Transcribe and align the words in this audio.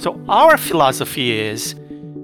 So 0.00 0.18
our 0.30 0.56
philosophy 0.56 1.38
is 1.38 1.74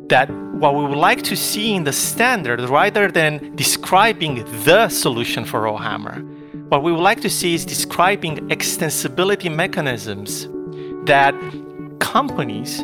that 0.08 0.30
what 0.30 0.75
we 0.75 0.86
would 0.86 0.96
like 0.96 1.21
to 1.25 1.36
see 1.36 1.75
in 1.75 1.84
the 1.84 1.92
standard, 1.92 2.58
rather 2.71 3.10
than 3.10 3.54
describing 3.54 4.36
the 4.65 4.88
solution 4.88 5.45
for 5.45 5.60
Rowhammer, 5.60 6.23
what 6.70 6.83
we 6.83 6.91
would 6.91 7.02
like 7.02 7.20
to 7.20 7.28
see 7.28 7.52
is 7.52 7.67
describing 7.67 8.39
extensibility 8.48 9.54
mechanisms 9.54 10.48
that 11.04 11.34
companies 11.98 12.80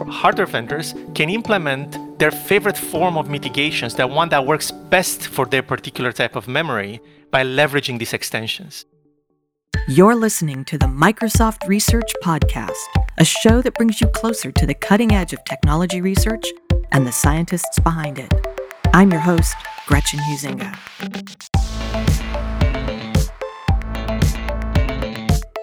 or 0.00 0.06
hardware 0.06 0.46
vendors 0.46 0.92
can 1.14 1.30
implement 1.30 1.96
their 2.18 2.32
favorite 2.32 2.76
form 2.76 3.16
of 3.16 3.30
mitigations, 3.30 3.94
the 3.94 4.08
one 4.08 4.28
that 4.30 4.44
works 4.44 4.72
best 4.72 5.28
for 5.28 5.46
their 5.46 5.62
particular 5.62 6.10
type 6.10 6.34
of 6.34 6.48
memory 6.48 7.00
by 7.30 7.44
leveraging 7.44 8.00
these 8.00 8.12
extensions. 8.12 8.86
You're 9.88 10.14
listening 10.14 10.64
to 10.66 10.78
the 10.78 10.86
Microsoft 10.86 11.66
Research 11.66 12.14
Podcast, 12.22 12.70
a 13.18 13.24
show 13.24 13.60
that 13.62 13.74
brings 13.74 14.00
you 14.00 14.06
closer 14.06 14.52
to 14.52 14.64
the 14.64 14.74
cutting 14.74 15.12
edge 15.12 15.32
of 15.32 15.44
technology 15.44 16.00
research 16.00 16.46
and 16.92 17.04
the 17.04 17.10
scientists 17.10 17.80
behind 17.80 18.20
it. 18.20 18.32
I'm 18.94 19.10
your 19.10 19.20
host, 19.20 19.56
Gretchen 19.86 20.20
Huizinga. 20.20 20.78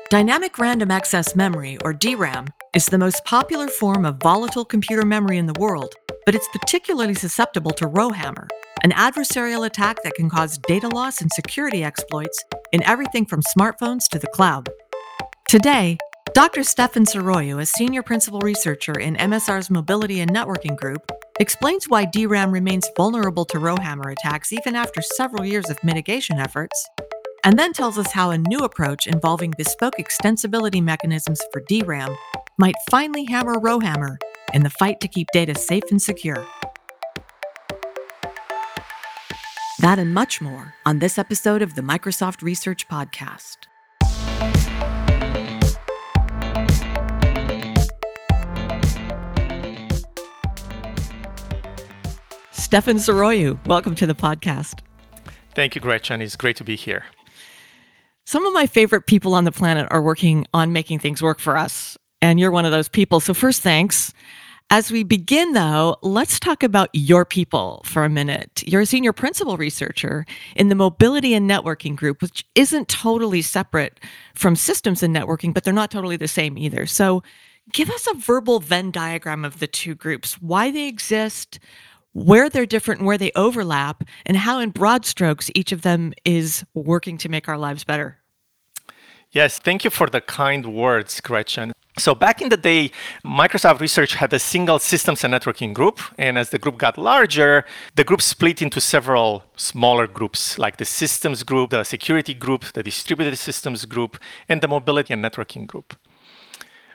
Dynamic 0.09 0.59
Random 0.59 0.91
Access 0.91 1.33
Memory, 1.37 1.77
or 1.85 1.93
DRAM, 1.93 2.47
is 2.75 2.87
the 2.87 2.97
most 2.97 3.23
popular 3.23 3.69
form 3.69 4.03
of 4.03 4.17
volatile 4.21 4.65
computer 4.65 5.05
memory 5.05 5.37
in 5.37 5.45
the 5.45 5.57
world, 5.57 5.93
but 6.25 6.35
it's 6.35 6.49
particularly 6.49 7.13
susceptible 7.13 7.71
to 7.71 7.87
Rowhammer, 7.87 8.49
an 8.83 8.91
adversarial 8.91 9.65
attack 9.65 10.03
that 10.03 10.15
can 10.15 10.29
cause 10.29 10.57
data 10.57 10.87
loss 10.87 11.21
and 11.21 11.31
security 11.31 11.83
exploits 11.83 12.43
in 12.71 12.83
everything 12.83 13.25
from 13.25 13.41
smartphones 13.57 14.07
to 14.09 14.19
the 14.19 14.27
cloud. 14.27 14.69
Today, 15.47 15.97
Dr. 16.33 16.63
Stefan 16.63 17.05
Saroiu, 17.05 17.59
a 17.59 17.65
senior 17.65 18.03
principal 18.03 18.39
researcher 18.41 18.99
in 18.99 19.15
MSR's 19.15 19.69
Mobility 19.69 20.19
and 20.21 20.31
Networking 20.31 20.77
Group, 20.77 21.11
explains 21.39 21.89
why 21.89 22.05
DRAM 22.05 22.51
remains 22.51 22.87
vulnerable 22.95 23.45
to 23.45 23.59
Rowhammer 23.59 24.11
attacks 24.11 24.53
even 24.53 24.75
after 24.75 25.01
several 25.01 25.43
years 25.43 25.69
of 25.69 25.83
mitigation 25.83 26.37
efforts, 26.37 26.87
and 27.43 27.57
then 27.57 27.73
tells 27.73 27.97
us 27.97 28.11
how 28.11 28.29
a 28.29 28.37
new 28.37 28.59
approach 28.59 29.07
involving 29.07 29.53
bespoke 29.57 29.95
extensibility 29.97 30.83
mechanisms 30.83 31.41
for 31.51 31.61
DRAM 31.67 32.15
might 32.57 32.75
finally 32.89 33.25
hammer 33.25 33.59
Rowhammer 33.59 34.19
in 34.53 34.63
the 34.63 34.69
fight 34.69 34.99
to 34.99 35.07
keep 35.07 35.27
data 35.33 35.55
safe 35.55 35.83
and 35.89 36.01
secure. 36.01 36.45
That 39.79 39.97
and 39.97 40.13
much 40.13 40.41
more 40.41 40.73
on 40.85 40.99
this 40.99 41.17
episode 41.17 41.61
of 41.61 41.75
the 41.75 41.81
Microsoft 41.81 42.41
Research 42.41 42.89
Podcast. 42.89 43.55
Stefan 52.51 52.97
Saroiu, 52.97 53.65
welcome 53.67 53.95
to 53.95 54.05
the 54.05 54.13
podcast. 54.13 54.81
Thank 55.55 55.75
you, 55.75 55.81
Gretchen. 55.81 56.21
It's 56.21 56.35
great 56.35 56.57
to 56.57 56.65
be 56.65 56.75
here. 56.75 57.05
Some 58.25 58.45
of 58.45 58.51
my 58.51 58.67
favorite 58.67 59.07
people 59.07 59.33
on 59.33 59.45
the 59.45 59.51
planet 59.53 59.87
are 59.91 60.01
working 60.01 60.45
on 60.53 60.73
making 60.73 60.99
things 60.99 61.21
work 61.21 61.39
for 61.39 61.55
us, 61.55 61.97
and 62.21 62.37
you're 62.37 62.51
one 62.51 62.65
of 62.65 62.73
those 62.73 62.89
people. 62.89 63.21
So, 63.21 63.33
first, 63.33 63.61
thanks. 63.61 64.13
As 64.71 64.91
we 64.91 65.01
begin, 65.01 65.53
though, 65.53 65.97
let's 66.03 66.39
talk 66.39 66.61
about 66.61 66.89
your 66.93 67.25
people 67.25 67.81
for 67.85 68.03
a 68.03 68.09
minute. 68.09 68.61
You're 68.67 68.81
a 68.81 68.85
senior 68.85 69.11
principal 69.11 69.57
researcher 69.57 70.27
in 70.55 70.69
the 70.69 70.75
Mobility 70.75 71.33
and 71.33 71.49
Networking 71.49 71.95
Group, 71.95 72.21
which 72.21 72.45
isn't 72.53 72.87
totally 72.87 73.41
separate 73.41 73.99
from 74.35 74.55
systems 74.55 75.01
and 75.01 75.15
networking, 75.15 75.55
but 75.55 75.63
they're 75.63 75.73
not 75.73 75.89
totally 75.89 76.17
the 76.17 76.27
same 76.27 76.55
either. 76.55 76.85
So, 76.85 77.23
give 77.73 77.89
us 77.89 78.07
a 78.11 78.13
verbal 78.13 78.59
Venn 78.59 78.91
diagram 78.91 79.43
of 79.43 79.57
the 79.57 79.65
two 79.65 79.95
groups, 79.95 80.35
why 80.39 80.69
they 80.69 80.87
exist, 80.87 81.57
where 82.13 82.47
they're 82.47 82.67
different 82.67 82.99
and 82.99 83.07
where 83.07 83.17
they 83.17 83.31
overlap, 83.35 84.03
and 84.27 84.37
how, 84.37 84.59
in 84.59 84.69
broad 84.69 85.03
strokes, 85.03 85.49
each 85.55 85.71
of 85.71 85.81
them 85.81 86.13
is 86.25 86.63
working 86.75 87.17
to 87.17 87.29
make 87.29 87.49
our 87.49 87.57
lives 87.57 87.83
better. 87.83 88.19
Yes, 89.31 89.57
thank 89.57 89.83
you 89.83 89.89
for 89.89 90.07
the 90.07 90.21
kind 90.21 90.75
words, 90.75 91.21
Gretchen. 91.21 91.73
So, 91.99 92.15
back 92.15 92.41
in 92.41 92.49
the 92.49 92.57
day, 92.57 92.91
Microsoft 93.25 93.81
Research 93.81 94.15
had 94.15 94.31
a 94.33 94.39
single 94.39 94.79
systems 94.79 95.23
and 95.23 95.33
networking 95.33 95.73
group. 95.73 95.99
And 96.17 96.37
as 96.37 96.49
the 96.49 96.57
group 96.57 96.77
got 96.77 96.97
larger, 96.97 97.65
the 97.95 98.03
group 98.03 98.21
split 98.21 98.61
into 98.61 98.79
several 98.79 99.43
smaller 99.57 100.07
groups, 100.07 100.57
like 100.57 100.77
the 100.77 100.85
systems 100.85 101.43
group, 101.43 101.71
the 101.71 101.83
security 101.83 102.33
group, 102.33 102.63
the 102.73 102.83
distributed 102.83 103.37
systems 103.37 103.85
group, 103.85 104.17
and 104.47 104.61
the 104.61 104.67
mobility 104.67 105.13
and 105.13 105.23
networking 105.23 105.67
group. 105.67 105.95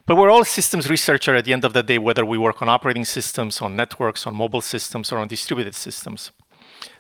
But 0.07 0.17
we're 0.17 0.31
all 0.31 0.45
systems 0.45 0.89
researchers 0.89 1.39
at 1.39 1.45
the 1.45 1.53
end 1.53 1.65
of 1.65 1.73
the 1.73 1.83
day, 1.83 1.99
whether 1.99 2.25
we 2.25 2.39
work 2.39 2.61
on 2.63 2.69
operating 2.69 3.05
systems, 3.05 3.61
on 3.61 3.77
networks, 3.77 4.27
on 4.27 4.35
mobile 4.35 4.61
systems, 4.61 5.13
or 5.13 5.19
on 5.19 5.29
distributed 5.29 5.75
systems. 5.75 6.31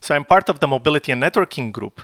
So 0.01 0.15
I'm 0.15 0.25
part 0.25 0.49
of 0.49 0.61
the 0.61 0.67
mobility 0.67 1.13
and 1.13 1.23
networking 1.23 1.73
group. 1.73 2.03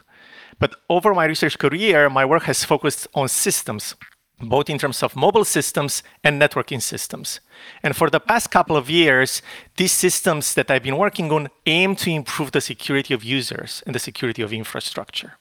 But 0.58 0.76
over 0.90 1.14
my 1.14 1.24
research 1.24 1.58
career, 1.58 2.10
my 2.10 2.26
work 2.26 2.42
has 2.42 2.64
focused 2.64 3.08
on 3.14 3.28
systems, 3.28 3.94
both 4.42 4.70
in 4.70 4.78
terms 4.78 5.02
of 5.02 5.16
mobile 5.16 5.44
systems 5.44 6.02
and 6.24 6.40
networking 6.40 6.80
systems. 6.80 7.40
And 7.82 7.94
for 7.96 8.10
the 8.10 8.20
past 8.20 8.50
couple 8.50 8.76
of 8.76 8.88
years, 8.88 9.42
these 9.76 9.92
systems 9.92 10.54
that 10.54 10.70
I've 10.70 10.82
been 10.82 10.96
working 10.96 11.30
on 11.30 11.48
aim 11.66 11.96
to 11.96 12.10
improve 12.10 12.52
the 12.52 12.60
security 12.60 13.14
of 13.14 13.22
users 13.24 13.82
and 13.86 13.94
the 13.94 13.98
security 13.98 14.42
of 14.42 14.52
infrastructure. 14.52 15.34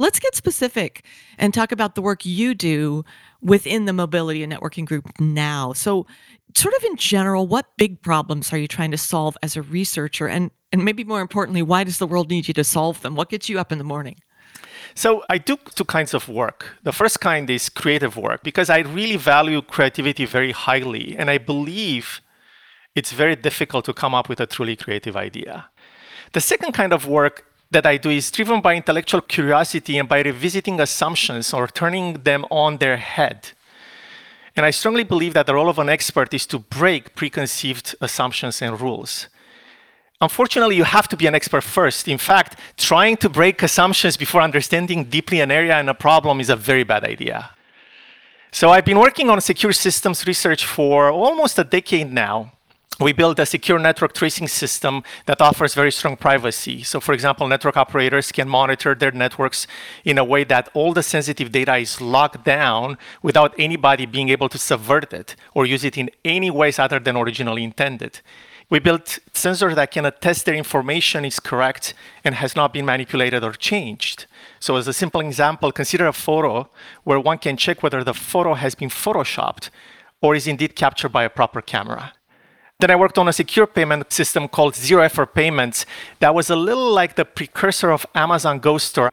Let's 0.00 0.20
get 0.20 0.36
specific 0.36 1.04
and 1.38 1.52
talk 1.52 1.72
about 1.72 1.96
the 1.96 2.02
work 2.02 2.24
you 2.24 2.54
do 2.54 3.04
within 3.42 3.84
the 3.84 3.92
mobility 3.92 4.44
and 4.44 4.52
networking 4.52 4.84
group 4.84 5.10
now. 5.18 5.72
So, 5.72 6.06
sort 6.54 6.74
of 6.74 6.84
in 6.84 6.96
general, 6.96 7.48
what 7.48 7.66
big 7.76 8.00
problems 8.00 8.52
are 8.52 8.58
you 8.58 8.68
trying 8.68 8.92
to 8.92 8.98
solve 8.98 9.36
as 9.42 9.56
a 9.56 9.62
researcher? 9.62 10.28
And, 10.28 10.52
and 10.72 10.84
maybe 10.84 11.02
more 11.02 11.20
importantly, 11.20 11.62
why 11.62 11.82
does 11.82 11.98
the 11.98 12.06
world 12.06 12.30
need 12.30 12.46
you 12.46 12.54
to 12.54 12.64
solve 12.64 13.00
them? 13.02 13.16
What 13.16 13.28
gets 13.28 13.48
you 13.48 13.58
up 13.58 13.72
in 13.72 13.78
the 13.78 13.84
morning? 13.84 14.16
So 14.94 15.24
I 15.28 15.38
do 15.38 15.56
two 15.74 15.84
kinds 15.84 16.14
of 16.14 16.28
work. 16.28 16.76
The 16.82 16.92
first 16.92 17.20
kind 17.20 17.48
is 17.50 17.68
creative 17.68 18.16
work 18.16 18.42
because 18.42 18.70
I 18.70 18.78
really 18.78 19.16
value 19.16 19.62
creativity 19.62 20.24
very 20.24 20.52
highly. 20.52 21.16
And 21.16 21.30
I 21.30 21.38
believe 21.38 22.20
it's 22.94 23.12
very 23.12 23.36
difficult 23.36 23.84
to 23.84 23.92
come 23.92 24.14
up 24.14 24.28
with 24.28 24.40
a 24.40 24.46
truly 24.46 24.76
creative 24.76 25.16
idea. 25.16 25.66
The 26.32 26.40
second 26.40 26.72
kind 26.72 26.92
of 26.92 27.06
work 27.06 27.44
that 27.70 27.86
I 27.86 27.96
do 27.96 28.10
is 28.10 28.30
driven 28.30 28.60
by 28.60 28.74
intellectual 28.74 29.20
curiosity 29.20 29.98
and 29.98 30.08
by 30.08 30.22
revisiting 30.22 30.80
assumptions 30.80 31.52
or 31.52 31.68
turning 31.68 32.14
them 32.24 32.44
on 32.50 32.78
their 32.78 32.96
head. 32.96 33.50
And 34.56 34.66
I 34.66 34.70
strongly 34.70 35.04
believe 35.04 35.34
that 35.34 35.46
the 35.46 35.54
role 35.54 35.68
of 35.68 35.78
an 35.78 35.88
expert 35.88 36.34
is 36.34 36.46
to 36.46 36.58
break 36.58 37.14
preconceived 37.14 37.94
assumptions 38.00 38.60
and 38.60 38.80
rules. 38.80 39.28
Unfortunately, 40.20 40.74
you 40.74 40.82
have 40.82 41.06
to 41.08 41.16
be 41.16 41.26
an 41.26 41.34
expert 41.36 41.62
first. 41.62 42.08
In 42.08 42.18
fact, 42.18 42.58
trying 42.76 43.16
to 43.18 43.28
break 43.28 43.62
assumptions 43.62 44.16
before 44.16 44.42
understanding 44.42 45.04
deeply 45.04 45.40
an 45.40 45.52
area 45.52 45.76
and 45.76 45.88
a 45.88 45.94
problem 45.94 46.40
is 46.40 46.50
a 46.50 46.56
very 46.56 46.82
bad 46.82 47.04
idea. 47.04 47.50
So 48.50 48.70
I've 48.70 48.84
been 48.84 48.98
working 48.98 49.30
on 49.30 49.40
secure 49.40 49.72
systems 49.72 50.26
research 50.26 50.64
for 50.64 51.10
almost 51.10 51.58
a 51.58 51.64
decade 51.64 52.12
now 52.12 52.52
we 53.00 53.12
built 53.12 53.38
a 53.38 53.46
secure 53.46 53.78
network 53.78 54.12
tracing 54.12 54.48
system 54.48 55.04
that 55.26 55.40
offers 55.40 55.74
very 55.74 55.92
strong 55.92 56.16
privacy. 56.16 56.82
So, 56.82 56.98
for 56.98 57.12
example, 57.12 57.46
network 57.46 57.76
operators 57.76 58.32
can 58.32 58.48
monitor 58.48 58.94
their 58.94 59.12
networks 59.12 59.68
in 60.04 60.18
a 60.18 60.24
way 60.24 60.42
that 60.44 60.68
all 60.74 60.92
the 60.92 61.02
sensitive 61.02 61.52
data 61.52 61.76
is 61.76 62.00
locked 62.00 62.44
down 62.44 62.98
without 63.22 63.54
anybody 63.56 64.04
being 64.04 64.30
able 64.30 64.48
to 64.48 64.58
subvert 64.58 65.12
it 65.12 65.36
or 65.54 65.64
use 65.64 65.84
it 65.84 65.96
in 65.96 66.10
any 66.24 66.50
ways 66.50 66.78
other 66.80 66.98
than 66.98 67.16
originally 67.16 67.62
intended. 67.62 68.20
We 68.70 68.80
built 68.80 69.18
sensors 69.32 69.74
that 69.76 69.90
can 69.90 70.04
attest 70.04 70.44
their 70.44 70.54
information 70.54 71.24
is 71.24 71.40
correct 71.40 71.94
and 72.22 72.34
has 72.34 72.54
not 72.54 72.74
been 72.74 72.84
manipulated 72.84 73.42
or 73.42 73.52
changed. 73.52 74.26
So, 74.60 74.76
as 74.76 74.86
a 74.86 74.92
simple 74.92 75.22
example, 75.22 75.72
consider 75.72 76.06
a 76.06 76.12
photo 76.12 76.68
where 77.02 77.18
one 77.18 77.38
can 77.38 77.56
check 77.56 77.82
whether 77.82 78.04
the 78.04 78.12
photo 78.12 78.52
has 78.54 78.74
been 78.74 78.90
photoshopped 78.90 79.70
or 80.20 80.34
is 80.34 80.46
indeed 80.46 80.76
captured 80.76 81.10
by 81.10 81.24
a 81.24 81.30
proper 81.30 81.62
camera. 81.62 82.12
Then 82.78 82.90
I 82.90 82.96
worked 82.96 83.16
on 83.16 83.26
a 83.26 83.32
secure 83.32 83.66
payment 83.66 84.12
system 84.12 84.48
called 84.48 84.76
Zero 84.76 85.02
Effort 85.02 85.34
Payments 85.34 85.86
that 86.20 86.34
was 86.34 86.50
a 86.50 86.56
little 86.56 86.92
like 86.92 87.16
the 87.16 87.24
precursor 87.24 87.90
of 87.90 88.06
Amazon 88.14 88.58
Go 88.58 88.76
Store. 88.76 89.10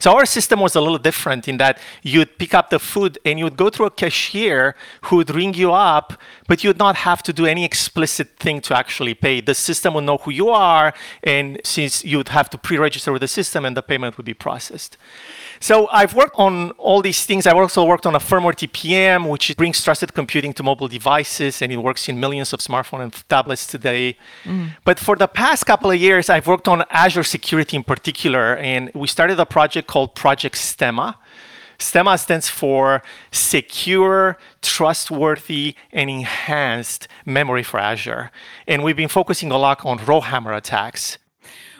So 0.00 0.16
our 0.16 0.26
system 0.26 0.60
was 0.60 0.74
a 0.74 0.80
little 0.80 0.98
different 0.98 1.48
in 1.48 1.56
that 1.58 1.78
you'd 2.02 2.36
pick 2.36 2.52
up 2.52 2.68
the 2.70 2.78
food 2.78 3.18
and 3.24 3.38
you'd 3.38 3.56
go 3.56 3.70
through 3.70 3.86
a 3.86 3.90
cashier 3.90 4.74
who 5.02 5.16
would 5.16 5.34
ring 5.34 5.54
you 5.54 5.72
up, 5.72 6.20
but 6.48 6.64
you'd 6.64 6.78
not 6.78 6.96
have 6.96 7.22
to 7.22 7.32
do 7.32 7.46
any 7.46 7.64
explicit 7.64 8.36
thing 8.38 8.60
to 8.62 8.76
actually 8.76 9.14
pay. 9.14 9.40
The 9.40 9.54
system 9.54 9.94
would 9.94 10.04
know 10.04 10.18
who 10.18 10.32
you 10.32 10.50
are, 10.50 10.92
and 11.22 11.60
since 11.64 12.04
you'd 12.04 12.28
have 12.28 12.50
to 12.50 12.58
pre-register 12.58 13.12
with 13.12 13.22
the 13.22 13.28
system 13.28 13.64
and 13.64 13.76
the 13.76 13.82
payment 13.82 14.16
would 14.16 14.26
be 14.26 14.34
processed. 14.34 14.96
So 15.60 15.88
I've 15.92 16.14
worked 16.14 16.36
on 16.36 16.70
all 16.72 17.02
these 17.02 17.24
things. 17.24 17.46
I've 17.46 17.56
also 17.56 17.84
worked 17.84 18.06
on 18.06 18.14
a 18.14 18.18
firmware 18.18 18.54
TPM, 18.54 19.28
which 19.28 19.56
brings 19.56 19.82
trusted 19.82 20.14
computing 20.14 20.52
to 20.54 20.62
mobile 20.62 20.88
devices, 20.88 21.62
and 21.62 21.72
it 21.72 21.78
works 21.78 22.08
in 22.08 22.20
millions 22.20 22.52
of 22.52 22.60
smartphones 22.60 23.02
and 23.02 23.28
tablets 23.28 23.66
today. 23.66 24.16
Mm. 24.44 24.70
But 24.84 24.98
for 24.98 25.16
the 25.16 25.28
past 25.28 25.66
couple 25.66 25.90
of 25.90 26.00
years, 26.00 26.28
I've 26.28 26.46
worked 26.46 26.68
on 26.68 26.84
Azure 26.90 27.22
security 27.22 27.76
in 27.76 27.84
particular, 27.84 28.56
and 28.56 28.90
we 28.94 29.06
started 29.06 29.38
a 29.40 29.46
project 29.46 29.88
called 29.88 30.14
Project 30.14 30.56
Stemma. 30.56 31.16
STEMMA 31.78 32.18
stands 32.18 32.48
for 32.48 33.02
Secure, 33.32 34.38
Trustworthy, 34.62 35.74
and 35.92 36.08
Enhanced 36.08 37.08
Memory 37.26 37.62
for 37.62 37.78
Azure. 37.80 38.30
And 38.66 38.82
we've 38.82 38.96
been 38.96 39.08
focusing 39.08 39.50
a 39.50 39.58
lot 39.58 39.84
on 39.84 39.98
rowhammer 39.98 40.52
attacks. 40.52 41.18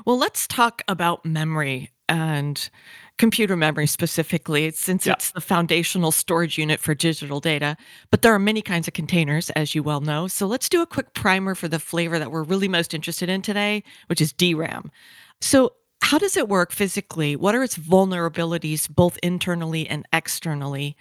Well, 0.05 0.19
let's 0.19 0.47
talk 0.47 0.83
about 0.89 1.25
memory 1.25 1.91
and 2.09 2.69
computer 3.19 3.57
memory 3.57 3.87
specifically, 3.87 4.71
since 4.73 5.07
Yeah. 5.07 5.13
it's 5.13 5.31
the 5.31 5.41
foundational 5.41 6.11
storage 6.11 6.59
unit 6.59 6.81
for 6.81 6.95
digital 6.95 7.41
data. 7.41 7.77
But 8.11 8.23
there 8.23 8.35
are 8.35 8.39
many 8.39 8.61
kinds 8.63 8.89
of 8.89 8.95
containers, 8.95 9.51
as 9.51 9.75
you 9.75 9.83
well 9.83 10.01
know. 10.01 10.27
So 10.27 10.47
let's 10.47 10.69
do 10.69 10.83
a 10.83 10.87
quick 10.87 11.15
primer 11.15 11.55
for 11.55 11.69
the 11.69 11.79
flavor 11.79 12.19
that 12.19 12.31
we're 12.33 12.43
really 12.43 12.69
most 12.69 12.93
interested 12.93 13.29
in 13.29 13.43
today, 13.43 13.85
which 14.09 14.21
is 14.21 14.33
DRAM. 14.33 14.91
So, 15.41 15.73
how 16.03 16.19
does 16.19 16.37
it 16.37 16.49
work 16.51 16.71
physically? 16.71 17.35
What 17.35 17.55
are 17.55 17.63
its 17.63 17.79
vulnerabilities, 17.79 18.91
both 18.91 19.19
internally 19.23 19.89
and 19.89 20.05
externally? 20.13 20.97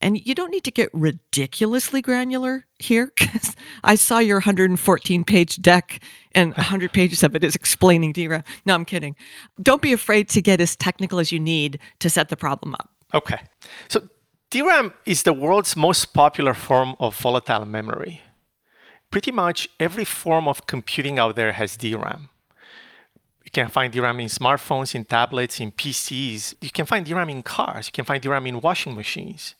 And 0.00 0.24
you 0.24 0.34
don't 0.34 0.50
need 0.50 0.64
to 0.64 0.70
get 0.70 0.90
ridiculously 0.92 2.00
granular 2.00 2.66
here 2.78 3.12
because 3.18 3.56
I 3.82 3.96
saw 3.96 4.18
your 4.18 4.36
114 4.36 5.24
page 5.24 5.60
deck 5.60 6.00
and 6.32 6.54
100 6.54 6.92
pages 6.92 7.22
of 7.24 7.34
it 7.34 7.42
is 7.42 7.56
explaining 7.56 8.12
DRAM. 8.12 8.44
No, 8.64 8.74
I'm 8.74 8.84
kidding. 8.84 9.16
Don't 9.60 9.82
be 9.82 9.92
afraid 9.92 10.28
to 10.30 10.42
get 10.42 10.60
as 10.60 10.76
technical 10.76 11.18
as 11.18 11.32
you 11.32 11.40
need 11.40 11.80
to 11.98 12.08
set 12.08 12.28
the 12.28 12.36
problem 12.36 12.74
up. 12.74 12.90
Okay. 13.12 13.40
So 13.88 14.08
DRAM 14.50 14.94
is 15.04 15.24
the 15.24 15.32
world's 15.32 15.76
most 15.76 16.14
popular 16.14 16.54
form 16.54 16.94
of 17.00 17.16
volatile 17.16 17.66
memory. 17.66 18.22
Pretty 19.10 19.32
much 19.32 19.68
every 19.80 20.04
form 20.04 20.46
of 20.46 20.66
computing 20.66 21.18
out 21.18 21.34
there 21.34 21.52
has 21.52 21.76
DRAM. 21.76 22.28
You 23.44 23.50
can 23.50 23.68
find 23.68 23.92
DRAM 23.92 24.20
in 24.20 24.28
smartphones, 24.28 24.94
in 24.94 25.06
tablets, 25.06 25.58
in 25.58 25.72
PCs. 25.72 26.54
You 26.60 26.70
can 26.70 26.86
find 26.86 27.04
DRAM 27.04 27.30
in 27.30 27.42
cars. 27.42 27.88
You 27.88 27.92
can 27.92 28.04
find 28.04 28.22
DRAM 28.22 28.46
in 28.46 28.60
washing 28.60 28.94
machines. 28.94 29.54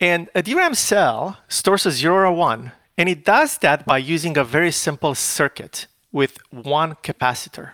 And 0.00 0.30
a 0.34 0.42
DRAM 0.42 0.74
cell 0.74 1.38
stores 1.48 1.84
a 1.84 1.90
0 1.90 2.14
or 2.14 2.24
a 2.24 2.32
1, 2.32 2.72
and 2.96 3.08
it 3.08 3.24
does 3.24 3.58
that 3.58 3.84
by 3.84 3.98
using 3.98 4.38
a 4.38 4.44
very 4.44 4.72
simple 4.72 5.14
circuit 5.14 5.86
with 6.10 6.38
one 6.50 6.94
capacitor. 7.02 7.72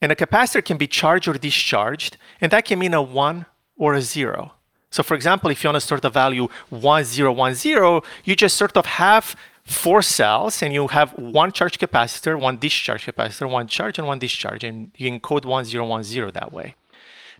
And 0.00 0.12
a 0.12 0.14
capacitor 0.14 0.64
can 0.64 0.76
be 0.76 0.86
charged 0.86 1.26
or 1.26 1.34
discharged, 1.34 2.16
and 2.40 2.52
that 2.52 2.64
can 2.64 2.78
mean 2.78 2.94
a 2.94 3.02
1 3.02 3.46
or 3.76 3.94
a 3.94 4.02
0. 4.02 4.52
So, 4.90 5.02
for 5.02 5.14
example, 5.14 5.50
if 5.50 5.62
you 5.62 5.68
want 5.68 5.76
to 5.76 5.80
store 5.80 6.00
the 6.00 6.10
value 6.10 6.48
1010, 6.70 8.00
you 8.24 8.36
just 8.36 8.56
sort 8.56 8.76
of 8.76 8.86
have 8.86 9.34
four 9.64 10.00
cells 10.00 10.62
and 10.62 10.72
you 10.72 10.88
have 10.88 11.10
one 11.18 11.52
charge 11.52 11.78
capacitor, 11.78 12.40
one 12.40 12.56
discharge 12.56 13.04
capacitor, 13.04 13.50
one 13.50 13.66
charge, 13.66 13.98
and 13.98 14.06
one 14.06 14.18
discharge, 14.18 14.64
and 14.64 14.92
you 14.96 15.10
encode 15.10 15.44
1010 15.44 16.30
that 16.32 16.52
way. 16.52 16.74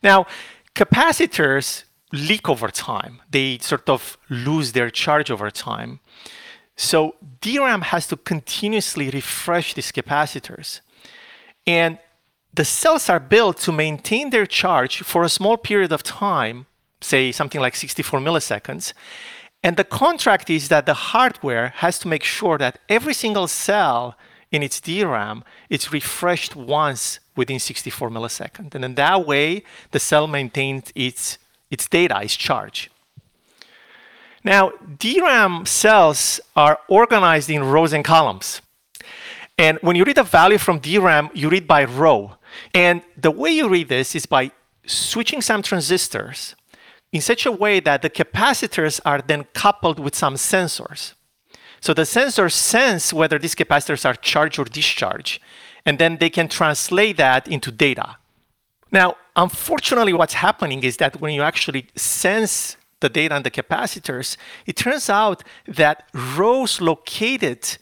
Now, 0.02 0.26
capacitors 0.74 1.84
leak 2.12 2.48
over 2.48 2.68
time, 2.68 3.20
they 3.30 3.58
sort 3.58 3.88
of 3.88 4.16
lose 4.28 4.72
their 4.72 4.90
charge 4.90 5.30
over 5.30 5.50
time. 5.50 6.00
So, 6.76 7.16
DRAM 7.40 7.82
has 7.82 8.06
to 8.08 8.16
continuously 8.16 9.10
refresh 9.10 9.74
these 9.74 9.90
capacitors. 9.90 10.80
And 11.66 11.98
the 12.54 12.64
cells 12.64 13.08
are 13.08 13.20
built 13.20 13.58
to 13.58 13.72
maintain 13.72 14.30
their 14.30 14.46
charge 14.46 15.02
for 15.02 15.22
a 15.22 15.28
small 15.28 15.56
period 15.56 15.92
of 15.92 16.02
time, 16.02 16.66
say 17.00 17.32
something 17.32 17.60
like 17.60 17.76
64 17.76 18.20
milliseconds. 18.20 18.92
And 19.62 19.76
the 19.76 19.84
contract 19.84 20.50
is 20.50 20.68
that 20.68 20.86
the 20.86 20.94
hardware 20.94 21.72
has 21.76 21.98
to 22.00 22.08
make 22.08 22.22
sure 22.22 22.58
that 22.58 22.78
every 22.88 23.14
single 23.14 23.48
cell 23.48 24.16
in 24.50 24.62
its 24.62 24.80
DRAM 24.80 25.44
is 25.68 25.92
refreshed 25.92 26.56
once 26.56 27.20
within 27.36 27.58
64 27.58 28.08
milliseconds. 28.10 28.74
And 28.74 28.84
in 28.84 28.94
that 28.94 29.26
way, 29.26 29.62
the 29.90 29.98
cell 29.98 30.26
maintains 30.26 30.92
its, 30.94 31.38
its 31.70 31.88
data, 31.88 32.20
its 32.22 32.36
charge. 32.36 32.90
Now, 34.44 34.72
DRAM 34.98 35.66
cells 35.66 36.40
are 36.54 36.78
organized 36.88 37.50
in 37.50 37.64
rows 37.64 37.92
and 37.92 38.04
columns. 38.04 38.62
And 39.58 39.78
when 39.82 39.96
you 39.96 40.04
read 40.04 40.18
a 40.18 40.22
value 40.22 40.58
from 40.58 40.78
DRAM, 40.78 41.30
you 41.34 41.48
read 41.48 41.66
by 41.66 41.84
row. 41.84 42.36
And 42.72 43.02
the 43.16 43.30
way 43.30 43.50
you 43.50 43.68
read 43.68 43.88
this 43.88 44.14
is 44.14 44.26
by 44.26 44.52
switching 44.86 45.42
some 45.42 45.62
transistors 45.62 46.54
in 47.12 47.20
such 47.20 47.46
a 47.46 47.52
way 47.52 47.80
that 47.80 48.02
the 48.02 48.10
capacitors 48.10 49.00
are 49.04 49.20
then 49.20 49.44
coupled 49.54 49.98
with 49.98 50.14
some 50.14 50.34
sensors. 50.34 51.14
So 51.80 51.94
the 51.94 52.02
sensors 52.02 52.52
sense 52.52 53.12
whether 53.12 53.38
these 53.38 53.54
capacitors 53.54 54.04
are 54.04 54.14
charged 54.14 54.58
or 54.58 54.64
discharged, 54.64 55.40
and 55.84 55.98
then 55.98 56.18
they 56.18 56.30
can 56.30 56.48
translate 56.48 57.16
that 57.16 57.48
into 57.48 57.70
data. 57.70 58.16
Now, 58.90 59.16
unfortunately, 59.36 60.12
what's 60.12 60.34
happening 60.34 60.82
is 60.82 60.96
that 60.96 61.20
when 61.20 61.34
you 61.34 61.42
actually 61.42 61.86
sense 61.94 62.76
the 63.00 63.08
data 63.08 63.34
on 63.34 63.42
the 63.42 63.50
capacitors, 63.50 64.36
it 64.66 64.76
turns 64.76 65.08
out 65.10 65.44
that 65.66 66.08
rows 66.14 66.80
located 66.80 67.78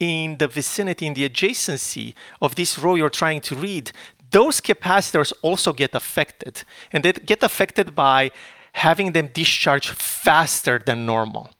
in 0.00 0.38
the 0.38 0.48
vicinity, 0.48 1.06
in 1.06 1.14
the 1.14 1.28
adjacency 1.28 2.14
of 2.40 2.54
this 2.56 2.78
row 2.78 2.96
you're 2.96 3.10
trying 3.10 3.40
to 3.40 3.54
read, 3.54 3.92
those 4.30 4.60
capacitors 4.60 5.32
also 5.42 5.72
get 5.72 5.94
affected. 5.94 6.64
And 6.92 7.04
they 7.04 7.12
get 7.12 7.42
affected 7.42 7.94
by 7.94 8.32
having 8.72 9.12
them 9.12 9.28
discharge 9.32 9.90
faster 9.90 10.82
than 10.84 11.06
normal. 11.06 11.50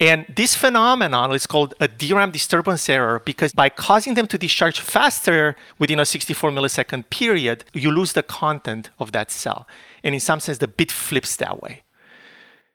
And 0.00 0.26
this 0.34 0.56
phenomenon 0.56 1.32
is 1.32 1.46
called 1.46 1.74
a 1.78 1.86
DRAM 1.86 2.32
disturbance 2.32 2.88
error 2.88 3.22
because 3.24 3.52
by 3.52 3.68
causing 3.68 4.14
them 4.14 4.26
to 4.26 4.36
discharge 4.36 4.80
faster 4.80 5.54
within 5.78 6.00
a 6.00 6.04
64 6.04 6.50
millisecond 6.50 7.08
period, 7.10 7.64
you 7.72 7.92
lose 7.92 8.12
the 8.12 8.24
content 8.24 8.90
of 8.98 9.12
that 9.12 9.30
cell. 9.30 9.68
And 10.02 10.14
in 10.14 10.20
some 10.20 10.40
sense, 10.40 10.58
the 10.58 10.68
bit 10.68 10.90
flips 10.90 11.36
that 11.36 11.62
way. 11.62 11.82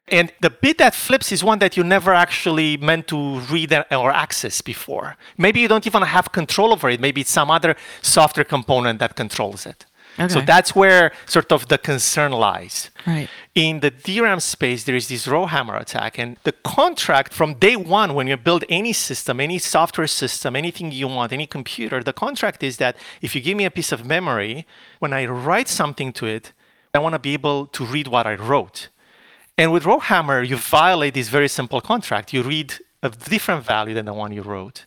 And 0.07 0.31
the 0.41 0.49
bit 0.49 0.77
that 0.79 0.95
flips 0.95 1.31
is 1.31 1.43
one 1.43 1.59
that 1.59 1.77
you 1.77 1.83
never 1.83 2.13
actually 2.13 2.77
meant 2.77 3.07
to 3.09 3.39
read 3.41 3.73
or 3.91 4.11
access 4.11 4.61
before. 4.61 5.17
Maybe 5.37 5.59
you 5.59 5.67
don't 5.67 5.85
even 5.85 6.01
have 6.01 6.31
control 6.31 6.71
over 6.71 6.89
it. 6.89 6.99
Maybe 6.99 7.21
it's 7.21 7.31
some 7.31 7.51
other 7.51 7.75
software 8.01 8.45
component 8.45 8.99
that 8.99 9.15
controls 9.15 9.65
it. 9.65 9.85
So 10.27 10.41
that's 10.41 10.75
where 10.75 11.13
sort 11.25 11.51
of 11.51 11.69
the 11.69 11.77
concern 11.77 12.33
lies. 12.33 12.89
Right. 13.07 13.29
In 13.55 13.79
the 13.79 13.89
DRAM 13.89 14.41
space, 14.41 14.83
there 14.83 14.95
is 14.95 15.07
this 15.07 15.27
rowhammer 15.27 15.77
attack, 15.77 16.17
and 16.17 16.35
the 16.43 16.51
contract 16.51 17.33
from 17.33 17.53
day 17.53 17.77
one, 17.77 18.13
when 18.13 18.27
you 18.27 18.35
build 18.35 18.65
any 18.67 18.91
system, 18.91 19.39
any 19.39 19.59
software 19.59 20.07
system, 20.07 20.55
anything 20.57 20.91
you 20.91 21.07
want, 21.07 21.31
any 21.31 21.47
computer, 21.47 22.03
the 22.03 22.11
contract 22.11 22.63
is 22.63 22.77
that 22.77 22.97
if 23.21 23.33
you 23.33 23.39
give 23.41 23.55
me 23.55 23.65
a 23.65 23.71
piece 23.71 23.93
of 23.93 24.05
memory, 24.05 24.65
when 24.99 25.13
I 25.13 25.25
write 25.25 25.69
something 25.69 26.11
to 26.13 26.25
it, 26.25 26.51
I 26.93 26.99
want 26.99 27.13
to 27.13 27.19
be 27.19 27.33
able 27.33 27.67
to 27.67 27.85
read 27.85 28.07
what 28.07 28.25
I 28.27 28.35
wrote. 28.35 28.89
And 29.57 29.71
with 29.71 29.85
Rowhammer, 29.85 30.41
you 30.41 30.57
violate 30.57 31.13
this 31.13 31.29
very 31.29 31.47
simple 31.47 31.81
contract. 31.81 32.33
You 32.33 32.43
read 32.43 32.73
a 33.03 33.09
different 33.09 33.65
value 33.65 33.93
than 33.93 34.05
the 34.05 34.13
one 34.13 34.31
you 34.31 34.41
wrote. 34.41 34.85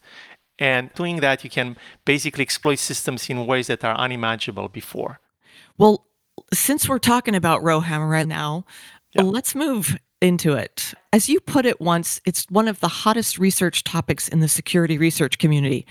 And 0.63 0.95
doing 0.95 1.17
that, 1.17 1.43
you 1.43 1.51
can 1.51 1.77
basically 2.05 2.43
exploit 2.43 2.79
systems 2.79 3.29
in 3.29 3.47
ways 3.49 3.67
that 3.67 3.83
are 3.83 3.97
unimaginable 3.97 4.69
before. 4.69 5.19
Well, 5.77 6.07
since 6.55 6.89
we're 6.89 7.01
talking 7.01 7.35
about 7.35 7.65
Rowhammer 7.65 8.07
right 8.07 8.29
now, 8.29 8.65
Yeah. 9.13 9.23
let's 9.23 9.57
move 9.57 9.99
into 10.21 10.53
it. 10.53 10.95
As 11.13 11.29
you 11.29 11.41
put 11.41 11.67
it 11.67 11.81
once, 11.81 12.21
it's 12.25 12.47
one 12.49 12.69
of 12.69 12.79
the 12.79 13.03
hottest 13.03 13.39
research 13.39 13.83
topics 13.83 14.29
in 14.29 14.39
the 14.39 14.47
security 14.47 14.97
research 14.99 15.39
community. 15.39 15.85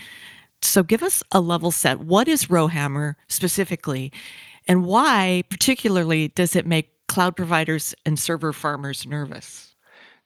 So 0.62 0.84
give 0.84 1.04
us 1.04 1.22
a 1.34 1.42
level 1.42 1.72
set. 1.72 2.00
What 2.00 2.30
is 2.30 2.50
Rowhammer 2.50 3.18
specifically? 3.28 4.14
And 4.70 4.86
why, 4.86 5.44
particularly, 5.50 6.30
does 6.30 6.56
it 6.56 6.66
make 6.66 6.88
cloud 7.10 7.36
providers 7.36 7.94
and 8.06 8.18
server 8.18 8.54
farmers 8.54 9.06
nervous? 9.06 9.76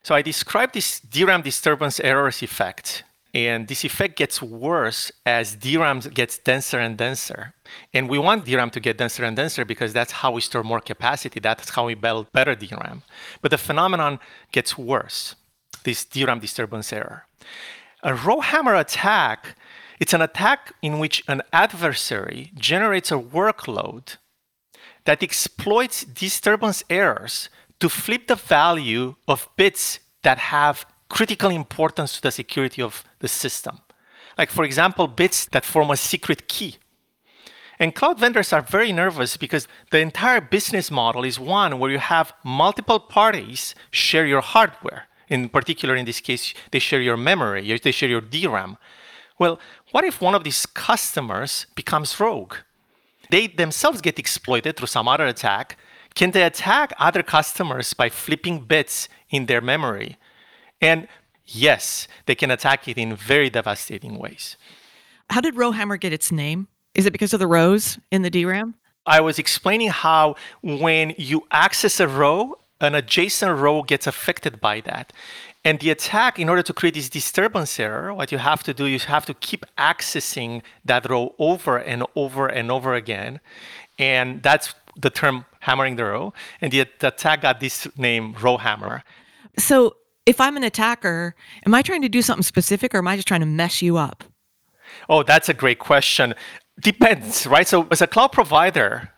So 0.03 0.13
I 0.13 0.21
described 0.21 0.75
this 0.75 0.99
DRAM 0.99 1.41
disturbance 1.41 1.99
errors 1.99 2.43
effect. 2.43 3.03
And 3.35 3.67
this 3.67 3.83
effect 3.83 4.15
gets 4.15 4.41
worse 4.41 5.11
as 5.25 5.57
DRAM 5.57 5.99
gets 5.99 6.37
denser 6.37 6.79
and 6.79 6.97
denser. 6.97 7.53
And 7.93 8.07
we 8.07 8.17
want 8.17 8.45
DRAM 8.45 8.69
to 8.69 8.79
get 8.79 8.97
denser 8.97 9.25
and 9.25 9.35
denser 9.35 9.65
because 9.65 9.91
that's 9.91 10.13
how 10.13 10.31
we 10.31 10.39
store 10.39 10.63
more 10.63 10.79
capacity. 10.79 11.41
That's 11.41 11.69
how 11.69 11.85
we 11.85 11.95
build 11.95 12.31
better 12.31 12.55
DRAM. 12.55 13.03
But 13.41 13.51
the 13.51 13.57
phenomenon 13.57 14.19
gets 14.53 14.77
worse, 14.77 15.35
this 15.83 16.05
DRAM 16.05 16.39
disturbance 16.39 16.93
error. 16.93 17.27
A 18.03 18.13
rowhammer 18.13 18.79
attack, 18.79 19.57
it's 19.99 20.13
an 20.13 20.21
attack 20.21 20.73
in 20.81 20.99
which 20.99 21.21
an 21.27 21.41
adversary 21.51 22.53
generates 22.55 23.11
a 23.11 23.15
workload 23.15 24.15
that 25.03 25.21
exploits 25.21 26.05
disturbance 26.05 26.85
errors 26.89 27.49
to 27.81 27.89
flip 27.89 28.27
the 28.27 28.35
value 28.35 29.15
of 29.27 29.49
bits 29.57 29.99
that 30.23 30.37
have 30.37 30.85
critical 31.09 31.49
importance 31.49 32.15
to 32.15 32.21
the 32.21 32.31
security 32.31 32.81
of 32.81 33.03
the 33.19 33.27
system. 33.27 33.79
Like, 34.37 34.49
for 34.49 34.63
example, 34.63 35.07
bits 35.07 35.45
that 35.47 35.65
form 35.65 35.91
a 35.91 35.97
secret 35.97 36.47
key. 36.47 36.77
And 37.79 37.93
cloud 37.93 38.19
vendors 38.19 38.53
are 38.53 38.61
very 38.61 38.91
nervous 38.91 39.37
because 39.37 39.67
the 39.91 39.99
entire 39.99 40.41
business 40.41 40.89
model 40.89 41.25
is 41.25 41.39
one 41.39 41.77
where 41.79 41.91
you 41.91 41.99
have 41.99 42.33
multiple 42.43 42.99
parties 42.99 43.75
share 43.91 44.25
your 44.25 44.41
hardware. 44.41 45.07
In 45.27 45.49
particular, 45.49 45.95
in 45.95 46.05
this 46.05 46.21
case, 46.21 46.53
they 46.71 46.79
share 46.79 47.01
your 47.01 47.17
memory, 47.17 47.77
they 47.83 47.91
share 47.91 48.09
your 48.09 48.21
DRAM. 48.21 48.77
Well, 49.39 49.59
what 49.91 50.05
if 50.05 50.21
one 50.21 50.35
of 50.35 50.43
these 50.43 50.65
customers 50.65 51.65
becomes 51.75 52.19
rogue? 52.19 52.55
they 53.29 53.47
themselves 53.47 54.01
get 54.01 54.19
exploited 54.19 54.77
through 54.77 54.87
some 54.87 55.07
other 55.07 55.25
attack, 55.25 55.77
can 56.13 56.31
they 56.31 56.43
attack 56.43 56.93
other 56.97 57.23
customers 57.23 57.93
by 57.93 58.09
flipping 58.09 58.59
bits 58.59 59.09
in 59.29 59.47
their 59.47 59.61
memory? 59.61 60.17
And 60.85 61.07
yes, 61.47 62.07
they 62.27 62.35
can 62.35 62.51
attack 62.51 62.87
it 62.87 62.97
in 62.97 63.15
very 63.15 63.49
devastating 63.49 64.19
ways. 64.19 64.55
How 65.31 65.41
did 65.41 65.55
Rowhammer 65.55 65.97
get 65.97 66.13
its 66.13 66.31
name? 66.31 66.67
Is 66.93 67.07
it 67.07 67.11
because 67.11 67.33
of 67.33 67.39
the 67.39 67.47
rows 67.47 67.97
in 68.11 68.21
the 68.21 68.29
DRAM? 68.29 68.75
I 69.17 69.19
was 69.21 69.39
explaining 69.39 69.89
how 69.89 70.35
when 70.61 71.15
you 71.17 71.47
access 71.49 71.99
a 71.99 72.07
row, 72.07 72.59
an 72.81 72.93
adjacent 72.93 73.57
row 73.59 73.81
gets 73.81 74.05
affected 74.05 74.61
by 74.61 74.81
that. 74.81 75.11
And 75.63 75.79
the 75.79 75.89
attack, 75.89 76.37
in 76.37 76.49
order 76.49 76.61
to 76.61 76.73
create 76.73 76.93
this 76.93 77.09
disturbance 77.09 77.79
error, 77.79 78.13
what 78.13 78.31
you 78.31 78.37
have 78.37 78.61
to 78.63 78.73
do 78.73 78.85
is 78.85 79.03
you 79.05 79.09
have 79.09 79.25
to 79.25 79.33
keep 79.33 79.65
accessing 79.79 80.61
that 80.85 81.09
row 81.09 81.33
over 81.39 81.77
and 81.77 82.03
over 82.15 82.47
and 82.47 82.69
over 82.71 82.93
again. 82.93 83.39
And 83.97 84.43
that's 84.43 84.75
the 84.95 85.09
term 85.09 85.45
hammering 85.61 85.95
the 85.95 86.05
row. 86.05 86.33
And 86.61 86.71
the, 86.71 86.85
the 86.99 87.07
attack 87.07 87.41
got 87.41 87.59
this 87.59 87.87
name, 87.97 88.35
row 88.39 88.57
hammer. 88.57 89.03
So 89.57 89.95
if 90.25 90.41
I'm 90.41 90.57
an 90.57 90.63
attacker, 90.63 91.35
am 91.65 91.73
I 91.73 91.81
trying 91.81 92.01
to 92.01 92.09
do 92.09 92.21
something 92.21 92.43
specific 92.43 92.93
or 92.93 92.99
am 92.99 93.07
I 93.07 93.15
just 93.15 93.27
trying 93.27 93.41
to 93.41 93.45
mess 93.45 93.81
you 93.81 93.97
up? 93.97 94.23
Oh, 95.09 95.23
that's 95.23 95.49
a 95.49 95.53
great 95.53 95.79
question. 95.79 96.33
Depends, 96.79 97.47
right? 97.47 97.67
So 97.67 97.87
as 97.91 98.01
a 98.01 98.07
cloud 98.07 98.31
provider, 98.31 99.11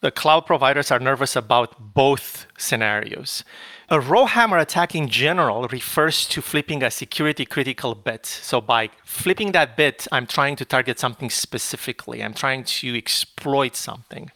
the 0.00 0.10
cloud 0.10 0.46
providers 0.46 0.90
are 0.90 0.98
nervous 0.98 1.34
about 1.34 1.94
both 1.94 2.46
scenarios. 2.58 3.44
A 3.88 4.00
row 4.00 4.26
hammer 4.26 4.58
attack 4.58 4.94
in 4.94 5.08
general 5.08 5.66
refers 5.68 6.26
to 6.28 6.42
flipping 6.42 6.82
a 6.82 6.90
security 6.90 7.44
critical 7.44 7.94
bit. 7.94 8.26
So 8.26 8.60
by 8.60 8.90
flipping 9.04 9.52
that 9.52 9.76
bit, 9.76 10.06
I'm 10.12 10.26
trying 10.26 10.56
to 10.56 10.64
target 10.64 10.98
something 10.98 11.30
specifically. 11.30 12.22
I'm 12.22 12.34
trying 12.34 12.64
to 12.64 12.96
exploit 12.96 13.76
something. 13.76 14.30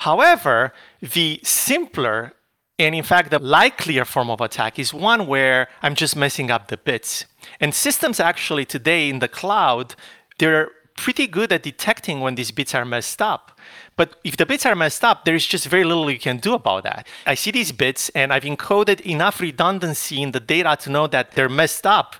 However, 0.00 0.72
the 1.00 1.40
simpler 1.42 2.32
and 2.78 2.94
in 2.94 3.02
fact, 3.02 3.30
the 3.30 3.38
likelier 3.38 4.04
form 4.04 4.30
of 4.30 4.40
attack 4.40 4.78
is 4.78 4.92
one 4.92 5.26
where 5.26 5.68
I'm 5.82 5.94
just 5.94 6.14
messing 6.14 6.50
up 6.50 6.68
the 6.68 6.76
bits. 6.76 7.24
And 7.58 7.74
systems 7.74 8.20
actually 8.20 8.66
today 8.66 9.08
in 9.08 9.20
the 9.20 9.28
cloud, 9.28 9.94
they're 10.38 10.70
pretty 10.96 11.26
good 11.26 11.52
at 11.52 11.62
detecting 11.62 12.20
when 12.20 12.34
these 12.34 12.50
bits 12.50 12.74
are 12.74 12.84
messed 12.84 13.22
up. 13.22 13.58
But 13.96 14.18
if 14.24 14.36
the 14.36 14.44
bits 14.44 14.66
are 14.66 14.74
messed 14.74 15.04
up, 15.04 15.24
there's 15.24 15.46
just 15.46 15.66
very 15.68 15.84
little 15.84 16.10
you 16.10 16.18
can 16.18 16.36
do 16.36 16.54
about 16.54 16.84
that. 16.84 17.06
I 17.26 17.34
see 17.34 17.50
these 17.50 17.72
bits 17.72 18.10
and 18.10 18.32
I've 18.32 18.44
encoded 18.44 19.00
enough 19.02 19.40
redundancy 19.40 20.20
in 20.20 20.32
the 20.32 20.40
data 20.40 20.76
to 20.80 20.90
know 20.90 21.06
that 21.06 21.32
they're 21.32 21.48
messed 21.48 21.86
up, 21.86 22.16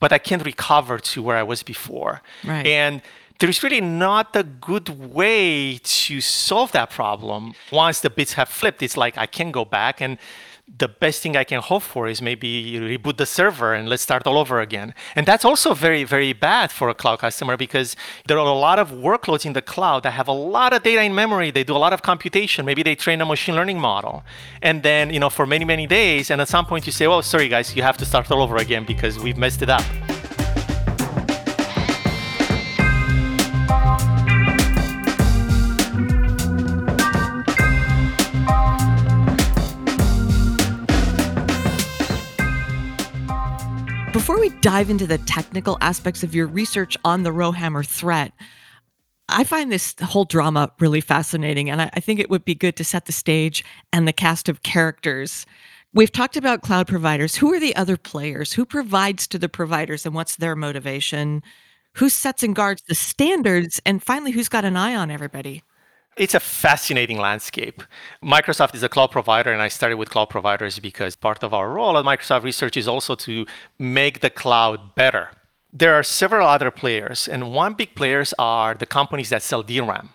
but 0.00 0.12
I 0.12 0.18
can't 0.18 0.44
recover 0.44 0.98
to 0.98 1.22
where 1.22 1.36
I 1.36 1.44
was 1.44 1.62
before. 1.62 2.22
Right. 2.44 2.66
And 2.66 3.02
there's 3.40 3.62
really 3.62 3.80
not 3.80 4.36
a 4.36 4.42
good 4.42 4.88
way 5.14 5.78
to 5.82 6.20
solve 6.20 6.72
that 6.72 6.90
problem. 6.90 7.54
Once 7.72 8.00
the 8.00 8.10
bits 8.10 8.34
have 8.34 8.48
flipped, 8.48 8.82
it's 8.82 8.96
like 8.96 9.16
I 9.16 9.26
can 9.26 9.50
go 9.50 9.64
back 9.64 10.00
and 10.00 10.18
the 10.78 10.88
best 10.88 11.22
thing 11.22 11.36
I 11.36 11.44
can 11.44 11.60
hope 11.60 11.82
for 11.82 12.06
is 12.06 12.22
maybe 12.22 12.74
reboot 12.74 13.16
the 13.16 13.26
server 13.26 13.74
and 13.74 13.88
let's 13.88 14.02
start 14.02 14.26
all 14.26 14.38
over 14.38 14.60
again. 14.60 14.94
And 15.16 15.26
that's 15.26 15.44
also 15.44 15.74
very, 15.74 16.04
very 16.04 16.32
bad 16.32 16.70
for 16.70 16.88
a 16.88 16.94
cloud 16.94 17.18
customer 17.18 17.56
because 17.56 17.96
there 18.28 18.38
are 18.38 18.46
a 18.46 18.52
lot 18.52 18.78
of 18.78 18.90
workloads 18.90 19.44
in 19.44 19.52
the 19.52 19.62
cloud 19.62 20.04
that 20.04 20.12
have 20.12 20.28
a 20.28 20.32
lot 20.32 20.72
of 20.72 20.82
data 20.82 21.02
in 21.02 21.14
memory. 21.14 21.50
They 21.50 21.64
do 21.64 21.76
a 21.76 21.78
lot 21.78 21.92
of 21.92 22.02
computation. 22.02 22.64
Maybe 22.64 22.82
they 22.82 22.94
train 22.94 23.20
a 23.20 23.26
machine 23.26 23.56
learning 23.56 23.80
model. 23.80 24.22
And 24.62 24.82
then, 24.82 25.12
you 25.12 25.18
know, 25.18 25.30
for 25.30 25.46
many, 25.46 25.64
many 25.64 25.86
days, 25.86 26.30
and 26.30 26.40
at 26.40 26.48
some 26.48 26.66
point 26.66 26.86
you 26.86 26.92
say, 26.92 27.08
well, 27.08 27.22
sorry 27.22 27.48
guys, 27.48 27.74
you 27.74 27.82
have 27.82 27.96
to 27.96 28.04
start 28.04 28.30
all 28.30 28.42
over 28.42 28.56
again 28.56 28.84
because 28.84 29.18
we've 29.18 29.38
messed 29.38 29.62
it 29.62 29.70
up. 29.70 29.82
Before 44.12 44.40
we 44.40 44.48
dive 44.60 44.90
into 44.90 45.06
the 45.06 45.18
technical 45.18 45.78
aspects 45.80 46.24
of 46.24 46.34
your 46.34 46.48
research 46.48 46.96
on 47.04 47.22
the 47.22 47.30
Rowhammer 47.30 47.84
threat, 47.84 48.32
I 49.28 49.44
find 49.44 49.70
this 49.70 49.94
whole 50.02 50.24
drama 50.24 50.72
really 50.80 51.00
fascinating, 51.00 51.70
and 51.70 51.80
I, 51.80 51.90
I, 51.94 52.00
think 52.00 52.18
it 52.18 52.28
would 52.28 52.44
be 52.44 52.56
good 52.56 52.74
to 52.76 52.84
set 52.84 53.06
the 53.06 53.12
stage 53.12 53.64
and 53.92 54.08
the 54.08 54.12
cast 54.12 54.48
of 54.48 54.64
characters. 54.64 55.46
We've 55.94 56.10
talked 56.10 56.36
about 56.36 56.62
cloud 56.62 56.88
providers. 56.88 57.36
Who 57.36 57.52
are 57.54 57.60
the 57.60 57.76
other 57.76 57.96
players? 57.96 58.52
Who 58.52 58.66
provides 58.66 59.28
to 59.28 59.38
the 59.38 59.48
providers, 59.48 60.04
and 60.04 60.12
what's 60.12 60.34
their 60.34 60.56
motivation? 60.56 61.44
Who 61.94 62.08
sets 62.08 62.42
and 62.42 62.56
guards 62.56 62.82
the 62.88 62.96
standards? 62.96 63.80
And 63.86 64.02
finally, 64.02 64.32
who's 64.32 64.48
got 64.48 64.64
an 64.64 64.76
eye 64.76 64.96
on 64.96 65.12
everybody? 65.12 65.62
It's 66.20 66.34
a 66.34 66.40
fascinating 66.40 67.16
landscape. 67.16 67.82
Microsoft 68.22 68.74
is 68.74 68.82
a 68.82 68.90
cloud 68.90 69.10
provider, 69.10 69.50
and 69.50 69.62
I 69.62 69.68
started 69.68 69.96
with 69.96 70.10
cloud 70.10 70.28
providers 70.28 70.78
because 70.78 71.16
part 71.16 71.42
of 71.42 71.54
our 71.54 71.70
role 71.70 71.96
at 71.96 72.04
Microsoft 72.04 72.42
Research 72.42 72.76
is 72.76 72.86
also 72.86 73.14
to 73.14 73.46
make 73.78 74.20
the 74.20 74.28
cloud 74.28 74.94
better. 74.94 75.30
There 75.72 75.94
are 75.94 76.02
several 76.02 76.46
other 76.46 76.70
players, 76.70 77.26
and 77.26 77.54
one 77.54 77.72
big 77.72 77.94
players 77.94 78.34
are 78.38 78.74
the 78.74 78.84
companies 78.84 79.30
that 79.30 79.42
sell 79.42 79.62
DRAM. 79.62 80.10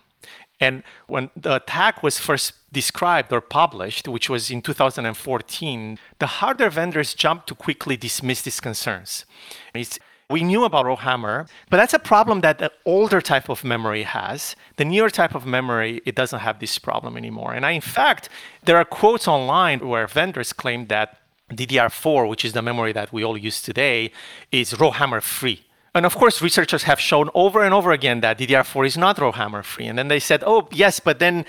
And 0.59 0.83
when 1.07 1.31
the 1.35 1.55
attack 1.55 2.03
was 2.03 2.19
first 2.19 2.53
described 2.71 3.33
or 3.33 3.41
published, 3.41 4.07
which 4.07 4.29
was 4.29 4.51
in 4.51 4.61
2014, 4.61 5.97
the 6.19 6.27
hardware 6.27 6.69
vendors 6.69 7.15
jumped 7.15 7.47
to 7.47 7.55
quickly 7.55 7.97
dismiss 7.97 8.43
these 8.43 8.59
concerns. 8.59 9.25
It's 9.73 9.97
we 10.29 10.43
knew 10.43 10.63
about 10.63 10.85
Rowhammer, 10.85 11.47
but 11.69 11.77
that's 11.77 11.93
a 11.93 11.99
problem 11.99 12.41
that 12.41 12.57
the 12.57 12.71
older 12.85 13.21
type 13.21 13.47
of 13.49 13.63
memory 13.63 14.03
has. 14.03 14.55
The 14.77 14.85
newer 14.85 15.09
type 15.09 15.35
of 15.35 15.45
memory, 15.45 16.01
it 16.05 16.15
doesn't 16.15 16.39
have 16.39 16.59
this 16.59 16.79
problem 16.79 17.15
anymore. 17.15 17.53
And 17.53 17.65
I, 17.65 17.71
in 17.71 17.81
fact, 17.81 18.29
there 18.63 18.77
are 18.77 18.85
quotes 18.85 19.27
online 19.27 19.87
where 19.87 20.07
vendors 20.07 20.51
claim 20.51 20.87
that 20.87 21.19
DDR4, 21.51 22.27
which 22.27 22.43
is 22.43 22.53
the 22.53 22.63
memory 22.63 22.91
that 22.93 23.13
we 23.13 23.23
all 23.23 23.37
use 23.37 23.61
today, 23.61 24.11
is 24.51 24.79
Rowhammer 24.79 25.21
free. 25.21 25.65
And 25.93 26.05
of 26.05 26.15
course, 26.15 26.41
researchers 26.41 26.83
have 26.83 26.99
shown 26.99 27.29
over 27.33 27.63
and 27.63 27.73
over 27.73 27.91
again 27.91 28.21
that 28.21 28.39
DDR4 28.39 28.87
is 28.87 28.97
not 28.97 29.17
Rowhammer 29.17 29.63
free. 29.63 29.85
And 29.85 29.97
then 29.97 30.07
they 30.07 30.19
said, 30.19 30.43
oh, 30.45 30.67
yes, 30.71 30.99
but 30.99 31.19
then 31.19 31.45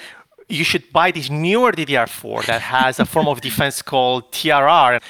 you 0.49 0.65
should 0.65 0.93
buy 0.93 1.11
this 1.11 1.29
newer 1.29 1.73
DDR4 1.73 2.47
that 2.47 2.61
has 2.62 3.00
a 3.00 3.05
form 3.05 3.29
of 3.29 3.41
defense 3.41 3.83
called 3.83 4.31
TRR. 4.33 5.00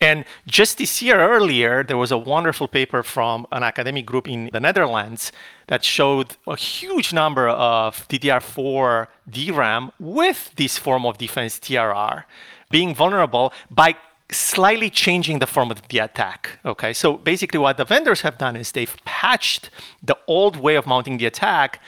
And 0.00 0.24
just 0.46 0.78
this 0.78 1.00
year 1.02 1.20
earlier, 1.20 1.82
there 1.82 1.96
was 1.96 2.12
a 2.12 2.18
wonderful 2.18 2.68
paper 2.68 3.02
from 3.02 3.46
an 3.52 3.62
academic 3.62 4.06
group 4.06 4.28
in 4.28 4.50
the 4.52 4.60
Netherlands 4.60 5.32
that 5.68 5.84
showed 5.84 6.36
a 6.46 6.56
huge 6.56 7.12
number 7.12 7.48
of 7.48 8.06
DDR4 8.08 9.08
DRAM 9.28 9.92
with 9.98 10.52
this 10.56 10.78
form 10.78 11.04
of 11.06 11.18
defense 11.18 11.58
TRR 11.58 12.24
being 12.70 12.94
vulnerable 12.94 13.52
by 13.70 13.96
slightly 14.30 14.90
changing 14.90 15.38
the 15.38 15.46
form 15.46 15.70
of 15.70 15.86
the 15.88 15.98
attack. 15.98 16.58
Okay, 16.64 16.92
so 16.92 17.16
basically, 17.16 17.58
what 17.58 17.76
the 17.76 17.84
vendors 17.84 18.22
have 18.22 18.38
done 18.38 18.56
is 18.56 18.72
they've 18.72 18.96
patched 19.04 19.70
the 20.02 20.18
old 20.26 20.56
way 20.56 20.74
of 20.74 20.86
mounting 20.86 21.18
the 21.18 21.26
attack 21.26 21.80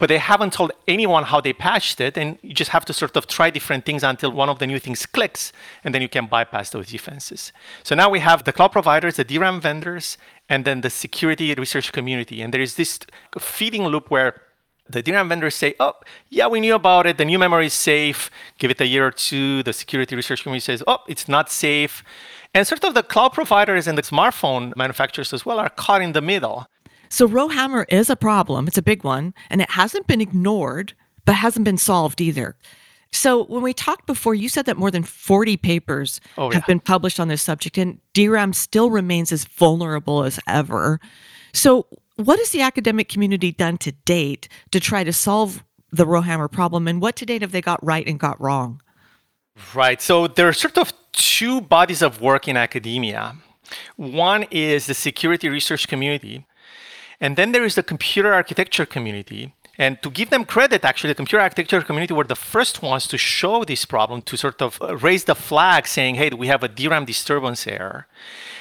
but 0.00 0.08
they 0.08 0.18
haven't 0.18 0.54
told 0.54 0.72
anyone 0.88 1.24
how 1.24 1.40
they 1.40 1.52
patched 1.52 2.00
it. 2.00 2.16
And 2.16 2.38
you 2.42 2.54
just 2.54 2.70
have 2.70 2.84
to 2.86 2.92
sort 2.92 3.16
of 3.16 3.26
try 3.26 3.50
different 3.50 3.84
things 3.84 4.02
until 4.02 4.32
one 4.32 4.48
of 4.48 4.58
the 4.58 4.66
new 4.66 4.80
things 4.80 5.06
clicks, 5.06 5.52
and 5.84 5.94
then 5.94 6.02
you 6.02 6.08
can 6.08 6.26
bypass 6.26 6.70
those 6.70 6.88
defenses. 6.88 7.52
So 7.84 7.94
now 7.94 8.08
we 8.10 8.18
have 8.20 8.42
the 8.44 8.52
cloud 8.52 8.72
providers, 8.72 9.16
the 9.16 9.24
DRAM 9.24 9.60
vendors, 9.60 10.16
and 10.48 10.64
then 10.64 10.80
the 10.80 10.90
security 10.90 11.54
research 11.54 11.92
community. 11.92 12.40
And 12.42 12.52
there 12.52 12.62
is 12.62 12.74
this 12.74 12.98
feeding 13.38 13.84
loop 13.84 14.10
where 14.10 14.40
the 14.88 15.02
DRAM 15.02 15.28
vendors 15.28 15.54
say, 15.54 15.74
oh, 15.78 15.92
yeah, 16.30 16.48
we 16.48 16.60
knew 16.60 16.74
about 16.74 17.06
it. 17.06 17.18
The 17.18 17.26
new 17.26 17.38
memory 17.38 17.66
is 17.66 17.74
safe. 17.74 18.30
Give 18.58 18.70
it 18.70 18.80
a 18.80 18.86
year 18.86 19.06
or 19.06 19.12
two. 19.12 19.62
The 19.62 19.74
security 19.74 20.16
research 20.16 20.42
community 20.42 20.64
says, 20.64 20.82
oh, 20.86 21.00
it's 21.06 21.28
not 21.28 21.50
safe. 21.50 22.02
And 22.54 22.66
sort 22.66 22.82
of 22.84 22.94
the 22.94 23.02
cloud 23.02 23.34
providers 23.34 23.86
and 23.86 23.98
the 23.98 24.02
smartphone 24.02 24.74
manufacturers 24.76 25.32
as 25.34 25.44
well 25.44 25.60
are 25.60 25.68
caught 25.68 26.00
in 26.00 26.12
the 26.12 26.22
middle. 26.22 26.66
So 27.10 27.26
Rowhammer 27.26 27.84
is 27.88 28.08
a 28.08 28.16
problem. 28.16 28.66
It's 28.66 28.78
a 28.78 28.82
big 28.82 29.04
one, 29.04 29.34
and 29.50 29.60
it 29.60 29.70
hasn't 29.70 30.06
been 30.06 30.20
ignored, 30.20 30.94
but 31.24 31.34
hasn't 31.34 31.64
been 31.64 31.78
solved 31.78 32.20
either. 32.20 32.56
So 33.12 33.44
when 33.44 33.62
we 33.62 33.74
talked 33.74 34.06
before, 34.06 34.34
you 34.34 34.48
said 34.48 34.66
that 34.66 34.76
more 34.76 34.90
than 34.90 35.02
40 35.02 35.56
papers 35.56 36.20
oh, 36.38 36.50
have 36.50 36.62
yeah. 36.62 36.66
been 36.66 36.80
published 36.80 37.18
on 37.18 37.28
this 37.28 37.42
subject, 37.42 37.76
and 37.76 37.98
DRAM 38.14 38.52
still 38.52 38.90
remains 38.90 39.32
as 39.32 39.44
vulnerable 39.44 40.22
as 40.22 40.38
ever. 40.46 41.00
So 41.52 41.86
what 42.16 42.38
has 42.38 42.50
the 42.50 42.62
academic 42.62 43.08
community 43.08 43.50
done 43.50 43.78
to 43.78 43.92
date 43.92 44.48
to 44.70 44.78
try 44.78 45.02
to 45.02 45.12
solve 45.12 45.64
the 45.90 46.06
Rowhammer 46.06 46.48
problem, 46.48 46.86
and 46.86 47.02
what 47.02 47.16
to 47.16 47.26
date 47.26 47.42
have 47.42 47.50
they 47.50 47.60
got 47.60 47.84
right 47.84 48.06
and 48.06 48.20
got 48.20 48.40
wrong? 48.40 48.80
Right. 49.74 50.00
So 50.00 50.28
there 50.28 50.46
are 50.48 50.52
sort 50.52 50.78
of 50.78 50.92
two 51.12 51.60
bodies 51.60 52.02
of 52.02 52.20
work 52.20 52.46
in 52.46 52.56
academia. 52.56 53.36
One 53.96 54.44
is 54.50 54.86
the 54.86 54.94
security 54.94 55.48
research 55.48 55.88
community, 55.88 56.46
and 57.20 57.36
then 57.36 57.52
there 57.52 57.64
is 57.64 57.74
the 57.74 57.82
computer 57.82 58.32
architecture 58.32 58.86
community. 58.86 59.52
And 59.78 60.02
to 60.02 60.10
give 60.10 60.30
them 60.30 60.44
credit, 60.44 60.84
actually, 60.84 61.10
the 61.10 61.14
computer 61.14 61.40
architecture 61.40 61.80
community 61.80 62.12
were 62.12 62.24
the 62.24 62.36
first 62.36 62.82
ones 62.82 63.06
to 63.08 63.16
show 63.16 63.64
this 63.64 63.84
problem, 63.84 64.20
to 64.22 64.36
sort 64.36 64.60
of 64.60 64.78
uh, 64.82 64.96
raise 64.96 65.24
the 65.24 65.34
flag 65.34 65.86
saying, 65.86 66.16
hey, 66.16 66.30
we 66.30 66.48
have 66.48 66.62
a 66.62 66.68
DRAM 66.68 67.06
disturbance 67.06 67.66
error. 67.66 68.06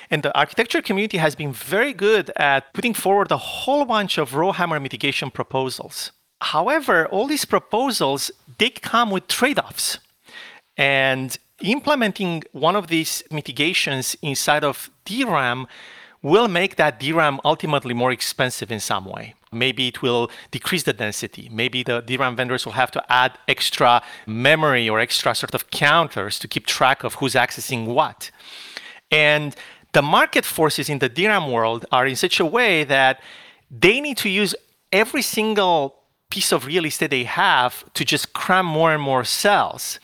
And 0.09 0.23
the 0.23 0.35
architecture 0.37 0.81
community 0.81 1.17
has 1.17 1.35
been 1.35 1.51
very 1.51 1.93
good 1.93 2.31
at 2.37 2.73
putting 2.73 2.93
forward 2.93 3.31
a 3.31 3.37
whole 3.37 3.85
bunch 3.85 4.17
of 4.17 4.33
Rowhammer 4.33 4.79
mitigation 4.79 5.29
proposals. 5.29 6.11
However, 6.41 7.05
all 7.07 7.27
these 7.27 7.45
proposals 7.45 8.31
they 8.57 8.69
come 8.69 9.11
with 9.11 9.27
trade-offs. 9.27 9.99
And 10.77 11.37
implementing 11.61 12.43
one 12.53 12.75
of 12.75 12.87
these 12.87 13.23
mitigations 13.29 14.15
inside 14.21 14.63
of 14.63 14.89
DRAM 15.05 15.67
will 16.21 16.47
make 16.47 16.75
that 16.75 16.99
DRAM 16.99 17.39
ultimately 17.45 17.93
more 17.93 18.11
expensive 18.11 18.71
in 18.71 18.79
some 18.79 19.05
way. 19.05 19.35
Maybe 19.51 19.87
it 19.87 20.01
will 20.01 20.29
decrease 20.51 20.83
the 20.83 20.93
density. 20.93 21.49
Maybe 21.51 21.81
the 21.81 22.01
DRAM 22.01 22.35
vendors 22.35 22.65
will 22.65 22.73
have 22.73 22.91
to 22.91 23.11
add 23.11 23.37
extra 23.47 24.03
memory 24.27 24.87
or 24.89 24.99
extra 24.99 25.33
sort 25.33 25.55
of 25.55 25.71
counters 25.71 26.37
to 26.39 26.47
keep 26.47 26.65
track 26.65 27.03
of 27.03 27.15
who's 27.15 27.33
accessing 27.33 27.85
what. 27.85 28.31
And 29.09 29.55
the 29.93 30.01
market 30.01 30.45
forces 30.45 30.89
in 30.89 30.99
the 30.99 31.09
DRAM 31.09 31.51
world 31.51 31.85
are 31.91 32.05
in 32.05 32.15
such 32.15 32.39
a 32.39 32.45
way 32.45 32.83
that 32.83 33.21
they 33.71 33.99
need 33.99 34.17
to 34.17 34.29
use 34.29 34.55
every 34.91 35.21
single 35.21 35.95
piece 36.29 36.51
of 36.51 36.67
real 36.67 36.85
estate 36.85 37.09
they 37.09 37.23
have 37.23 37.91
to 37.93 38.05
just 38.05 38.33
cram 38.33 38.65
more 38.65 38.93
and 38.93 39.01
more 39.01 39.23
cells. 39.23 39.99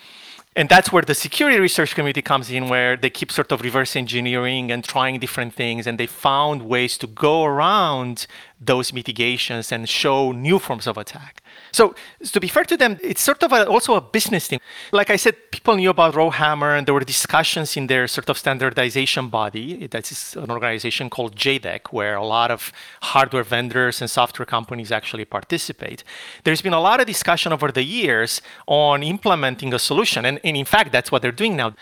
And 0.57 0.69
that's 0.69 0.89
where 0.89 1.01
the 1.03 1.13
security 1.13 1.59
research 1.59 1.95
community 1.95 2.21
comes 2.21 2.50
in, 2.50 2.69
where 2.69 2.95
they 2.95 3.09
keep 3.09 3.29
sort 3.29 3.51
of 3.51 3.62
reverse 3.62 3.95
engineering 3.95 4.71
and 4.71 4.83
trying 4.83 5.19
different 5.19 5.53
things. 5.53 5.85
And 5.85 5.97
they 5.97 6.07
found 6.07 6.62
ways 6.62 6.97
to 7.00 7.07
go 7.07 7.43
around 7.43 8.25
those 8.59 8.93
mitigations 8.93 9.71
and 9.71 9.88
show 9.88 10.31
new 10.31 10.59
forms 10.59 10.88
of 10.88 10.97
attack. 10.97 11.41
So, 11.71 11.93
to 12.24 12.39
be 12.39 12.47
fair 12.47 12.63
to 12.65 12.77
them, 12.77 12.97
it's 13.03 13.21
sort 13.21 13.43
of 13.43 13.51
a, 13.51 13.67
also 13.67 13.95
a 13.95 14.01
business 14.01 14.47
thing. 14.47 14.59
Like 14.91 15.09
I 15.09 15.17
said, 15.17 15.35
people 15.51 15.75
knew 15.75 15.89
about 15.89 16.15
Rowhammer, 16.15 16.75
and 16.75 16.88
there 16.88 16.93
were 16.93 17.01
discussions 17.01 17.75
in 17.75 17.88
their 17.88 18.07
sort 18.07 18.29
of 18.29 18.38
standardization 18.38 19.29
body. 19.29 19.88
That's 19.88 20.35
an 20.35 20.50
organization 20.50 21.09
called 21.09 21.35
JEDEC, 21.35 21.91
where 21.91 22.15
a 22.15 22.25
lot 22.25 22.50
of 22.50 22.71
hardware 23.01 23.43
vendors 23.43 24.01
and 24.01 24.09
software 24.09 24.45
companies 24.45 24.91
actually 24.91 25.25
participate. 25.25 26.03
There's 26.43 26.62
been 26.62 26.74
a 26.74 26.81
lot 26.81 27.00
of 27.00 27.07
discussion 27.07 27.51
over 27.51 27.71
the 27.71 27.83
years 27.83 28.41
on 28.67 29.03
implementing 29.03 29.74
a 29.74 29.79
solution, 29.79 30.25
and, 30.25 30.39
and 30.43 30.55
in 30.55 30.65
fact, 30.65 30.91
that's 30.91 31.12
what 31.12 31.21
they're 31.21 31.31
doing 31.31 31.57
now 31.57 31.74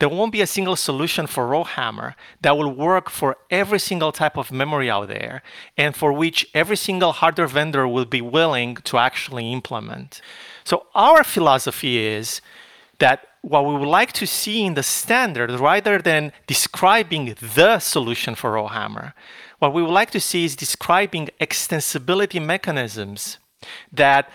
there 0.00 0.08
won't 0.08 0.32
be 0.32 0.40
a 0.40 0.46
single 0.46 0.76
solution 0.76 1.26
for 1.26 1.46
Rowhammer 1.46 2.16
that 2.40 2.56
will 2.56 2.72
work 2.74 3.10
for 3.10 3.36
every 3.50 3.78
single 3.78 4.12
type 4.12 4.36
of 4.36 4.50
memory 4.50 4.90
out 4.90 5.08
there 5.08 5.42
and 5.76 5.94
for 5.94 6.10
which 6.12 6.48
every 6.54 6.76
single 6.76 7.12
hardware 7.12 7.46
vendor 7.46 7.86
will 7.86 8.06
be 8.06 8.22
willing 8.22 8.76
to 8.76 8.96
actually 8.96 9.52
implement. 9.52 10.22
So 10.64 10.86
our 10.94 11.22
philosophy 11.22 11.98
is 11.98 12.40
that 12.98 13.26
what 13.42 13.66
we 13.66 13.74
would 13.74 13.88
like 13.88 14.12
to 14.14 14.26
see 14.26 14.64
in 14.64 14.74
the 14.74 14.82
standard, 14.82 15.50
rather 15.50 15.98
than 15.98 16.32
describing 16.46 17.34
the 17.56 17.78
solution 17.78 18.34
for 18.34 18.52
Rowhammer, 18.52 19.14
what 19.58 19.74
we 19.74 19.82
would 19.82 19.92
like 19.92 20.10
to 20.12 20.20
see 20.20 20.44
is 20.46 20.56
describing 20.56 21.28
extensibility 21.40 22.42
mechanisms 22.42 23.38
that 23.92 24.30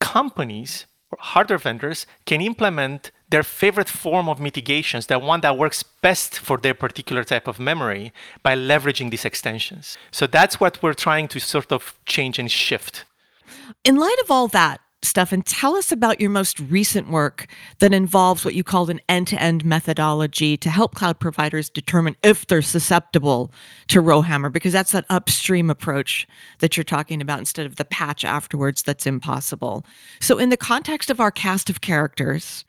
companies 0.00 0.86
or 1.10 1.18
hardware 1.20 1.58
vendors 1.58 2.06
can 2.26 2.40
implement 2.40 3.10
their 3.30 3.42
favorite 3.42 3.88
form 3.88 4.28
of 4.28 4.40
mitigations, 4.40 5.06
the 5.06 5.18
one 5.18 5.40
that 5.40 5.56
works 5.56 5.82
best 5.82 6.38
for 6.38 6.58
their 6.58 6.74
particular 6.74 7.24
type 7.24 7.46
of 7.46 7.58
memory 7.58 8.12
by 8.42 8.56
leveraging 8.56 9.10
these 9.10 9.24
extensions. 9.24 9.96
So 10.10 10.26
that's 10.26 10.60
what 10.60 10.82
we're 10.82 10.94
trying 10.94 11.28
to 11.28 11.40
sort 11.40 11.72
of 11.72 11.94
change 12.06 12.38
and 12.38 12.50
shift. 12.50 13.04
In 13.84 13.96
light 13.96 14.18
of 14.22 14.30
all 14.30 14.48
that, 14.48 14.80
Stefan, 15.02 15.40
tell 15.42 15.76
us 15.76 15.90
about 15.90 16.20
your 16.20 16.28
most 16.28 16.60
recent 16.60 17.08
work 17.08 17.46
that 17.78 17.94
involves 17.94 18.44
what 18.44 18.54
you 18.54 18.62
called 18.62 18.90
an 18.90 19.00
end 19.08 19.28
to 19.28 19.40
end 19.40 19.64
methodology 19.64 20.58
to 20.58 20.68
help 20.68 20.94
cloud 20.94 21.18
providers 21.18 21.70
determine 21.70 22.16
if 22.22 22.46
they're 22.46 22.60
susceptible 22.60 23.50
to 23.88 24.02
Rowhammer, 24.02 24.50
because 24.50 24.74
that's 24.74 24.92
that 24.92 25.06
upstream 25.08 25.70
approach 25.70 26.28
that 26.58 26.76
you're 26.76 26.84
talking 26.84 27.22
about 27.22 27.38
instead 27.38 27.64
of 27.64 27.76
the 27.76 27.84
patch 27.86 28.26
afterwards 28.26 28.82
that's 28.82 29.06
impossible. 29.06 29.86
So, 30.20 30.36
in 30.36 30.50
the 30.50 30.58
context 30.58 31.08
of 31.08 31.18
our 31.18 31.30
cast 31.30 31.70
of 31.70 31.80
characters, 31.80 32.66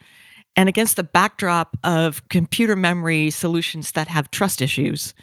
and 0.56 0.68
against 0.68 0.96
the 0.96 1.04
backdrop 1.04 1.78
of 1.84 2.28
computer 2.30 2.76
memory 2.76 3.30
solutions 3.30 3.92
that 3.94 4.08
have 4.08 4.32
trust 4.32 4.62
issues, 4.62 5.14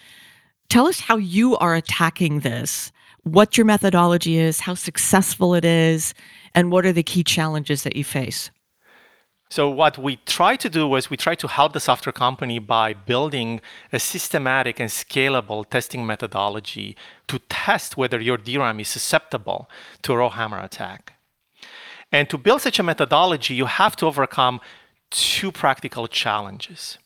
tell 0.68 0.86
us 0.86 1.00
how 1.00 1.16
you 1.16 1.56
are 1.58 1.74
attacking 1.74 2.40
this, 2.40 2.92
what 3.24 3.56
your 3.56 3.66
methodology 3.66 4.38
is, 4.38 4.60
how 4.60 4.74
successful 4.74 5.54
it 5.54 5.64
is, 5.64 6.14
and 6.54 6.72
what 6.72 6.86
are 6.86 6.92
the 6.92 7.02
key 7.02 7.22
challenges 7.22 7.82
that 7.82 7.96
you 7.96 8.04
face. 8.04 8.50
So, 9.50 9.70
what 9.70 9.96
we 9.96 10.16
try 10.26 10.56
to 10.56 10.68
do 10.68 10.94
is 10.96 11.08
we 11.08 11.16
try 11.16 11.34
to 11.36 11.48
help 11.48 11.72
the 11.72 11.80
software 11.80 12.12
company 12.12 12.58
by 12.58 12.92
building 12.92 13.62
a 13.92 13.98
systematic 13.98 14.78
and 14.78 14.90
scalable 14.90 15.66
testing 15.68 16.06
methodology 16.06 16.96
to 17.28 17.38
test 17.48 17.96
whether 17.96 18.20
your 18.20 18.36
DRAM 18.36 18.78
is 18.80 18.88
susceptible 18.88 19.70
to 20.02 20.12
a 20.12 20.16
Rowhammer 20.16 20.62
attack. 20.62 21.14
And 22.12 22.28
to 22.28 22.36
build 22.36 22.60
such 22.60 22.78
a 22.78 22.82
methodology, 22.82 23.54
you 23.54 23.66
have 23.66 23.96
to 23.96 24.06
overcome 24.06 24.60
two 25.10 25.52
practical 25.52 26.06
challenges. 26.08 26.98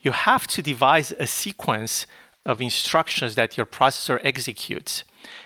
You 0.00 0.12
have 0.12 0.46
to 0.48 0.62
devise 0.62 1.12
a 1.12 1.26
sequence 1.26 2.06
of 2.46 2.60
instructions 2.60 3.34
that 3.34 3.56
your 3.56 3.66
processor 3.66 4.20
executes 4.22 5.04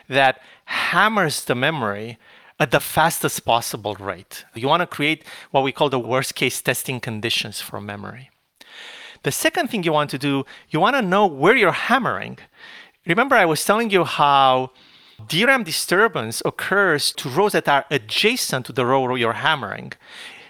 that 0.08 0.40
hammers 0.64 1.44
the 1.44 1.54
memory 1.54 2.18
at 2.60 2.70
the 2.70 2.80
fastest 2.80 3.44
possible 3.44 3.94
rate. 3.94 4.44
You 4.54 4.68
want 4.68 4.80
to 4.80 4.86
create 4.86 5.24
what 5.50 5.62
we 5.62 5.72
call 5.72 5.90
the 5.90 5.98
worst 5.98 6.34
case 6.34 6.60
testing 6.60 6.98
conditions 7.00 7.60
for 7.60 7.80
memory. 7.80 8.30
The 9.22 9.32
second 9.32 9.68
thing 9.68 9.84
you 9.84 9.92
want 9.92 10.10
to 10.10 10.18
do, 10.18 10.44
you 10.70 10.80
want 10.80 10.96
to 10.96 11.02
know 11.02 11.26
where 11.26 11.56
you're 11.56 11.72
hammering. 11.72 12.38
Remember, 13.06 13.36
I 13.36 13.44
was 13.44 13.64
telling 13.64 13.90
you 13.90 14.04
how 14.04 14.70
DRAM 15.26 15.64
disturbance 15.64 16.42
occurs 16.44 17.12
to 17.12 17.28
rows 17.28 17.52
that 17.52 17.68
are 17.68 17.84
adjacent 17.90 18.66
to 18.66 18.72
the 18.72 18.86
row 18.86 19.14
you're 19.14 19.32
hammering. 19.32 19.92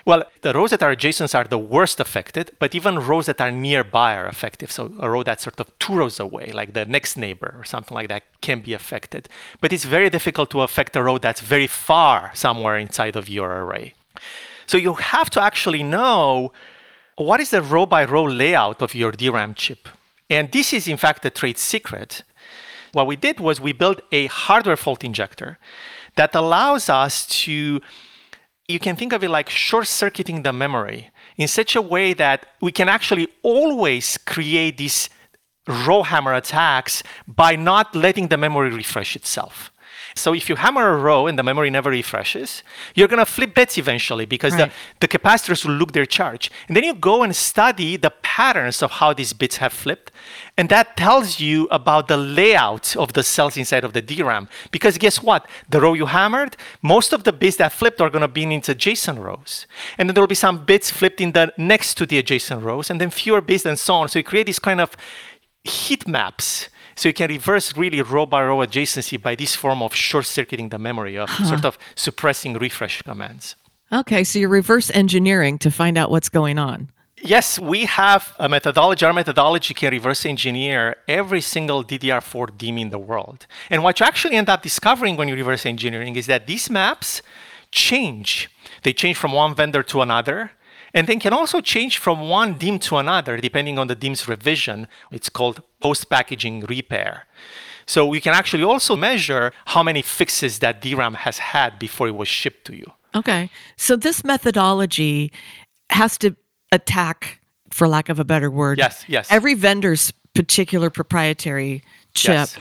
Well, 0.08 0.24
the 0.40 0.54
rows 0.54 0.70
that 0.70 0.82
are 0.82 0.92
adjacent 0.92 1.34
are 1.34 1.44
the 1.44 1.58
worst 1.58 2.00
affected, 2.00 2.52
but 2.58 2.74
even 2.74 2.98
rows 2.98 3.26
that 3.26 3.42
are 3.42 3.50
nearby 3.50 4.16
are 4.16 4.26
affected. 4.26 4.70
So 4.70 4.90
a 4.98 5.10
row 5.10 5.22
that's 5.22 5.42
sort 5.42 5.60
of 5.60 5.68
two 5.78 5.96
rows 5.96 6.18
away, 6.18 6.50
like 6.50 6.72
the 6.72 6.86
next 6.86 7.18
neighbor 7.18 7.54
or 7.58 7.64
something 7.64 7.94
like 7.94 8.08
that, 8.08 8.22
can 8.40 8.60
be 8.60 8.72
affected. 8.72 9.28
But 9.60 9.70
it's 9.70 9.84
very 9.84 10.08
difficult 10.08 10.48
to 10.52 10.62
affect 10.62 10.96
a 10.96 11.02
row 11.02 11.18
that's 11.18 11.42
very 11.42 11.66
far 11.66 12.30
somewhere 12.32 12.78
inside 12.78 13.16
of 13.16 13.28
your 13.28 13.50
array. 13.62 13.92
So 14.66 14.78
you 14.78 14.94
have 14.94 15.28
to 15.28 15.42
actually 15.42 15.82
know 15.82 16.54
what 17.16 17.40
is 17.40 17.50
the 17.50 17.60
row 17.60 17.84
by 17.84 18.06
row 18.06 18.24
layout 18.24 18.80
of 18.80 18.94
your 18.94 19.12
DRAM 19.12 19.52
chip. 19.52 19.90
And 20.30 20.50
this 20.50 20.72
is, 20.72 20.88
in 20.88 20.96
fact, 20.96 21.22
the 21.22 21.28
trade 21.28 21.58
secret. 21.58 22.22
What 22.92 23.06
we 23.06 23.16
did 23.16 23.40
was 23.40 23.60
we 23.60 23.74
built 23.74 24.00
a 24.10 24.28
hardware 24.28 24.78
fault 24.78 25.04
injector 25.04 25.58
that 26.16 26.34
allows 26.34 26.88
us 26.88 27.26
to 27.44 27.82
you 28.68 28.78
can 28.78 28.96
think 28.96 29.14
of 29.14 29.24
it 29.24 29.30
like 29.30 29.48
short 29.48 29.86
circuiting 29.86 30.42
the 30.42 30.52
memory 30.52 31.10
in 31.38 31.48
such 31.48 31.74
a 31.74 31.82
way 31.82 32.12
that 32.12 32.46
we 32.60 32.70
can 32.70 32.88
actually 32.88 33.26
always 33.42 34.18
create 34.18 34.76
these 34.76 35.08
Rowhammer 35.66 36.34
attacks 36.34 37.02
by 37.26 37.56
not 37.56 37.94
letting 37.94 38.28
the 38.28 38.36
memory 38.36 38.70
refresh 38.70 39.16
itself. 39.16 39.70
So 40.20 40.34
if 40.34 40.48
you 40.48 40.56
hammer 40.56 40.94
a 40.94 40.98
row 40.98 41.26
and 41.26 41.38
the 41.38 41.42
memory 41.42 41.70
never 41.70 41.90
refreshes, 41.90 42.62
you're 42.94 43.08
going 43.08 43.18
to 43.18 43.26
flip 43.26 43.54
bits 43.54 43.78
eventually 43.78 44.26
because 44.26 44.54
right. 44.54 44.70
the, 45.00 45.06
the 45.06 45.18
capacitors 45.18 45.64
will 45.64 45.74
look 45.74 45.92
their 45.92 46.06
charge. 46.06 46.50
And 46.66 46.76
then 46.76 46.84
you 46.84 46.94
go 46.94 47.22
and 47.22 47.34
study 47.34 47.96
the 47.96 48.10
patterns 48.10 48.82
of 48.82 48.92
how 48.92 49.12
these 49.12 49.32
bits 49.32 49.56
have 49.58 49.72
flipped. 49.72 50.12
And 50.56 50.68
that 50.68 50.96
tells 50.96 51.40
you 51.40 51.68
about 51.70 52.08
the 52.08 52.16
layout 52.16 52.96
of 52.96 53.12
the 53.12 53.22
cells 53.22 53.56
inside 53.56 53.84
of 53.84 53.92
the 53.92 54.02
DRAM. 54.02 54.48
Because 54.70 54.98
guess 54.98 55.22
what? 55.22 55.48
The 55.68 55.80
row 55.80 55.94
you 55.94 56.06
hammered, 56.06 56.56
most 56.82 57.12
of 57.12 57.24
the 57.24 57.32
bits 57.32 57.56
that 57.56 57.72
flipped 57.72 58.00
are 58.00 58.10
going 58.10 58.22
to 58.22 58.28
be 58.28 58.42
in 58.42 58.52
its 58.52 58.68
adjacent 58.68 59.18
rows. 59.18 59.66
And 59.96 60.08
then 60.08 60.14
there 60.14 60.22
will 60.22 60.28
be 60.28 60.34
some 60.34 60.64
bits 60.64 60.90
flipped 60.90 61.20
in 61.20 61.32
the 61.32 61.52
next 61.56 61.94
to 61.94 62.06
the 62.06 62.18
adjacent 62.18 62.62
rows, 62.62 62.90
and 62.90 63.00
then 63.00 63.10
fewer 63.10 63.40
bits 63.40 63.64
and 63.64 63.78
so 63.78 63.94
on. 63.94 64.08
So 64.08 64.18
you 64.18 64.24
create 64.24 64.46
these 64.46 64.58
kind 64.58 64.80
of 64.80 64.96
heat 65.64 66.08
maps 66.08 66.68
so 66.98 67.08
you 67.08 67.12
can 67.12 67.30
reverse 67.30 67.76
really 67.76 68.02
row 68.02 68.26
by 68.26 68.42
row 68.42 68.58
adjacency 68.58 69.22
by 69.22 69.36
this 69.36 69.54
form 69.54 69.82
of 69.82 69.94
short 69.94 70.26
circuiting 70.26 70.70
the 70.70 70.78
memory 70.78 71.16
of 71.16 71.28
huh. 71.30 71.44
sort 71.44 71.64
of 71.64 71.78
suppressing 71.94 72.54
refresh 72.54 73.02
commands. 73.02 73.54
Okay, 73.92 74.24
so 74.24 74.40
you're 74.40 74.48
reverse 74.48 74.90
engineering 74.90 75.58
to 75.60 75.70
find 75.70 75.96
out 75.96 76.10
what's 76.10 76.28
going 76.28 76.58
on. 76.58 76.90
Yes, 77.22 77.58
we 77.58 77.84
have 77.84 78.34
a 78.38 78.48
methodology. 78.48 79.06
Our 79.06 79.12
methodology 79.12 79.74
can 79.74 79.92
reverse 79.92 80.26
engineer 80.26 80.96
every 81.06 81.40
single 81.40 81.84
DDR4 81.84 82.58
DIMM 82.58 82.80
in 82.80 82.90
the 82.90 82.98
world. 82.98 83.46
And 83.70 83.82
what 83.84 84.00
you 84.00 84.06
actually 84.06 84.36
end 84.36 84.48
up 84.48 84.62
discovering 84.62 85.16
when 85.16 85.28
you 85.28 85.34
reverse 85.36 85.66
engineering 85.66 86.16
is 86.16 86.26
that 86.26 86.46
these 86.46 86.68
maps 86.68 87.22
change. 87.70 88.50
They 88.82 88.92
change 88.92 89.16
from 89.16 89.32
one 89.32 89.54
vendor 89.54 89.82
to 89.84 90.02
another 90.02 90.52
and 90.94 91.06
then 91.06 91.20
can 91.20 91.32
also 91.32 91.60
change 91.60 91.98
from 91.98 92.28
one 92.28 92.54
DIMM 92.58 92.80
to 92.82 92.96
another 92.96 93.36
depending 93.38 93.78
on 93.78 93.86
the 93.86 93.96
DIMM's 93.96 94.28
revision. 94.28 94.88
It's 95.10 95.28
called 95.28 95.62
post-packaging 95.80 96.66
repair. 96.66 97.26
So 97.86 98.06
we 98.06 98.20
can 98.20 98.34
actually 98.34 98.64
also 98.64 98.96
measure 98.96 99.52
how 99.66 99.82
many 99.82 100.02
fixes 100.02 100.58
that 100.58 100.82
DRAM 100.82 101.14
has 101.14 101.38
had 101.38 101.78
before 101.78 102.06
it 102.08 102.14
was 102.14 102.28
shipped 102.28 102.66
to 102.66 102.76
you. 102.76 102.84
Okay. 103.14 103.50
So 103.76 103.96
this 103.96 104.22
methodology 104.24 105.32
has 105.88 106.18
to 106.18 106.36
attack, 106.70 107.40
for 107.70 107.88
lack 107.88 108.10
of 108.10 108.18
a 108.18 108.24
better 108.24 108.50
word, 108.50 108.76
yes, 108.78 109.04
yes. 109.08 109.26
every 109.30 109.54
vendor's 109.54 110.12
particular 110.34 110.90
proprietary 110.90 111.82
chip. 112.14 112.34
Yes. 112.34 112.56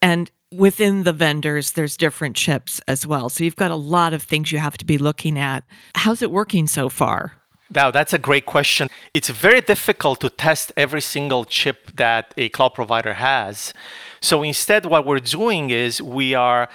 And 0.00 0.30
within 0.50 1.02
the 1.02 1.12
vendors, 1.12 1.72
there's 1.72 1.96
different 1.96 2.34
chips 2.34 2.80
as 2.88 3.06
well. 3.06 3.28
So 3.28 3.44
you've 3.44 3.56
got 3.56 3.70
a 3.70 3.76
lot 3.76 4.14
of 4.14 4.22
things 4.22 4.50
you 4.50 4.58
have 4.58 4.78
to 4.78 4.86
be 4.86 4.96
looking 4.96 5.38
at. 5.38 5.62
How's 5.94 6.22
it 6.22 6.30
working 6.30 6.66
so 6.66 6.88
far? 6.88 7.34
Now, 7.72 7.92
that's 7.92 8.12
a 8.12 8.18
great 8.18 8.46
question. 8.46 8.88
It's 9.14 9.30
very 9.30 9.60
difficult 9.60 10.20
to 10.20 10.30
test 10.30 10.72
every 10.76 11.00
single 11.00 11.44
chip 11.44 11.92
that 11.94 12.34
a 12.36 12.48
cloud 12.48 12.74
provider 12.74 13.14
has. 13.14 13.72
So 14.20 14.42
instead, 14.42 14.86
what 14.86 15.06
we're 15.06 15.20
doing 15.20 15.70
is 15.70 16.02
we 16.02 16.34
are 16.34 16.68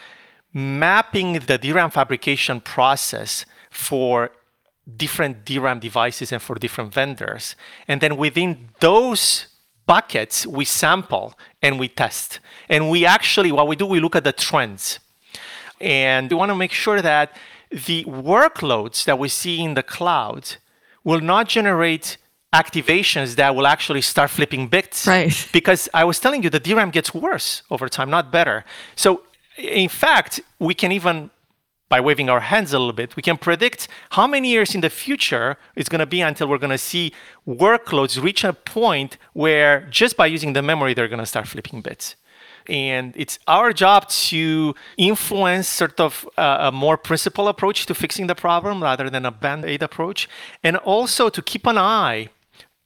mapping 0.53 1.33
the 1.33 1.57
DRAM 1.57 1.91
fabrication 1.91 2.61
process 2.61 3.45
for 3.69 4.31
different 4.95 5.43
DRAM 5.43 5.79
devices 5.79 6.31
and 6.31 6.41
for 6.41 6.55
different 6.55 6.93
vendors. 6.93 7.57
And 7.89 7.99
then 7.99 8.15
within 8.15 8.69
those 8.79 9.47
buckets, 9.85 10.47
we 10.47 10.63
sample 10.63 11.37
and 11.61 11.77
we 11.77 11.89
test. 11.89 12.39
And 12.69 12.89
we 12.89 13.05
actually, 13.05 13.51
what 13.51 13.67
we 13.67 13.75
do, 13.75 13.85
we 13.85 13.99
look 13.99 14.15
at 14.15 14.23
the 14.23 14.31
trends. 14.31 14.99
And 15.81 16.31
we 16.31 16.37
want 16.37 16.51
to 16.51 16.55
make 16.55 16.71
sure 16.71 17.01
that 17.01 17.35
the 17.69 18.05
workloads 18.05 19.03
that 19.03 19.19
we 19.19 19.27
see 19.27 19.61
in 19.61 19.73
the 19.73 19.83
cloud 19.83 20.55
will 21.05 21.21
not 21.21 21.47
generate 21.47 22.17
activations 22.53 23.35
that 23.35 23.55
will 23.55 23.67
actually 23.67 24.01
start 24.01 24.29
flipping 24.29 24.67
bits. 24.67 25.07
Right. 25.07 25.35
Because 25.59 25.87
I 25.93 26.03
was 26.03 26.19
telling 26.19 26.43
you, 26.43 26.49
the 26.49 26.59
DRAM 26.59 26.91
gets 26.91 27.13
worse 27.13 27.63
over 27.69 27.87
time, 27.87 28.09
not 28.09 28.31
better. 28.31 28.65
So, 28.95 29.21
in 29.57 29.89
fact, 29.89 30.41
we 30.59 30.73
can 30.73 30.91
even, 30.91 31.29
by 31.93 31.99
waving 32.01 32.29
our 32.29 32.41
hands 32.51 32.73
a 32.73 32.79
little 32.79 32.99
bit, 33.01 33.15
we 33.15 33.23
can 33.29 33.37
predict 33.37 33.87
how 34.11 34.25
many 34.27 34.49
years 34.49 34.75
in 34.75 34.81
the 34.81 34.89
future 34.89 35.57
it's 35.75 35.89
going 35.89 35.99
to 36.07 36.11
be 36.17 36.21
until 36.21 36.47
we're 36.47 36.63
going 36.65 36.77
to 36.81 36.85
see 36.91 37.13
workloads 37.47 38.21
reach 38.21 38.43
a 38.43 38.53
point 38.53 39.17
where 39.33 39.87
just 40.01 40.17
by 40.17 40.25
using 40.25 40.53
the 40.53 40.61
memory, 40.61 40.93
they're 40.93 41.13
going 41.15 41.25
to 41.27 41.31
start 41.33 41.47
flipping 41.47 41.81
bits 41.81 42.15
and 42.69 43.13
it's 43.15 43.39
our 43.47 43.73
job 43.73 44.07
to 44.09 44.75
influence 44.97 45.67
sort 45.67 45.99
of 45.99 46.27
a, 46.37 46.57
a 46.67 46.71
more 46.71 46.97
principled 46.97 47.47
approach 47.47 47.85
to 47.85 47.93
fixing 47.95 48.27
the 48.27 48.35
problem 48.35 48.81
rather 48.81 49.09
than 49.09 49.25
a 49.25 49.31
band-aid 49.31 49.81
approach 49.81 50.27
and 50.63 50.77
also 50.77 51.29
to 51.29 51.41
keep 51.41 51.65
an 51.65 51.77
eye 51.77 52.29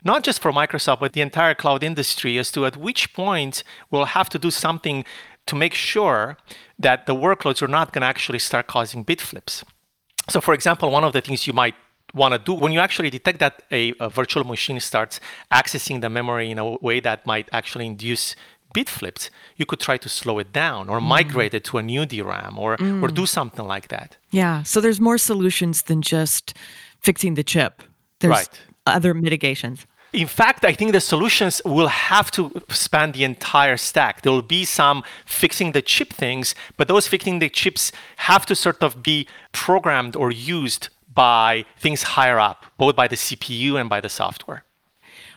not 0.03 0.23
just 0.23 0.41
for 0.41 0.51
microsoft 0.51 0.99
but 0.99 1.13
the 1.13 1.21
entire 1.21 1.53
cloud 1.53 1.83
industry 1.83 2.37
as 2.37 2.51
to 2.51 2.65
at 2.65 2.77
which 2.77 3.13
point 3.13 3.63
we'll 3.91 4.05
have 4.05 4.29
to 4.29 4.39
do 4.39 4.51
something 4.51 5.03
to 5.45 5.55
make 5.55 5.73
sure 5.73 6.37
that 6.77 7.05
the 7.05 7.15
workloads 7.15 7.61
are 7.61 7.67
not 7.67 7.91
going 7.91 8.01
to 8.01 8.07
actually 8.07 8.39
start 8.39 8.67
causing 8.67 9.03
bit 9.03 9.19
flips. 9.19 9.63
So 10.29 10.39
for 10.39 10.53
example 10.53 10.91
one 10.91 11.03
of 11.03 11.13
the 11.13 11.21
things 11.21 11.47
you 11.47 11.53
might 11.53 11.75
want 12.13 12.33
to 12.33 12.39
do 12.39 12.53
when 12.53 12.71
you 12.71 12.79
actually 12.79 13.09
detect 13.09 13.39
that 13.39 13.63
a, 13.71 13.93
a, 13.99 14.09
virtual 14.09 14.43
machine 14.43 14.79
starts 14.79 15.19
accessing 15.51 16.01
the 16.01 16.09
memory 16.09 16.51
in 16.51 16.57
a 16.57 16.71
way 16.77 16.99
that 16.99 17.25
might 17.25 17.47
actually 17.51 17.85
induce 17.85 18.35
bit 18.73 18.89
flipped, 18.89 19.29
you 19.55 19.65
could 19.65 19.79
try 19.79 19.97
to 19.97 20.09
slow 20.09 20.39
it 20.39 20.51
down 20.51 20.89
or 20.89 20.99
mm. 20.99 21.03
migrate 21.03 21.53
it 21.53 21.63
to 21.65 21.77
a 21.77 21.83
new 21.83 22.05
DRAM 22.05 22.57
or, 22.57 22.77
mm. 22.77 23.01
or 23.01 23.07
do 23.07 23.25
something 23.25 23.65
like 23.65 23.87
that. 23.89 24.17
Yeah. 24.31 24.63
So 24.63 24.81
there's 24.81 25.01
more 25.01 25.17
solutions 25.17 25.83
than 25.83 26.01
just 26.01 26.53
fixing 27.01 27.35
the 27.35 27.43
chip. 27.43 27.83
There's 28.19 28.31
right. 28.31 28.61
other 28.85 29.13
mitigations. 29.13 29.85
In 30.11 30.27
fact, 30.27 30.65
I 30.65 30.73
think 30.73 30.91
the 30.91 31.01
solutions 31.01 31.61
will 31.65 31.87
have 31.87 32.31
to 32.31 32.51
span 32.69 33.11
the 33.11 33.23
entire 33.23 33.77
stack. 33.77 34.23
There 34.23 34.31
will 34.31 34.41
be 34.41 34.65
some 34.65 35.03
fixing 35.25 35.71
the 35.73 35.83
chip 35.83 36.11
things, 36.13 36.55
but 36.77 36.87
those 36.87 37.07
fixing 37.07 37.37
the 37.39 37.49
chips 37.49 37.91
have 38.17 38.45
to 38.47 38.55
sort 38.55 38.81
of 38.81 39.03
be 39.03 39.27
programmed 39.51 40.15
or 40.15 40.31
used 40.31 40.89
by 41.13 41.65
things 41.77 42.01
higher 42.01 42.39
up, 42.39 42.65
both 42.77 42.95
by 42.95 43.07
the 43.07 43.15
CPU 43.15 43.79
and 43.79 43.87
by 43.87 44.01
the 44.01 44.09
software. 44.09 44.63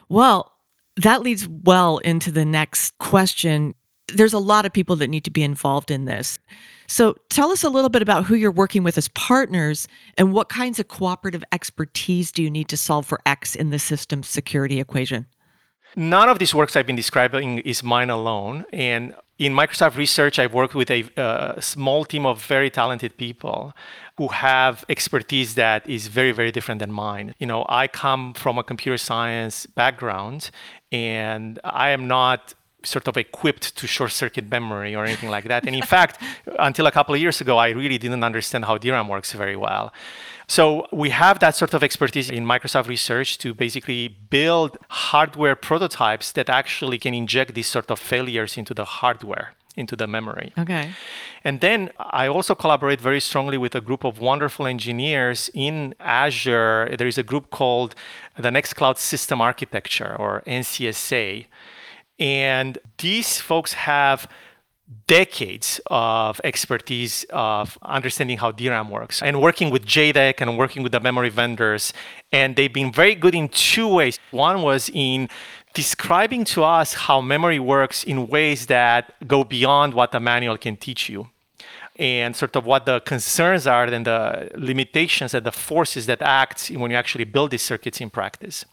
Well, 0.08 0.51
that 0.96 1.22
leads 1.22 1.48
well 1.48 1.98
into 1.98 2.30
the 2.30 2.44
next 2.44 2.96
question. 2.98 3.74
There's 4.08 4.32
a 4.32 4.38
lot 4.38 4.66
of 4.66 4.72
people 4.72 4.96
that 4.96 5.08
need 5.08 5.24
to 5.24 5.30
be 5.30 5.42
involved 5.42 5.90
in 5.90 6.04
this. 6.04 6.38
So 6.86 7.14
tell 7.30 7.50
us 7.50 7.64
a 7.64 7.70
little 7.70 7.88
bit 7.88 8.02
about 8.02 8.24
who 8.24 8.34
you're 8.34 8.50
working 8.50 8.82
with 8.82 8.98
as 8.98 9.08
partners 9.08 9.88
and 10.18 10.32
what 10.32 10.48
kinds 10.48 10.78
of 10.78 10.88
cooperative 10.88 11.44
expertise 11.52 12.30
do 12.30 12.42
you 12.42 12.50
need 12.50 12.68
to 12.68 12.76
solve 12.76 13.06
for 13.06 13.20
X 13.24 13.54
in 13.54 13.70
the 13.70 13.78
system 13.78 14.22
security 14.22 14.80
equation? 14.80 15.26
None 15.96 16.28
of 16.28 16.38
these 16.38 16.54
works 16.54 16.76
I've 16.76 16.86
been 16.86 16.96
describing 16.96 17.58
is 17.60 17.82
mine 17.82 18.10
alone. 18.10 18.64
And 18.72 19.14
in 19.38 19.52
Microsoft 19.52 19.96
Research, 19.96 20.38
I've 20.38 20.54
worked 20.54 20.74
with 20.74 20.90
a, 20.90 21.04
a 21.16 21.60
small 21.60 22.04
team 22.04 22.24
of 22.24 22.42
very 22.44 22.70
talented 22.70 23.16
people 23.16 23.74
who 24.16 24.28
have 24.28 24.84
expertise 24.88 25.54
that 25.56 25.88
is 25.88 26.06
very, 26.06 26.32
very 26.32 26.52
different 26.52 26.78
than 26.78 26.92
mine. 26.92 27.34
You 27.38 27.46
know, 27.46 27.66
I 27.68 27.88
come 27.88 28.34
from 28.34 28.58
a 28.58 28.62
computer 28.62 28.98
science 28.98 29.66
background, 29.66 30.50
and 30.90 31.58
I 31.64 31.90
am 31.90 32.06
not 32.06 32.54
sort 32.84 33.06
of 33.08 33.16
equipped 33.16 33.76
to 33.76 33.86
short 33.86 34.12
circuit 34.12 34.50
memory 34.50 34.94
or 34.94 35.04
anything 35.04 35.30
like 35.30 35.44
that. 35.44 35.66
And 35.66 35.74
in 35.74 35.82
fact, 35.94 36.20
until 36.58 36.86
a 36.86 36.90
couple 36.90 37.14
of 37.14 37.20
years 37.20 37.40
ago, 37.40 37.58
I 37.58 37.70
really 37.70 37.98
didn't 37.98 38.24
understand 38.24 38.64
how 38.64 38.78
DRAM 38.78 39.08
works 39.08 39.32
very 39.32 39.56
well. 39.56 39.92
So 40.56 40.86
we 40.92 41.08
have 41.08 41.38
that 41.38 41.56
sort 41.56 41.72
of 41.72 41.82
expertise 41.82 42.28
in 42.28 42.44
Microsoft 42.44 42.86
Research 42.86 43.38
to 43.38 43.54
basically 43.54 44.08
build 44.08 44.76
hardware 44.90 45.56
prototypes 45.56 46.30
that 46.32 46.50
actually 46.50 46.98
can 46.98 47.14
inject 47.14 47.54
these 47.54 47.68
sort 47.68 47.90
of 47.90 47.98
failures 47.98 48.58
into 48.58 48.74
the 48.74 48.84
hardware 48.84 49.54
into 49.78 49.96
the 49.96 50.06
memory. 50.06 50.52
Okay. 50.58 50.90
And 51.42 51.62
then 51.62 51.88
I 51.98 52.28
also 52.28 52.54
collaborate 52.54 53.00
very 53.00 53.20
strongly 53.20 53.56
with 53.56 53.74
a 53.74 53.80
group 53.80 54.04
of 54.04 54.18
wonderful 54.18 54.66
engineers 54.66 55.48
in 55.54 55.94
Azure. 55.98 56.94
There 56.98 57.08
is 57.08 57.16
a 57.16 57.22
group 57.22 57.48
called 57.48 57.94
the 58.36 58.50
Next 58.50 58.74
Cloud 58.74 58.98
System 58.98 59.40
Architecture 59.40 60.14
or 60.18 60.42
NCSA. 60.46 61.46
And 62.18 62.76
these 62.98 63.40
folks 63.40 63.72
have 63.72 64.28
decades 65.06 65.80
of 65.86 66.40
expertise 66.44 67.24
of 67.30 67.78
understanding 67.82 68.38
how 68.38 68.50
DRAM 68.50 68.90
works 68.90 69.22
and 69.22 69.40
working 69.40 69.70
with 69.70 69.84
JEDEC 69.84 70.40
and 70.40 70.58
working 70.58 70.82
with 70.82 70.92
the 70.92 71.00
memory 71.00 71.28
vendors. 71.28 71.92
And 72.32 72.56
they've 72.56 72.72
been 72.72 72.92
very 72.92 73.14
good 73.14 73.34
in 73.34 73.48
two 73.48 73.88
ways. 73.88 74.18
One 74.30 74.62
was 74.62 74.90
in 74.92 75.28
describing 75.74 76.44
to 76.44 76.64
us 76.64 76.94
how 76.94 77.20
memory 77.20 77.58
works 77.58 78.04
in 78.04 78.28
ways 78.28 78.66
that 78.66 79.14
go 79.26 79.44
beyond 79.44 79.94
what 79.94 80.12
the 80.12 80.20
manual 80.20 80.58
can 80.58 80.76
teach 80.76 81.08
you 81.08 81.28
and 81.96 82.34
sort 82.34 82.56
of 82.56 82.64
what 82.64 82.86
the 82.86 83.00
concerns 83.00 83.66
are 83.66 83.84
and 83.84 84.06
the 84.06 84.50
limitations 84.56 85.34
and 85.34 85.44
the 85.44 85.52
forces 85.52 86.06
that 86.06 86.22
act 86.22 86.68
when 86.74 86.90
you 86.90 86.96
actually 86.96 87.24
build 87.24 87.50
these 87.50 87.62
circuits 87.62 88.00
in 88.00 88.08
practice. 88.10 88.64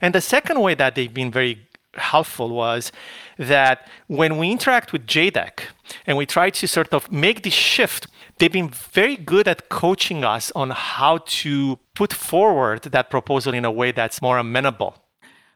And 0.00 0.14
the 0.14 0.20
second 0.20 0.60
way 0.60 0.74
that 0.74 0.94
they've 0.94 1.12
been 1.12 1.30
very 1.30 1.66
helpful 2.00 2.50
was 2.50 2.90
that 3.38 3.88
when 4.08 4.36
we 4.38 4.50
interact 4.50 4.92
with 4.92 5.06
JEDEC 5.06 5.60
and 6.06 6.16
we 6.16 6.26
try 6.26 6.50
to 6.50 6.66
sort 6.66 6.92
of 6.92 7.10
make 7.12 7.42
this 7.42 7.54
shift, 7.54 8.08
they've 8.38 8.52
been 8.52 8.70
very 8.70 9.16
good 9.16 9.46
at 9.46 9.68
coaching 9.68 10.24
us 10.24 10.50
on 10.56 10.70
how 10.70 11.18
to 11.26 11.78
put 11.94 12.12
forward 12.12 12.82
that 12.82 13.10
proposal 13.10 13.54
in 13.54 13.64
a 13.64 13.70
way 13.70 13.92
that's 13.92 14.20
more 14.20 14.38
amenable 14.38 14.96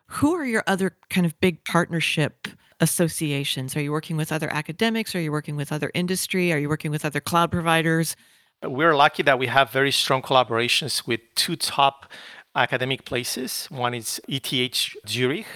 who 0.07 0.35
are 0.35 0.44
your 0.44 0.62
other 0.66 0.96
kind 1.11 1.26
of 1.26 1.38
big 1.40 1.64
partnership 1.64 2.46
associations? 2.80 3.76
Are 3.76 3.80
you 3.80 3.92
working 3.92 4.16
with 4.16 4.30
other 4.30 4.52
academics? 4.52 5.14
Are 5.14 5.20
you 5.20 5.33
working 5.33 5.57
with 5.57 5.72
other 5.72 5.90
industry? 5.94 6.52
Are 6.52 6.59
you 6.59 6.68
working 6.68 6.90
with 6.90 7.04
other 7.04 7.20
cloud 7.20 7.50
providers? 7.50 8.16
We're 8.62 8.94
lucky 8.94 9.22
that 9.24 9.38
we 9.38 9.46
have 9.48 9.70
very 9.70 9.90
strong 9.90 10.22
collaborations 10.22 11.07
with 11.07 11.20
two 11.35 11.57
top 11.57 12.11
academic 12.54 13.04
places. 13.04 13.66
One 13.70 13.94
is 13.94 14.20
ETH 14.28 14.94
Zurich, 15.09 15.46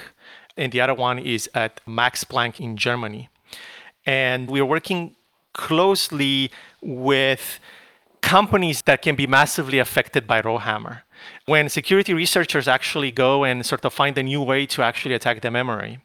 and 0.58 0.72
the 0.72 0.80
other 0.80 0.94
one 0.94 1.18
is 1.18 1.48
at 1.54 1.80
Max 1.86 2.24
Planck 2.24 2.60
in 2.60 2.76
Germany. 2.76 3.28
And 4.04 4.50
we're 4.50 4.64
working 4.64 5.16
closely 5.54 6.50
with 6.82 7.60
companies 8.20 8.82
that 8.82 9.00
can 9.02 9.14
be 9.14 9.26
massively 9.26 9.78
affected 9.78 10.26
by 10.26 10.40
Rowhammer. 10.40 11.04
When 11.46 11.68
security 11.68 12.12
researchers 12.14 12.68
actually 12.68 13.10
go 13.10 13.44
and 13.44 13.64
sort 13.64 13.84
of 13.84 13.92
find 13.92 14.16
a 14.18 14.22
new 14.22 14.42
way 14.42 14.66
to 14.66 14.82
actually 14.82 15.14
attack 15.14 15.40
the 15.40 15.50
memory, 15.50 16.00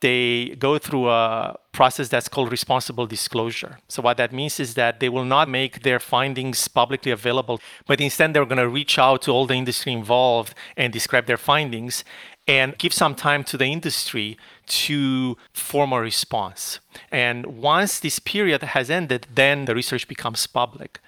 they 0.00 0.54
go 0.58 0.76
through 0.78 1.08
a 1.08 1.56
process 1.72 2.08
that's 2.08 2.28
called 2.28 2.50
responsible 2.50 3.06
disclosure. 3.06 3.78
So, 3.88 4.02
what 4.02 4.16
that 4.18 4.32
means 4.32 4.60
is 4.60 4.74
that 4.74 5.00
they 5.00 5.08
will 5.08 5.24
not 5.24 5.48
make 5.48 5.82
their 5.82 5.98
findings 5.98 6.68
publicly 6.68 7.10
available, 7.10 7.60
but 7.86 8.00
instead 8.00 8.34
they're 8.34 8.44
going 8.44 8.58
to 8.58 8.68
reach 8.68 8.98
out 8.98 9.22
to 9.22 9.30
all 9.30 9.46
the 9.46 9.54
industry 9.54 9.92
involved 9.92 10.54
and 10.76 10.92
describe 10.92 11.26
their 11.26 11.38
findings 11.38 12.04
and 12.46 12.76
give 12.78 12.92
some 12.92 13.14
time 13.14 13.42
to 13.44 13.56
the 13.56 13.66
industry 13.66 14.36
to 14.66 15.36
form 15.52 15.92
a 15.92 16.00
response. 16.00 16.80
And 17.10 17.46
once 17.46 18.00
this 18.00 18.18
period 18.18 18.62
has 18.62 18.90
ended, 18.90 19.26
then 19.34 19.64
the 19.64 19.74
research 19.74 20.06
becomes 20.08 20.46
public. 20.46 21.00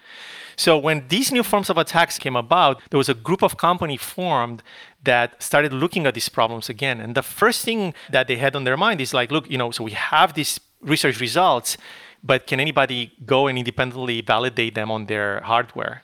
So 0.56 0.78
when 0.78 1.06
these 1.08 1.30
new 1.30 1.42
forms 1.42 1.68
of 1.68 1.76
attacks 1.76 2.18
came 2.18 2.34
about, 2.34 2.80
there 2.90 2.96
was 2.96 3.10
a 3.10 3.14
group 3.14 3.42
of 3.42 3.58
company 3.58 3.98
formed 3.98 4.62
that 5.04 5.42
started 5.42 5.72
looking 5.72 6.06
at 6.06 6.14
these 6.14 6.30
problems 6.30 6.70
again. 6.70 7.00
And 7.00 7.14
the 7.14 7.22
first 7.22 7.64
thing 7.64 7.92
that 8.10 8.26
they 8.26 8.36
had 8.36 8.56
on 8.56 8.64
their 8.64 8.76
mind 8.76 9.00
is 9.02 9.12
like, 9.12 9.30
look, 9.30 9.50
you 9.50 9.58
know, 9.58 9.70
so 9.70 9.84
we 9.84 9.92
have 9.92 10.32
these 10.32 10.58
research 10.80 11.20
results, 11.20 11.76
but 12.24 12.46
can 12.46 12.58
anybody 12.58 13.12
go 13.26 13.46
and 13.46 13.58
independently 13.58 14.22
validate 14.22 14.74
them 14.74 14.90
on 14.90 15.06
their 15.06 15.40
hardware? 15.42 16.02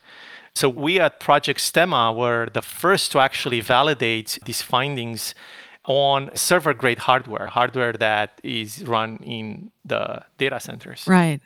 So 0.55 0.69
we 0.69 1.01
at 1.01 1.19
Project 1.19 1.61
Stemma 1.61 2.15
were 2.15 2.49
the 2.53 2.63
first 2.63 3.11
to 3.13 3.19
actually 3.19 3.61
validate 3.61 4.39
these 4.45 4.63
findings 4.63 5.35
on 5.85 6.31
server 6.35 6.75
grade 6.75 7.01
hardware, 7.01 7.47
hardware 7.47 7.93
that 7.95 8.41
is 8.43 8.85
run 8.85 9.17
in 9.23 9.71
the 9.85 10.23
data 10.39 10.61
centers. 10.61 11.05
Right. 11.07 11.41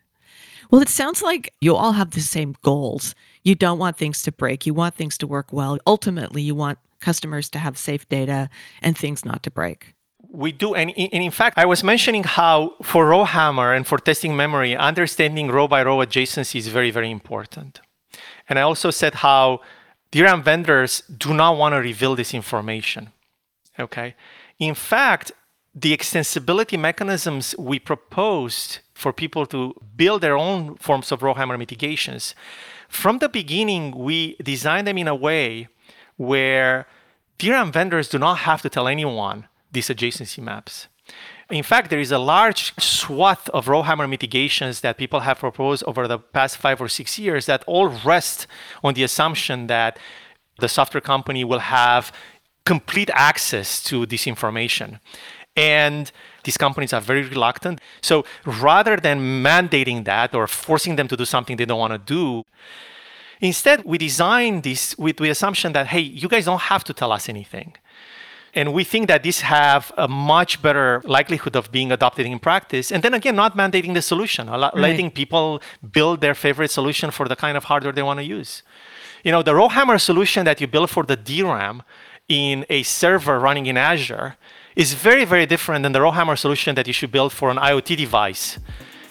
Well, 0.71 0.83
it 0.83 0.89
sounds 0.89 1.23
like 1.23 1.55
you 1.61 1.77
all 1.77 1.93
have 1.93 2.11
the 2.11 2.21
same 2.21 2.57
goals. 2.63 3.15
You 3.45 3.55
don't 3.55 3.79
want 3.79 3.97
things 3.97 4.23
to 4.23 4.33
break, 4.33 4.67
you 4.67 4.75
want 4.75 4.97
things 4.97 5.17
to 5.19 5.27
work 5.27 5.53
well. 5.53 5.79
Ultimately, 5.87 6.43
you 6.43 6.55
want 6.55 6.79
customers 7.01 7.49
to 7.51 7.59
have 7.59 7.79
safe 7.79 8.09
data 8.09 8.51
and 8.83 8.99
things 8.99 9.25
not 9.25 9.43
to 9.45 9.51
break. 9.51 9.95
We 10.29 10.51
do. 10.51 10.75
And 10.75 10.91
in, 10.91 11.09
and 11.13 11.23
in 11.23 11.31
fact, 11.31 11.57
I 11.57 11.67
was 11.67 11.85
mentioning 11.85 12.25
how 12.25 12.75
for 12.83 13.07
Rowhammer 13.07 13.73
and 13.73 13.87
for 13.87 13.99
testing 13.99 14.37
memory, 14.37 14.77
understanding 14.77 15.49
row 15.49 15.69
by 15.69 15.85
row 15.85 15.99
adjacency 15.99 16.57
is 16.57 16.69
very, 16.69 16.91
very 16.91 17.11
important. 17.11 17.81
And 18.49 18.59
I 18.59 18.63
also 18.63 18.91
said 18.91 19.17
how 19.17 19.61
DRAM 20.11 20.43
vendors 20.43 21.03
do 21.03 21.35
not 21.35 21.57
want 21.57 21.75
to 21.75 21.81
reveal 21.81 22.15
this 22.15 22.33
information. 22.33 23.13
Okay. 23.79 24.15
In 24.59 24.75
fact, 24.75 25.33
the 25.75 25.97
extensibility 25.97 26.79
mechanisms 26.79 27.55
we 27.59 27.79
proposed 27.79 28.79
for 28.95 29.13
people 29.13 29.45
to 29.47 29.75
build 29.95 30.23
their 30.23 30.37
own 30.37 30.77
forms 30.77 31.13
of 31.13 31.23
rowhammer 31.23 31.59
mitigations, 31.59 32.35
from 32.89 33.19
the 33.19 33.29
beginning, 33.29 33.91
we 33.91 34.37
designed 34.43 34.87
them 34.87 34.97
in 34.97 35.09
a 35.09 35.15
way 35.15 35.69
where 36.17 36.87
DRAM 37.39 37.73
vendors 37.73 38.09
do 38.09 38.19
not 38.19 38.39
have 38.39 38.63
to 38.63 38.71
tell 38.71 38.89
anyone 38.89 39.49
these 39.71 39.89
adjacency 39.89 40.43
maps. 40.43 40.89
In 41.51 41.63
fact, 41.63 41.91
there 41.91 42.01
is 42.01 42.11
a 42.11 42.19
large 42.19 42.75
swath 42.77 43.49
of 43.51 43.69
rowhammer 43.69 44.09
mitigations 44.09 44.81
that 44.81 44.97
people 44.97 45.21
have 45.21 45.39
proposed 45.39 45.85
over 45.87 46.09
the 46.09 46.19
past 46.19 46.57
five 46.57 46.81
or 46.81 46.89
six 46.89 47.21
years 47.21 47.47
that 47.47 47.63
all 47.69 47.89
rest 47.89 48.49
on 48.83 48.95
the 48.95 49.05
assumption 49.05 49.69
that 49.69 49.99
the 50.59 50.69
software 50.69 51.01
company 51.01 51.45
will 51.45 51.61
have 51.61 52.13
complete 52.65 53.11
access 53.15 53.83
to 53.85 54.07
this 54.07 54.27
information. 54.27 54.99
And 55.57 56.11
these 56.43 56.57
companies 56.57 56.93
are 56.93 57.01
very 57.01 57.23
reluctant. 57.23 57.81
So 58.03 58.25
rather 58.45 58.97
than 58.97 59.43
mandating 59.43 60.05
that 60.05 60.35
or 60.35 60.49
forcing 60.49 60.97
them 60.97 61.07
to 61.09 61.17
do 61.17 61.25
something 61.25 61.57
they 61.57 61.65
don't 61.65 61.79
want 61.79 61.93
to 61.93 61.99
do, 61.99 62.45
instead 63.41 63.85
we 63.85 63.99
design 63.99 64.63
this 64.63 64.99
with 64.99 65.19
the 65.19 65.31
assumption 65.31 65.73
that, 65.75 65.87
hey, 65.87 66.01
you 66.01 66.29
guys 66.29 66.45
don't 66.45 66.63
have 66.63 66.83
to 66.85 66.93
tell 66.93 67.13
us 67.13 67.29
anything. 67.29 67.77
And 68.57 68.73
we 68.73 68.85
think 68.85 69.07
that 69.09 69.23
these 69.23 69.43
have 69.43 69.93
a 69.99 70.09
much 70.09 70.63
better 70.63 71.03
likelihood 71.05 71.55
of 71.57 71.71
being 71.71 71.93
adopted 71.93 72.25
in 72.25 72.39
practice. 72.39 72.91
And 72.91 73.03
then 73.03 73.13
again, 73.13 73.37
not 73.37 73.55
mandating 73.55 73.93
the 73.93 74.01
solution, 74.01 74.49
right. 74.49 74.75
letting 74.75 75.11
people 75.11 75.61
build 75.93 76.23
their 76.23 76.35
favorite 76.35 76.71
solution 76.71 77.11
for 77.11 77.29
the 77.29 77.37
kind 77.37 77.59
of 77.59 77.65
hardware 77.65 77.93
they 77.93 78.03
want 78.03 78.19
to 78.19 78.25
use. 78.25 78.63
You 79.23 79.31
know, 79.31 79.43
the 79.43 79.55
Rowhammer 79.55 79.99
solution 79.99 80.47
that 80.47 80.59
you 80.63 80.67
build 80.67 80.89
for 80.89 81.03
the 81.05 81.17
DRAM 81.17 81.83
in 82.29 82.65
a 82.71 82.83
server 82.83 83.39
running 83.39 83.67
in 83.67 83.77
Azure 83.77 84.37
is 84.75 84.95
very, 84.95 85.27
very 85.27 85.45
different 85.45 85.83
than 85.83 85.93
the 85.93 86.01
Rowhammer 86.01 86.37
solution 86.37 86.75
that 86.77 86.87
you 86.87 86.95
should 86.95 87.13
build 87.13 87.33
for 87.35 87.51
an 87.51 87.59
IoT 87.59 87.95
device 87.97 88.59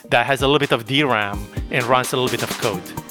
that 0.10 0.26
has 0.26 0.42
a 0.42 0.48
little 0.48 0.60
bit 0.60 0.72
of 0.72 0.88
DRAM 0.88 1.48
and 1.70 1.84
runs 1.84 2.14
a 2.14 2.18
little 2.18 2.36
bit 2.36 2.42
of 2.42 2.50
code. 2.58 3.05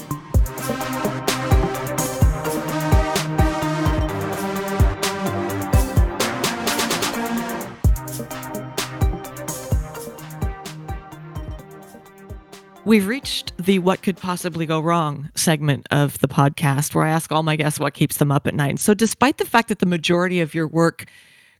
We've 12.85 13.07
reached 13.07 13.51
the 13.57 13.79
what 13.79 14.03
could 14.03 14.15
possibly 14.15 14.67
go 14.67 14.79
wrong 14.79 15.31
segment 15.33 15.87
of 15.89 16.19
the 16.19 16.27
podcast 16.27 16.93
where 16.93 17.03
I 17.03 17.09
ask 17.09 17.31
all 17.31 17.41
my 17.41 17.55
guests 17.55 17.79
what 17.79 17.95
keeps 17.95 18.17
them 18.17 18.31
up 18.31 18.45
at 18.45 18.53
night. 18.53 18.77
So, 18.77 18.93
despite 18.93 19.39
the 19.39 19.45
fact 19.45 19.69
that 19.69 19.79
the 19.79 19.87
majority 19.87 20.39
of 20.39 20.53
your 20.53 20.67
work 20.67 21.05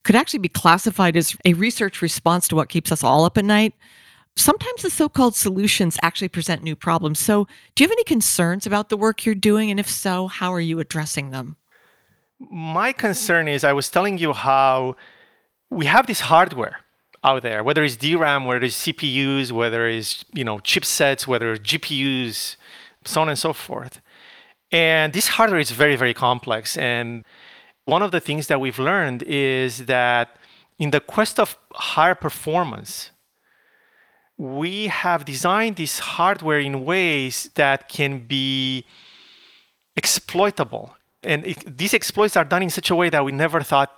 could 0.03 0.15
actually 0.15 0.39
be 0.39 0.49
classified 0.49 1.17
as 1.17 1.35
a 1.43 1.55
research 1.55 2.03
response 2.03 2.47
to 2.49 2.55
what 2.55 2.69
keeps 2.69 2.91
us 2.91 3.03
all 3.03 3.25
up 3.25 3.39
at 3.39 3.45
night, 3.45 3.73
sometimes 4.35 4.83
the 4.83 4.91
so 4.91 5.09
called 5.09 5.35
solutions 5.35 5.97
actually 6.03 6.27
present 6.27 6.61
new 6.61 6.75
problems. 6.75 7.17
So, 7.17 7.47
do 7.73 7.83
you 7.83 7.87
have 7.87 7.93
any 7.93 8.03
concerns 8.03 8.67
about 8.67 8.89
the 8.89 8.97
work 8.97 9.25
you're 9.25 9.33
doing? 9.33 9.71
And 9.71 9.79
if 9.79 9.89
so, 9.89 10.27
how 10.27 10.53
are 10.53 10.61
you 10.61 10.79
addressing 10.79 11.31
them? 11.31 11.55
My 12.51 12.91
concern 12.91 13.47
is 13.47 13.63
I 13.63 13.73
was 13.73 13.89
telling 13.89 14.19
you 14.19 14.33
how 14.33 14.95
we 15.71 15.87
have 15.87 16.05
this 16.05 16.19
hardware 16.19 16.84
out 17.25 17.41
there, 17.41 17.63
whether 17.63 17.83
it's 17.83 17.97
DRAM, 17.97 18.45
whether 18.45 18.63
it's 18.63 18.85
CPUs, 18.85 19.51
whether 19.51 19.87
it's 19.87 20.23
you 20.33 20.43
know 20.43 20.57
chipsets, 20.59 21.25
whether 21.27 21.53
it's 21.53 21.63
GPUs, 21.69 22.55
so 23.03 23.21
on 23.21 23.29
and 23.29 23.39
so 23.39 23.51
forth. 23.51 23.99
And 24.71 25.13
this 25.13 25.27
hardware 25.29 25.59
is 25.59 25.71
very, 25.71 25.95
very 25.95 26.13
complex. 26.13 26.77
And 26.77 27.23
one 27.85 28.01
of 28.01 28.11
the 28.11 28.19
things 28.19 28.47
that 28.47 28.59
we've 28.59 28.79
learned 28.79 29.23
is 29.23 29.85
that 29.85 30.37
in 30.79 30.91
the 30.91 30.99
quest 30.99 31.39
of 31.39 31.57
higher 31.73 32.15
performance, 32.15 33.11
we 34.37 34.87
have 34.87 35.23
designed 35.23 35.77
this 35.77 35.99
hardware 35.99 36.59
in 36.59 36.83
ways 36.83 37.49
that 37.55 37.87
can 37.87 38.19
be 38.19 38.85
exploitable. 39.95 40.95
And 41.23 41.45
it, 41.45 41.77
these 41.77 41.93
exploits 41.93 42.35
are 42.35 42.43
done 42.43 42.63
in 42.63 42.69
such 42.69 42.89
a 42.89 42.95
way 42.95 43.09
that 43.09 43.23
we 43.23 43.31
never 43.31 43.61
thought 43.61 43.91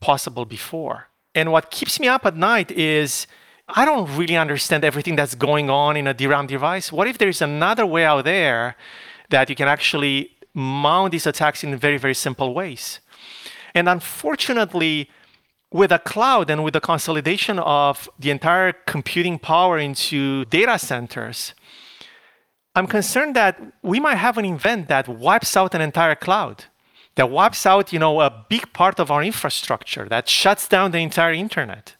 possible 0.00 0.44
before. 0.44 1.08
And 1.34 1.50
what 1.50 1.70
keeps 1.70 1.98
me 1.98 2.08
up 2.08 2.24
at 2.26 2.36
night 2.36 2.70
is 2.70 3.26
I 3.68 3.84
don't 3.84 4.14
really 4.16 4.36
understand 4.36 4.84
everything 4.84 5.16
that's 5.16 5.34
going 5.34 5.70
on 5.70 5.96
in 5.96 6.06
a 6.06 6.14
DRAM 6.14 6.46
device. 6.46 6.92
What 6.92 7.08
if 7.08 7.18
there's 7.18 7.40
another 7.40 7.86
way 7.86 8.04
out 8.04 8.24
there 8.24 8.76
that 9.30 9.48
you 9.48 9.56
can 9.56 9.68
actually 9.68 10.30
mount 10.52 11.12
these 11.12 11.26
attacks 11.26 11.64
in 11.64 11.76
very, 11.76 11.96
very 11.96 12.14
simple 12.14 12.54
ways? 12.54 13.00
And 13.74 13.88
unfortunately, 13.88 15.10
with 15.72 15.90
a 15.90 15.98
cloud 15.98 16.50
and 16.50 16.62
with 16.62 16.74
the 16.74 16.80
consolidation 16.80 17.58
of 17.58 18.08
the 18.18 18.30
entire 18.30 18.72
computing 18.72 19.38
power 19.38 19.78
into 19.78 20.44
data 20.44 20.78
centers, 20.78 21.54
I'm 22.76 22.86
concerned 22.86 23.34
that 23.34 23.60
we 23.82 23.98
might 23.98 24.16
have 24.16 24.36
an 24.36 24.44
event 24.44 24.88
that 24.88 25.08
wipes 25.08 25.56
out 25.56 25.74
an 25.74 25.80
entire 25.80 26.14
cloud 26.14 26.66
that 27.16 27.30
wipes 27.30 27.64
out, 27.66 27.92
you 27.92 27.98
know, 27.98 28.20
a 28.20 28.30
big 28.48 28.72
part 28.72 28.98
of 28.98 29.10
our 29.10 29.22
infrastructure, 29.22 30.08
that 30.08 30.28
shuts 30.28 30.66
down 30.68 30.90
the 30.90 30.98
entire 30.98 31.32
internet. 31.32 31.96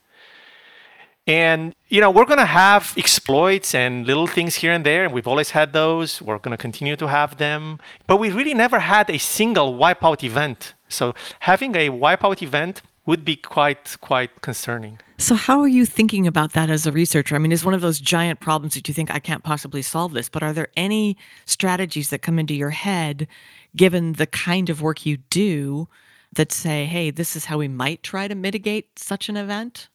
And 1.26 1.74
you 1.88 2.00
know, 2.00 2.10
we're 2.10 2.26
to 2.38 2.44
have 2.44 2.92
exploits 2.96 3.74
and 3.74 4.06
little 4.06 4.26
things 4.26 4.56
here 4.56 4.72
and 4.72 4.84
there, 4.84 5.04
and 5.04 5.14
we've 5.14 5.28
always 5.28 5.50
had 5.50 5.72
those. 5.72 6.20
We're 6.20 6.38
to 6.38 6.56
continue 6.56 6.96
to 6.96 7.06
have 7.06 7.38
them, 7.38 7.78
but 8.06 8.16
we 8.16 8.30
really 8.30 8.52
never 8.52 8.80
had 8.80 9.08
a 9.08 9.18
single 9.18 9.74
wipeout 9.74 10.22
event. 10.22 10.74
So 10.88 11.14
having 11.40 11.74
a 11.76 11.90
wipeout 11.90 12.42
event 12.42 12.82
would 13.06 13.24
be 13.24 13.36
quite 13.36 13.96
quite 14.00 14.42
concerning. 14.42 14.98
So 15.18 15.34
how 15.34 15.60
are 15.60 15.68
you 15.68 15.86
thinking 15.86 16.26
about 16.26 16.52
that 16.52 16.68
as 16.68 16.86
a 16.86 16.92
researcher? 16.92 17.36
I 17.36 17.38
mean, 17.38 17.52
it's 17.52 17.64
one 17.64 17.74
of 17.74 17.80
those 17.80 18.00
giant 18.00 18.40
problems 18.40 18.74
that 18.74 18.88
you 18.88 18.94
think 18.94 19.10
I 19.10 19.20
can't 19.20 19.44
possibly 19.44 19.82
solve 19.82 20.12
this, 20.12 20.28
but 20.28 20.42
are 20.42 20.52
there 20.52 20.68
any 20.76 21.16
strategies 21.46 22.10
that 22.10 22.22
come 22.22 22.38
into 22.38 22.54
your 22.54 22.70
head 22.70 23.28
given 23.76 24.14
the 24.14 24.26
kind 24.26 24.70
of 24.70 24.82
work 24.82 25.04
you 25.06 25.18
do 25.30 25.88
that 26.32 26.52
say, 26.52 26.84
hey, 26.84 27.10
this 27.10 27.36
is 27.36 27.46
how 27.46 27.58
we 27.58 27.68
might 27.68 28.02
try 28.02 28.28
to 28.28 28.34
mitigate 28.34 28.98
such 28.98 29.28
an 29.28 29.36
event? 29.36 29.88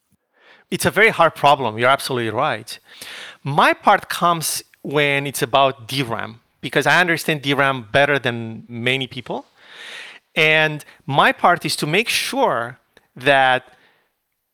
It's 0.72 0.86
a 0.86 0.92
very 0.92 1.10
hard 1.10 1.36
problem. 1.36 1.78
You're 1.78 1.90
absolutely 1.90 2.30
right. 2.30 2.80
My 3.44 3.74
part 3.74 4.10
comes 4.10 4.64
when 4.82 5.28
it's 5.28 5.42
about 5.42 5.88
DRAM, 5.88 6.42
because 6.62 6.86
I 6.86 7.02
understand 7.02 7.42
DRAM 7.42 7.88
better 7.92 8.20
than 8.20 8.66
many 8.68 9.08
people. 9.08 9.46
And 10.36 10.86
my 11.06 11.32
part 11.32 11.66
is 11.66 11.76
to 11.78 11.88
make 11.88 12.08
sure 12.08 12.80
that 13.16 13.74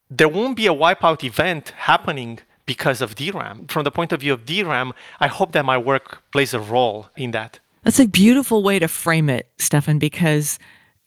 there 0.10 0.30
won't 0.30 0.56
be 0.56 0.68
a 0.68 0.74
wipeout 0.74 1.24
event 1.24 1.74
happening 1.78 2.40
because 2.66 3.02
of 3.02 3.16
DRAM. 3.16 3.68
From 3.68 3.84
the 3.84 3.92
point 3.92 4.12
of 4.12 4.22
view 4.22 4.34
of 4.34 4.46
DRAM, 4.46 4.94
I 5.20 5.28
hope 5.28 5.52
that 5.52 5.66
my 5.66 5.78
work 5.78 6.24
plays 6.32 6.54
a 6.54 6.60
role 6.60 7.10
in 7.16 7.32
that. 7.32 7.60
That's 7.86 8.00
a 8.00 8.08
beautiful 8.08 8.64
way 8.64 8.80
to 8.80 8.88
frame 8.88 9.30
it, 9.30 9.50
Stefan, 9.60 10.00
because 10.00 10.58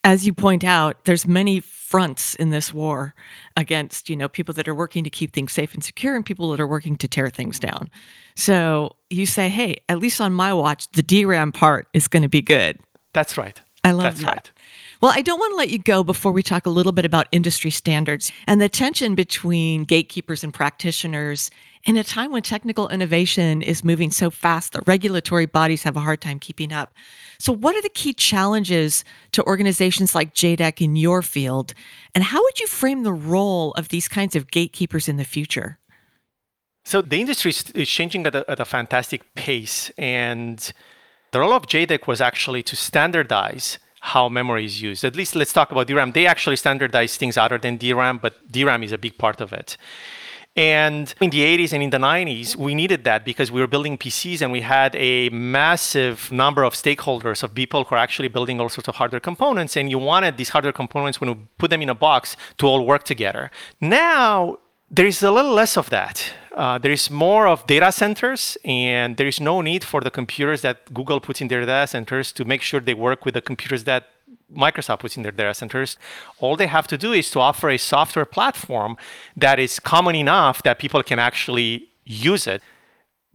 as 0.05 0.25
you 0.25 0.33
point 0.33 0.63
out, 0.63 1.05
there's 1.05 1.27
many 1.27 1.59
fronts 1.61 2.37
in 2.37 2.51
this 2.51 2.73
war 2.73 3.17
against, 3.57 4.09
you 4.09 4.17
know, 4.17 4.29
people 4.29 4.55
that 4.55 4.69
are 4.69 4.75
working 4.75 5.03
to 5.03 5.11
keep 5.11 5.33
things 5.33 5.53
safe 5.53 5.75
and 5.75 5.83
secure 5.83 6.15
and 6.15 6.25
people 6.25 6.51
that 6.53 6.61
are 6.61 6.69
working 6.69 6.97
to 6.97 7.09
tear 7.09 7.31
things 7.31 7.59
down. 7.59 7.91
So 8.37 8.95
you 9.11 9.27
say, 9.27 9.49
hey, 9.49 9.79
at 9.89 9.99
least 9.99 10.21
on 10.21 10.33
my 10.33 10.55
watch, 10.55 10.89
the 10.93 11.03
DRAM 11.03 11.51
part 11.51 11.89
is 11.95 12.07
going 12.07 12.23
to 12.23 12.29
be 12.29 12.41
good. 12.41 12.79
That's 13.13 13.37
right. 13.37 13.61
I 13.83 13.91
love 13.91 14.05
That's 14.05 14.21
that. 14.21 14.27
right. 14.27 14.51
Well, 15.01 15.13
I 15.15 15.23
don't 15.23 15.39
want 15.39 15.53
to 15.53 15.57
let 15.57 15.71
you 15.71 15.79
go 15.79 16.05
before 16.05 16.31
we 16.31 16.43
talk 16.45 16.67
a 16.67 16.71
little 16.71 16.93
bit 16.93 17.05
about 17.05 17.27
industry 17.33 17.71
standards 17.71 18.31
and 18.47 18.61
the 18.61 18.69
tension 18.69 19.17
between 19.17 19.85
gatekeepers 19.85 20.45
and 20.45 20.55
practitioners 20.55 21.51
in 21.85 21.97
a 21.97 22.05
time 22.05 22.33
when 22.33 22.43
technical 22.43 22.89
innovation 22.89 23.63
is 23.63 23.85
moving 23.85 24.11
so 24.11 24.31
fast 24.31 24.73
that 24.73 24.87
regulatory 24.87 25.47
bodies 25.47 25.83
have 25.83 25.97
a 25.97 26.01
hard 26.01 26.21
time 26.21 26.39
keeping 26.39 26.73
up. 26.73 26.93
So, 27.39 27.53
what 27.53 27.77
are 27.77 27.83
the 27.83 27.89
key 27.89 28.13
challenges 28.13 29.05
to 29.33 29.45
organizations 29.45 30.15
like 30.15 30.35
JEDEC 30.35 30.81
in 30.81 30.97
your 30.97 31.23
field? 31.23 31.75
And 32.15 32.25
how 32.25 32.43
would 32.43 32.59
you 32.61 32.67
frame 32.67 33.03
the 33.03 33.13
role 33.13 33.73
of 33.73 33.89
these 33.89 34.09
kinds 34.09 34.35
of 34.35 34.51
gatekeepers 34.51 35.09
in 35.09 35.17
the 35.17 35.25
future? 35.25 35.79
So, 36.85 37.03
the 37.03 37.21
industry 37.21 37.53
is 37.75 37.89
changing 37.89 38.27
at 38.27 38.35
a, 38.35 38.51
at 38.51 38.61
a 38.61 38.65
fantastic 38.65 39.35
pace. 39.35 39.91
And 39.97 40.73
the 41.31 41.41
role 41.41 41.53
of 41.53 41.67
JEDEC 41.67 42.07
was 42.07 42.21
actually 42.21 42.63
to 42.65 42.77
standardize 42.77 43.79
how 44.01 44.29
memory 44.29 44.65
is 44.65 44.81
used. 44.81 45.05
At 45.05 45.17
least 45.17 45.35
let's 45.35 45.53
talk 45.53 45.71
about 45.71 45.87
DRAM. 45.87 46.13
They 46.13 46.27
actually 46.27 46.57
standardize 46.57 47.17
things 47.17 47.37
other 47.37 47.59
than 47.59 47.77
DRAM, 47.77 48.19
but 48.19 48.51
DRAM 48.51 48.83
is 48.83 48.93
a 48.93 48.99
big 48.99 49.19
part 49.19 49.41
of 49.41 49.53
it. 49.53 49.77
And 50.59 51.15
in 51.21 51.31
the 51.31 51.43
80s 51.43 51.73
and 51.73 51.85
in 51.85 51.91
the 51.91 51.99
90s, 51.99 52.57
we 52.57 52.75
needed 52.75 53.05
that 53.05 53.25
because 53.25 53.53
we 53.53 53.61
were 53.61 53.69
building 53.69 53.97
PCs 53.97 54.43
and 54.43 54.51
we 54.51 54.61
had 54.61 54.97
a 54.97 55.29
massive 55.29 56.33
number 56.33 56.65
of 56.65 56.75
stakeholders, 56.75 57.45
of 57.45 57.55
people 57.55 57.85
who 57.85 57.95
are 57.95 57.99
actually 57.99 58.27
building 58.27 58.59
all 58.61 58.69
sorts 58.69 58.89
of 58.89 58.97
hardware 58.97 59.21
components. 59.21 59.77
And 59.77 59.89
you 59.89 60.01
wanted 60.01 60.37
these 60.37 60.49
hardware 60.49 60.73
components, 60.73 61.21
when 61.21 61.29
you 61.31 61.37
put 61.59 61.71
them 61.71 61.81
in 61.81 61.89
a 61.89 61.95
box, 61.95 62.37
to 62.57 62.67
all 62.67 62.85
work 62.85 63.05
together. 63.05 63.53
Now, 63.81 64.59
there 64.91 65.07
is 65.07 65.23
a 65.23 65.31
little 65.31 65.53
less 65.53 65.77
of 65.77 65.91
that. 65.91 66.29
Uh, 66.57 66.77
there 66.77 66.91
is 66.91 67.09
more 67.09 67.47
of 67.47 67.65
data 67.69 67.93
centers, 67.93 68.59
and 68.65 69.17
there 69.17 69.29
is 69.29 69.39
no 69.39 69.61
need 69.61 69.85
for 69.85 70.01
the 70.01 70.11
computers 70.11 70.63
that 70.63 70.93
Google 70.93 71.21
puts 71.21 71.41
in 71.41 71.47
their 71.47 71.65
data 71.65 71.87
centers 71.87 72.33
to 72.33 72.45
make 72.45 72.63
sure 72.63 72.81
they 72.81 72.95
work 72.95 73.25
with 73.25 73.35
the 73.35 73.41
computers 73.41 73.85
that 73.85 74.09
Microsoft 74.55 75.01
puts 75.01 75.17
in 75.17 75.23
their 75.23 75.33
data 75.33 75.55
centers. 75.55 75.97
All 76.39 76.57
they 76.57 76.67
have 76.67 76.87
to 76.89 76.99
do 76.99 77.13
is 77.13 77.31
to 77.33 77.41
offer 77.41 77.69
a 77.69 77.79
software 77.79 78.25
platform 78.25 78.97
that 79.37 79.59
is 79.59 79.79
common 79.79 80.15
enough 80.15 80.63
that 80.63 80.79
people 80.79 81.03
can 81.03 81.19
actually 81.19 81.89
use 82.05 82.47
it. 82.47 82.63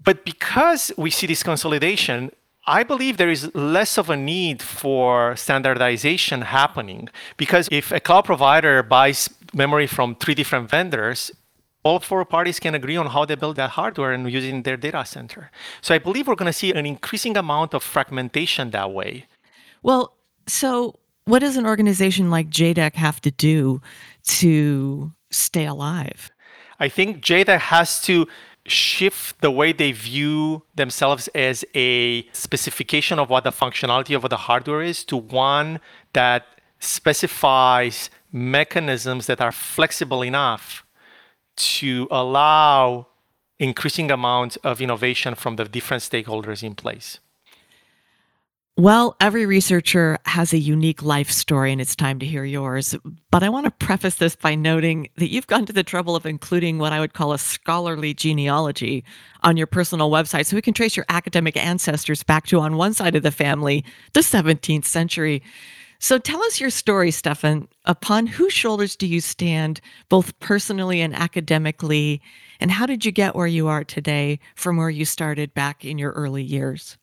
But 0.04 0.26
because 0.26 0.92
we 0.98 1.10
see 1.10 1.28
this 1.28 1.44
consolidation, 1.44 2.32
I 2.66 2.84
believe 2.84 3.18
there 3.18 3.30
is 3.30 3.54
less 3.54 3.98
of 3.98 4.10
a 4.10 4.18
need 4.18 4.62
for 4.62 5.36
standardization 5.36 6.42
happening 6.42 7.10
because 7.38 7.68
if 7.72 7.92
a 7.92 8.00
cloud 8.00 8.26
provider 8.26 8.82
buys 8.84 9.30
memory 9.54 9.88
from 9.88 10.16
three 10.16 10.34
different 10.34 10.70
vendors, 10.70 11.32
all 11.84 12.00
four 12.00 12.24
parties 12.24 12.60
can 12.60 12.74
agree 12.74 12.96
on 12.96 13.08
how 13.08 13.26
they 13.26 13.36
build 13.36 13.58
that 13.58 13.72
hardware 13.72 14.14
and 14.14 14.28
in 14.28 14.64
their 14.64 14.78
data 14.78 15.04
center. 15.06 15.52
So 15.82 15.94
I 15.94 16.00
believe 16.00 16.28
we're 16.28 16.36
going 16.36 16.52
to 16.52 16.58
see 16.58 16.72
an 16.74 16.86
increasing 16.86 17.36
amount 17.36 17.74
of 17.74 17.84
fragmentation 17.84 18.72
that 18.72 18.92
way. 18.92 19.26
Well, 19.82 20.16
so 20.48 21.00
what 21.26 21.40
does 21.40 21.58
an 21.58 21.66
organization 21.66 22.30
like 22.30 22.50
JEDEC 22.50 22.96
have 22.96 23.22
to 23.22 23.32
do 23.32 23.82
to 24.26 25.12
stay 25.32 25.66
alive? 25.66 26.32
I 26.80 26.90
think 26.90 27.24
JEDEC 27.24 27.60
has 27.60 28.02
to 28.04 28.28
shift 28.66 29.42
the 29.42 29.52
way 29.52 29.74
they 29.74 29.92
view 29.92 30.64
themselves 30.76 31.28
as 31.30 31.66
a 31.76 32.26
specification 32.32 33.20
of 33.20 33.30
what 33.30 33.44
the 33.44 33.52
functionality 33.52 34.16
of 34.16 34.24
what 34.24 34.30
the 34.30 34.38
hardware 34.38 34.82
is 34.82 35.04
to 35.06 35.18
one 35.18 35.80
that 36.14 36.46
specifies 36.80 38.10
mechanisms 38.32 39.28
that 39.28 39.42
are 39.42 39.52
flexible 39.52 40.22
enough 40.22 40.86
to 41.56 42.08
allow 42.10 43.08
increasing 43.60 44.12
amounts 44.12 44.56
of 44.58 44.82
innovation 44.82 45.36
from 45.36 45.56
the 45.56 45.66
different 45.66 46.04
stakeholders 46.04 46.64
in 46.64 46.76
place. 46.76 47.20
Well, 48.76 49.16
every 49.22 49.46
researcher 49.46 50.18
has 50.26 50.52
a 50.52 50.58
unique 50.58 51.04
life 51.04 51.30
story, 51.30 51.72
and 51.72 51.80
it's 51.80 51.96
time 51.96 52.18
to 52.18 52.26
hear 52.26 52.44
yours. 52.44 52.96
But 53.30 53.44
I 53.44 53.50
want 53.50 53.66
to 53.66 53.86
preface 53.86 54.16
this 54.16 54.36
by 54.36 54.56
noting 54.56 55.10
that 55.18 55.30
you've 55.30 55.46
gone 55.46 55.68
to 55.68 55.74
the 55.74 55.84
trouble 55.84 56.16
of 56.16 56.26
including 56.26 56.80
what 56.80 56.92
I 56.92 57.00
would 57.00 57.14
call 57.14 57.34
a 57.34 57.38
scholarly 57.38 58.16
genealogy 58.16 59.04
on 59.44 59.58
your 59.58 59.68
personal 59.68 60.10
website 60.10 60.48
so 60.48 60.56
we 60.56 60.64
can 60.64 60.74
trace 60.74 60.98
your 60.98 61.06
academic 61.08 61.56
ancestors 61.56 62.24
back 62.24 62.48
to, 62.48 62.60
on 62.62 62.76
one 62.76 62.96
side 62.96 63.16
of 63.16 63.22
the 63.22 63.30
family, 63.30 63.86
the 64.14 64.22
17th 64.22 64.86
century. 64.86 65.44
So 66.00 66.18
tell 66.18 66.42
us 66.42 66.60
your 66.60 66.72
story, 66.72 67.12
Stefan. 67.12 67.68
Upon 67.86 68.26
whose 68.26 68.54
shoulders 68.54 68.96
do 68.96 69.06
you 69.06 69.22
stand, 69.22 69.82
both 70.10 70.40
personally 70.40 71.00
and 71.00 71.16
academically? 71.16 72.24
And 72.60 72.72
how 72.72 72.88
did 72.88 73.06
you 73.06 73.12
get 73.12 73.36
where 73.36 73.46
you 73.46 73.68
are 73.68 73.84
today 73.84 74.40
from 74.56 74.78
where 74.78 74.90
you 74.90 75.06
started 75.06 75.54
back 75.54 75.86
in 75.86 76.00
your 76.00 76.14
early 76.14 76.44
years? 76.44 76.98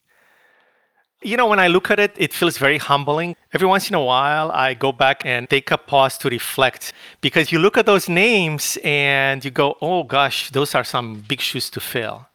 You 1.22 1.36
know, 1.36 1.48
when 1.48 1.58
I 1.58 1.66
look 1.68 1.90
at 1.90 2.00
it, 2.00 2.14
it 2.16 2.32
feels 2.32 2.56
very 2.56 2.78
humbling. 2.78 3.36
Every 3.52 3.68
once 3.68 3.90
in 3.90 3.94
a 3.94 4.02
while, 4.02 4.50
I 4.52 4.72
go 4.72 4.90
back 4.90 5.26
and 5.26 5.50
take 5.50 5.70
a 5.70 5.76
pause 5.76 6.16
to 6.18 6.30
reflect 6.30 6.94
because 7.20 7.52
you 7.52 7.58
look 7.58 7.76
at 7.76 7.84
those 7.84 8.08
names 8.08 8.78
and 8.82 9.44
you 9.44 9.50
go, 9.50 9.76
oh 9.82 10.02
gosh, 10.02 10.50
those 10.50 10.74
are 10.74 10.82
some 10.82 11.22
big 11.28 11.42
shoes 11.42 11.68
to 11.70 11.80
fill. 11.80 12.26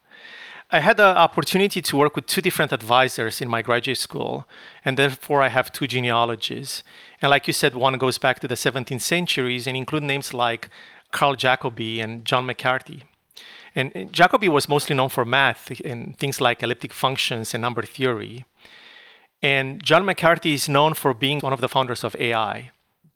I 0.72 0.82
had 0.82 0.98
the 0.98 1.18
opportunity 1.18 1.82
to 1.82 1.98
work 1.98 2.16
with 2.16 2.28
two 2.28 2.42
different 2.42 2.72
advisors 2.72 3.42
in 3.42 3.50
my 3.50 3.64
graduate 3.64 3.98
school, 3.98 4.48
and 4.84 4.98
therefore 4.98 5.42
I 5.42 5.48
have 5.50 5.72
two 5.72 5.88
genealogies. 5.88 6.84
And 7.24 7.32
like 7.32 7.48
you 7.48 7.54
said, 7.54 7.74
one 7.74 7.98
goes 7.98 8.20
back 8.20 8.40
to 8.42 8.48
the 8.48 8.56
17th 8.56 9.02
centuries 9.02 9.66
and 9.66 9.76
include 9.76 10.04
names 10.04 10.32
like 10.32 10.70
Carl 11.12 11.36
Jacobi 11.36 12.04
and 12.04 12.24
John 12.24 12.46
McCarthy. 12.46 13.02
And 13.74 13.92
Jacobi 14.12 14.48
was 14.48 14.70
mostly 14.70 14.96
known 14.96 15.10
for 15.10 15.26
math 15.26 15.72
and 15.84 16.16
things 16.20 16.40
like 16.40 16.62
elliptic 16.62 16.94
functions 16.94 17.56
and 17.56 17.62
number 17.62 17.82
theory. 17.82 18.46
And 19.42 19.84
John 19.84 20.06
McCarthy 20.06 20.54
is 20.54 20.68
known 20.68 20.94
for 20.94 21.14
being 21.14 21.40
one 21.40 21.54
of 21.54 21.62
the 21.62 21.70
founders 21.70 22.04
of 22.04 22.16
AI. 22.16 22.72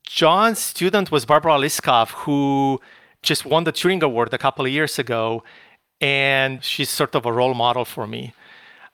John's 0.06 0.60
student 0.60 1.12
was 1.12 1.26
Barbara 1.26 1.54
Liskov, 1.54 2.10
who 2.10 2.80
just 3.22 3.46
won 3.46 3.64
the 3.64 3.72
Turing 3.72 4.02
Award 4.02 4.34
a 4.34 4.38
couple 4.38 4.66
of 4.66 4.72
years 4.72 4.98
ago, 4.98 5.44
and 6.02 6.64
she's 6.64 6.90
sort 6.90 7.16
of 7.16 7.26
a 7.26 7.32
role 7.32 7.54
model 7.54 7.86
for 7.86 8.08
me. 8.08 8.34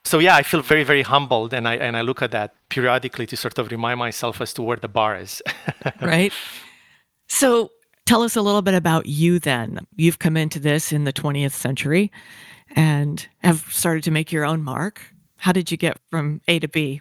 So 0.04 0.18
yeah, 0.18 0.36
I 0.36 0.42
feel 0.42 0.62
very, 0.62 0.84
very 0.84 1.02
humbled, 1.02 1.52
and 1.52 1.66
I 1.66 1.76
and 1.76 1.96
I 1.96 2.02
look 2.02 2.22
at 2.22 2.30
that 2.30 2.54
periodically 2.68 3.26
to 3.26 3.36
sort 3.36 3.58
of 3.58 3.70
remind 3.70 3.98
myself 3.98 4.40
as 4.40 4.52
to 4.54 4.62
where 4.62 4.76
the 4.76 4.88
bar 4.88 5.16
is. 5.16 5.42
right. 6.00 6.32
So 7.28 7.70
tell 8.04 8.22
us 8.22 8.36
a 8.36 8.42
little 8.42 8.62
bit 8.62 8.74
about 8.74 9.06
you 9.06 9.38
then. 9.38 9.86
You've 9.96 10.18
come 10.18 10.36
into 10.36 10.60
this 10.60 10.92
in 10.92 11.04
the 11.04 11.12
20th 11.12 11.52
century 11.52 12.12
and 12.76 13.26
have 13.42 13.66
started 13.70 14.04
to 14.04 14.10
make 14.10 14.30
your 14.30 14.44
own 14.44 14.62
mark. 14.62 15.02
How 15.38 15.52
did 15.52 15.70
you 15.70 15.76
get 15.76 15.98
from 16.10 16.40
A 16.46 16.58
to 16.60 16.68
B? 16.68 17.00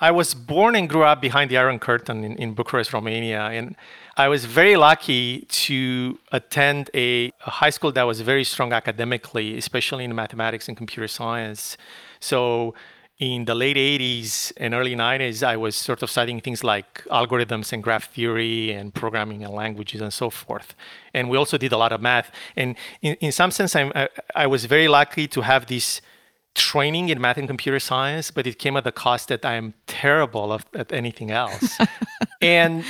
I 0.00 0.10
was 0.10 0.32
born 0.32 0.74
and 0.76 0.88
grew 0.88 1.04
up 1.04 1.20
behind 1.20 1.50
the 1.50 1.58
Iron 1.58 1.78
Curtain 1.78 2.24
in, 2.24 2.34
in 2.36 2.54
Bucharest, 2.54 2.94
Romania. 2.94 3.42
And 3.42 3.76
I 4.16 4.28
was 4.28 4.46
very 4.46 4.76
lucky 4.76 5.46
to 5.66 6.18
attend 6.32 6.90
a, 6.94 7.30
a, 7.46 7.50
high 7.50 7.68
school 7.68 7.92
that 7.92 8.04
was 8.04 8.22
very 8.22 8.44
strong 8.44 8.72
academically, 8.72 9.58
especially 9.58 10.04
in 10.04 10.14
mathematics 10.14 10.68
and 10.68 10.76
computer 10.76 11.06
science. 11.06 11.76
So 12.18 12.74
in 13.18 13.44
the 13.44 13.54
late 13.54 13.76
80s 13.76 14.54
and 14.56 14.72
early 14.72 14.96
90s, 14.96 15.46
I 15.46 15.58
was 15.58 15.76
sort 15.76 16.02
of 16.02 16.10
studying 16.10 16.40
things 16.40 16.64
like 16.64 17.04
algorithms 17.10 17.70
and 17.70 17.82
graph 17.82 18.10
theory 18.10 18.72
and 18.72 18.94
programming 18.94 19.44
and 19.44 19.52
languages 19.52 20.00
and 20.00 20.12
so 20.12 20.30
forth. 20.30 20.74
And 21.12 21.28
we 21.28 21.36
also 21.36 21.58
did 21.58 21.72
a 21.72 21.76
lot 21.76 21.92
of 21.92 22.00
math. 22.00 22.32
And 22.56 22.74
in, 23.02 23.16
in 23.16 23.32
some 23.32 23.50
sense, 23.50 23.76
I'm, 23.76 23.92
I, 23.94 24.08
I 24.34 24.46
was 24.46 24.64
very 24.64 24.88
lucky 24.88 25.28
to 25.28 25.42
have 25.42 25.66
this 25.66 26.00
training 26.54 27.08
in 27.08 27.20
math 27.20 27.38
and 27.38 27.48
computer 27.48 27.80
science, 27.80 28.30
but 28.30 28.46
it 28.46 28.58
came 28.58 28.76
at 28.76 28.84
the 28.84 28.92
cost 28.92 29.28
that 29.28 29.44
I 29.44 29.54
am 29.54 29.74
terrible 29.86 30.52
of, 30.52 30.64
at 30.74 30.92
anything 30.92 31.30
else. 31.30 31.78
and 32.40 32.84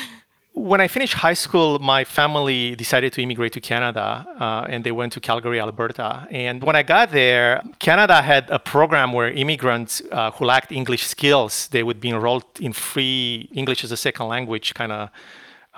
when 0.53 0.81
I 0.81 0.89
finished 0.89 1.15
high 1.15 1.35
school, 1.35 1.79
my 1.79 2.05
family 2.05 2.75
decided 2.75 3.13
to 3.15 3.23
immigrate 3.23 3.53
to 3.53 3.61
Canada, 3.61 4.27
uh, 4.39 4.67
and 4.69 4.85
they 4.85 4.93
went 4.93 5.13
to 5.13 5.21
Calgary, 5.21 5.61
Alberta. 5.61 6.27
And 6.31 6.63
when 6.63 6.77
I 6.77 6.83
got 6.83 7.13
there, 7.13 7.63
Canada 7.79 8.21
had 8.21 8.51
a 8.51 8.59
program 8.59 9.13
where 9.13 9.31
immigrants 9.31 10.03
uh, 10.11 10.33
who 10.33 10.45
lacked 10.45 10.73
English 10.73 11.05
skills 11.07 11.69
they 11.69 11.83
would 11.83 12.01
be 12.01 12.11
enrolled 12.11 12.45
in 12.61 12.73
free 12.73 13.49
English 13.53 13.85
as 13.85 13.93
a 13.93 13.97
second 13.97 14.27
language 14.27 14.75
kind 14.75 14.93
of 14.93 15.11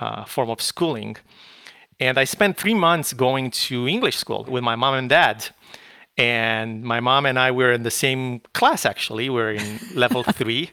uh, 0.01 0.25
form 0.25 0.51
of 0.51 0.61
schooling. 0.61 1.17
And 2.01 2.19
I 2.19 2.25
spent 2.25 2.57
three 2.57 2.75
months 2.75 3.13
going 3.13 3.51
to 3.51 3.87
English 3.87 4.17
school 4.17 4.45
with 4.49 4.65
my 4.65 4.75
mom 4.75 4.95
and 4.95 5.09
dad 5.09 5.49
and 6.17 6.83
my 6.83 7.01
mom 7.01 7.27
and 7.27 7.39
I 7.39 7.51
were 7.51 7.73
in 7.73 7.83
the 7.83 7.91
same 7.91 8.41
class 8.53 8.85
actually. 8.85 9.31
We 9.31 9.41
are 9.41 9.53
in 9.53 9.79
level 9.95 10.23
three, 10.41 10.71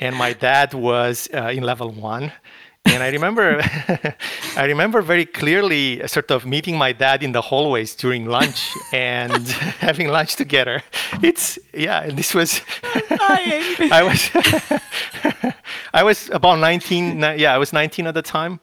and 0.00 0.16
my 0.16 0.32
dad 0.32 0.74
was 0.74 1.28
uh, 1.34 1.48
in 1.54 1.62
level 1.62 1.90
one. 1.90 2.32
And 2.84 3.02
I 3.02 3.08
remember, 3.08 3.60
I 4.56 4.64
remember 4.64 5.02
very 5.02 5.26
clearly, 5.26 6.00
uh, 6.00 6.06
sort 6.06 6.30
of 6.30 6.46
meeting 6.46 6.78
my 6.78 6.92
dad 6.92 7.24
in 7.24 7.32
the 7.32 7.42
hallways 7.42 7.96
during 7.96 8.26
lunch 8.26 8.70
and 8.92 9.48
having 9.80 10.08
lunch 10.08 10.36
together. 10.36 10.84
It's 11.20 11.58
yeah, 11.74 12.08
this 12.08 12.32
was. 12.32 12.60
I 12.84 14.02
was, 14.04 14.30
I 15.92 16.02
was 16.04 16.30
about 16.30 16.60
19. 16.60 17.20
Yeah, 17.38 17.54
I 17.54 17.58
was 17.58 17.72
19 17.72 18.06
at 18.06 18.14
the 18.14 18.22
time 18.22 18.60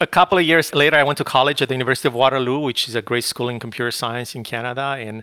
a 0.00 0.06
couple 0.06 0.36
of 0.38 0.44
years 0.44 0.74
later, 0.74 0.96
I 0.96 1.02
went 1.02 1.18
to 1.18 1.24
college 1.24 1.62
at 1.62 1.68
the 1.68 1.74
University 1.74 2.08
of 2.08 2.14
Waterloo, 2.14 2.58
which 2.58 2.88
is 2.88 2.94
a 2.94 3.02
great 3.02 3.24
school 3.24 3.48
in 3.48 3.58
computer 3.58 3.90
science 3.90 4.34
in 4.34 4.44
Canada. 4.44 4.96
And 4.98 5.22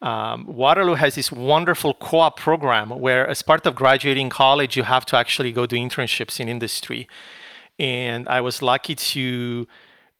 um, 0.00 0.46
Waterloo 0.46 0.94
has 0.94 1.14
this 1.16 1.32
wonderful 1.32 1.94
co-op 1.94 2.38
program 2.38 2.90
where, 2.90 3.26
as 3.26 3.42
part 3.42 3.66
of 3.66 3.74
graduating 3.74 4.30
college, 4.30 4.76
you 4.76 4.84
have 4.84 5.04
to 5.06 5.16
actually 5.16 5.52
go 5.52 5.66
do 5.66 5.76
internships 5.76 6.38
in 6.38 6.48
industry. 6.48 7.08
And 7.78 8.28
I 8.28 8.40
was 8.40 8.62
lucky 8.62 8.94
to 8.94 9.66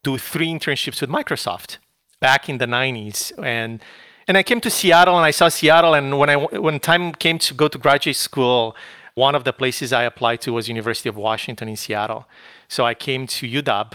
do 0.02 0.18
three 0.18 0.48
internships 0.48 1.00
with 1.00 1.10
Microsoft 1.10 1.78
back 2.20 2.48
in 2.48 2.58
the 2.58 2.66
90s. 2.66 3.32
And 3.42 3.82
and 4.28 4.38
I 4.38 4.44
came 4.44 4.60
to 4.60 4.70
Seattle 4.70 5.16
and 5.16 5.26
I 5.26 5.32
saw 5.32 5.48
Seattle. 5.48 5.94
And 5.94 6.18
when 6.18 6.30
I 6.30 6.36
when 6.36 6.80
time 6.80 7.12
came 7.12 7.38
to 7.38 7.54
go 7.54 7.68
to 7.68 7.78
graduate 7.78 8.16
school, 8.16 8.76
one 9.14 9.34
of 9.34 9.44
the 9.44 9.52
places 9.52 9.92
I 9.92 10.04
applied 10.04 10.40
to 10.42 10.52
was 10.52 10.68
University 10.68 11.08
of 11.08 11.16
Washington 11.16 11.68
in 11.68 11.76
Seattle. 11.76 12.26
So 12.68 12.84
I 12.84 12.94
came 12.94 13.26
to 13.26 13.46
UW. 13.46 13.94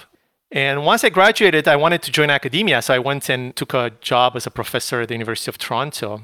And 0.52 0.86
once 0.86 1.04
I 1.04 1.10
graduated, 1.10 1.68
I 1.68 1.76
wanted 1.76 2.02
to 2.04 2.12
join 2.12 2.30
academia. 2.30 2.82
So 2.82 2.94
I 2.94 3.00
went 3.00 3.30
and 3.30 3.56
took 3.56 3.74
a 3.74 3.92
job 4.02 4.36
as 4.36 4.48
a 4.48 4.52
professor 4.52 5.02
at 5.02 5.10
the 5.10 5.16
University 5.16 5.50
of 5.50 5.58
Toronto. 5.58 6.24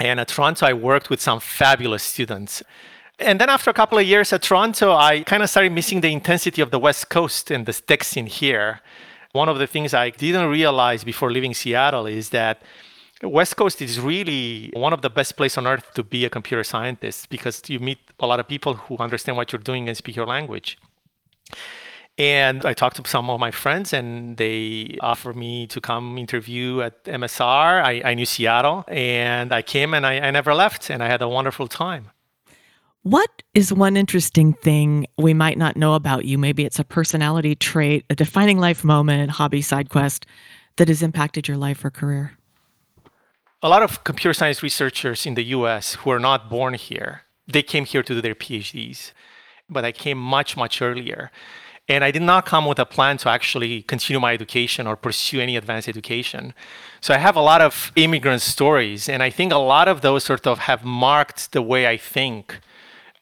And 0.00 0.18
at 0.18 0.28
Toronto, 0.28 0.66
I 0.66 0.72
worked 0.72 1.10
with 1.10 1.20
some 1.20 1.40
fabulous 1.40 2.02
students. 2.02 2.62
And 3.18 3.40
then 3.40 3.48
after 3.48 3.70
a 3.70 3.74
couple 3.74 3.98
of 3.98 4.04
years 4.04 4.32
at 4.32 4.42
Toronto, 4.42 4.92
I 4.92 5.22
kind 5.22 5.42
of 5.42 5.48
started 5.48 5.72
missing 5.72 6.00
the 6.00 6.12
intensity 6.12 6.60
of 6.60 6.70
the 6.70 6.78
West 6.78 7.08
Coast 7.08 7.50
and 7.50 7.64
the 7.64 7.72
tech 7.72 8.04
scene 8.04 8.26
here. 8.26 8.80
One 9.32 9.48
of 9.48 9.58
the 9.58 9.66
things 9.66 9.94
I 9.94 10.10
didn't 10.10 10.48
realize 10.48 11.04
before 11.04 11.30
leaving 11.30 11.54
Seattle 11.54 12.06
is 12.06 12.30
that 12.30 12.62
West 13.22 13.56
Coast 13.56 13.80
is 13.80 13.98
really 13.98 14.70
one 14.74 14.92
of 14.92 15.00
the 15.00 15.08
best 15.08 15.36
places 15.36 15.56
on 15.58 15.66
earth 15.66 15.94
to 15.94 16.02
be 16.02 16.24
a 16.24 16.30
computer 16.30 16.62
scientist 16.62 17.30
because 17.30 17.62
you 17.66 17.78
meet 17.78 17.98
a 18.20 18.26
lot 18.26 18.40
of 18.40 18.46
people 18.46 18.74
who 18.74 18.96
understand 18.98 19.36
what 19.36 19.52
you're 19.52 19.62
doing 19.62 19.88
and 19.88 19.96
speak 19.96 20.16
your 20.16 20.26
language. 20.26 20.76
And 22.18 22.64
I 22.64 22.72
talked 22.72 22.96
to 22.96 23.08
some 23.08 23.28
of 23.28 23.38
my 23.38 23.50
friends, 23.50 23.92
and 23.92 24.36
they 24.38 24.96
offered 25.00 25.36
me 25.36 25.66
to 25.66 25.80
come 25.80 26.16
interview 26.16 26.80
at 26.80 27.04
MSR. 27.04 27.82
I, 27.84 28.02
I 28.04 28.14
knew 28.14 28.24
Seattle, 28.24 28.84
and 28.88 29.52
I 29.52 29.60
came 29.60 29.92
and 29.92 30.06
I, 30.06 30.20
I 30.20 30.30
never 30.30 30.54
left, 30.54 30.88
and 30.88 31.02
I 31.02 31.08
had 31.08 31.20
a 31.20 31.28
wonderful 31.28 31.68
time. 31.68 32.10
What 33.02 33.42
is 33.54 33.72
one 33.72 33.96
interesting 33.96 34.54
thing 34.54 35.06
we 35.18 35.34
might 35.34 35.58
not 35.58 35.76
know 35.76 35.94
about 35.94 36.24
you? 36.24 36.38
Maybe 36.38 36.64
it's 36.64 36.78
a 36.78 36.84
personality 36.84 37.54
trait, 37.54 38.04
a 38.10 38.14
defining 38.14 38.58
life 38.58 38.82
moment, 38.82 39.32
hobby, 39.32 39.62
side 39.62 39.90
quest 39.90 40.26
that 40.76 40.88
has 40.88 41.02
impacted 41.02 41.46
your 41.46 41.56
life 41.56 41.84
or 41.84 41.90
career? 41.90 42.36
A 43.66 43.68
lot 43.68 43.82
of 43.82 44.04
computer 44.04 44.32
science 44.32 44.62
researchers 44.62 45.26
in 45.26 45.34
the 45.34 45.42
US 45.56 45.94
who 45.94 46.10
are 46.10 46.20
not 46.20 46.48
born 46.48 46.74
here, 46.74 47.22
they 47.48 47.64
came 47.64 47.84
here 47.84 48.04
to 48.04 48.14
do 48.14 48.20
their 48.20 48.36
PhDs. 48.36 49.10
But 49.68 49.84
I 49.84 49.90
came 49.90 50.18
much, 50.18 50.56
much 50.56 50.80
earlier. 50.80 51.32
And 51.88 52.04
I 52.04 52.12
did 52.12 52.22
not 52.22 52.46
come 52.46 52.66
with 52.66 52.78
a 52.78 52.86
plan 52.86 53.16
to 53.18 53.28
actually 53.28 53.82
continue 53.82 54.20
my 54.20 54.32
education 54.32 54.86
or 54.86 54.94
pursue 54.94 55.40
any 55.40 55.56
advanced 55.56 55.88
education. 55.88 56.54
So 57.00 57.12
I 57.12 57.18
have 57.18 57.34
a 57.34 57.40
lot 57.40 57.60
of 57.60 57.90
immigrant 57.96 58.42
stories, 58.42 59.08
and 59.08 59.20
I 59.20 59.30
think 59.30 59.52
a 59.52 59.58
lot 59.74 59.88
of 59.88 60.00
those 60.00 60.22
sort 60.22 60.46
of 60.46 60.60
have 60.60 60.84
marked 60.84 61.50
the 61.50 61.60
way 61.60 61.88
I 61.88 61.96
think 61.96 62.60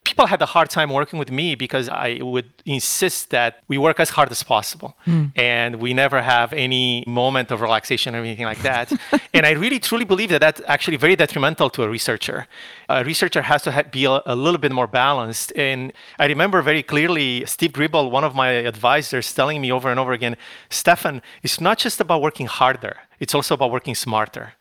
people 0.05 0.27
had 0.27 0.41
a 0.43 0.47
hard 0.47 0.69
time 0.69 0.91
working 0.91 1.19
with 1.19 1.31
me 1.31 1.55
because 1.55 1.89
I 1.89 2.21
would 2.21 2.51
insist 2.67 3.31
that 3.31 3.63
we 3.69 3.79
work 3.79 3.99
as 3.99 4.11
hard 4.11 4.31
as 4.31 4.43
possible 4.43 4.97
mm. 5.07 5.33
and 5.35 5.77
we 5.77 5.95
never 5.95 6.21
have 6.21 6.53
any 6.53 7.05
moment 7.07 7.51
of 7.51 7.63
relaxation 7.63 8.15
or 8.15 8.19
anything 8.19 8.45
like 8.45 8.63
that. 8.63 8.93
and 9.35 9.47
I 9.47 9.53
really 9.53 9.79
truly 9.79 10.05
believe 10.05 10.29
that 10.29 10.43
that's 10.43 10.61
actually 10.67 10.99
very 10.99 11.17
detrimental 11.17 11.71
to 11.71 11.83
a 11.83 11.89
researcher. 11.89 12.47
A 12.91 13.03
researcher 13.03 13.43
has 13.43 13.63
to 13.63 13.73
ha- 13.73 13.85
be 13.91 14.05
a, 14.05 14.21
a, 14.27 14.37
little 14.37 14.61
bit 14.61 14.73
more 14.73 14.87
balanced. 14.87 15.53
And 15.57 15.93
I 16.19 16.27
remember 16.27 16.61
very 16.61 16.83
clearly 16.83 17.47
Steve 17.47 17.73
Gribble, 17.73 18.11
one 18.11 18.25
of 18.25 18.35
my 18.35 18.51
advisors, 18.51 19.33
telling 19.33 19.63
me 19.63 19.73
over 19.73 19.91
and 19.91 19.99
over 19.99 20.13
again, 20.13 20.37
Stefan, 20.69 21.23
it's 21.43 21.61
not 21.61 21.79
just 21.79 21.99
about 22.01 22.21
working 22.21 22.47
harder, 22.47 22.99
it's 23.21 23.35
also 23.35 23.55
about 23.55 23.71
working 23.71 23.95
smarter. 23.95 24.53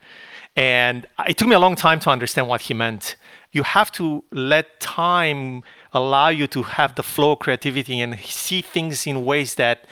And 0.55 1.07
it 1.27 1.37
took 1.37 1.47
me 1.47 1.55
a 1.55 1.59
long 1.59 1.75
time 1.75 1.99
to 2.01 2.09
understand 2.09 2.47
what 2.47 2.61
he 2.61 2.73
meant 2.73 3.15
you 3.53 3.63
have 3.63 3.91
to 3.93 4.23
let 4.31 4.79
time 4.79 5.63
allow 5.93 6.27
you 6.27 6.47
to 6.47 6.63
have 6.63 6.95
the 6.95 7.03
flow 7.03 7.33
of 7.33 7.39
creativity 7.39 8.01
and 8.01 8.19
see 8.19 8.61
things 8.61 9.07
in 9.07 9.23
ways 9.23 9.55
that 9.55 9.85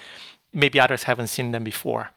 maybe 0.52 0.80
others 0.80 1.04
haven't 1.04 1.28
seen 1.28 1.52
them 1.52 1.64
before. 1.64 2.10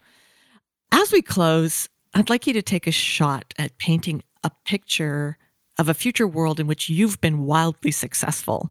As 0.91 1.13
we 1.13 1.23
close, 1.23 1.89
I'd 2.15 2.31
like 2.31 2.47
you 2.47 2.55
to 2.55 2.63
take 2.63 2.87
a 2.87 2.93
shot 2.93 3.53
at 3.59 3.79
painting 3.79 4.23
a 4.43 4.51
picture 4.65 5.37
of 5.79 5.89
a 5.89 5.95
future 5.95 6.27
world 6.27 6.59
in 6.59 6.67
which 6.67 6.89
you've 6.89 7.21
been 7.21 7.45
wildly 7.45 7.91
successful. 7.91 8.71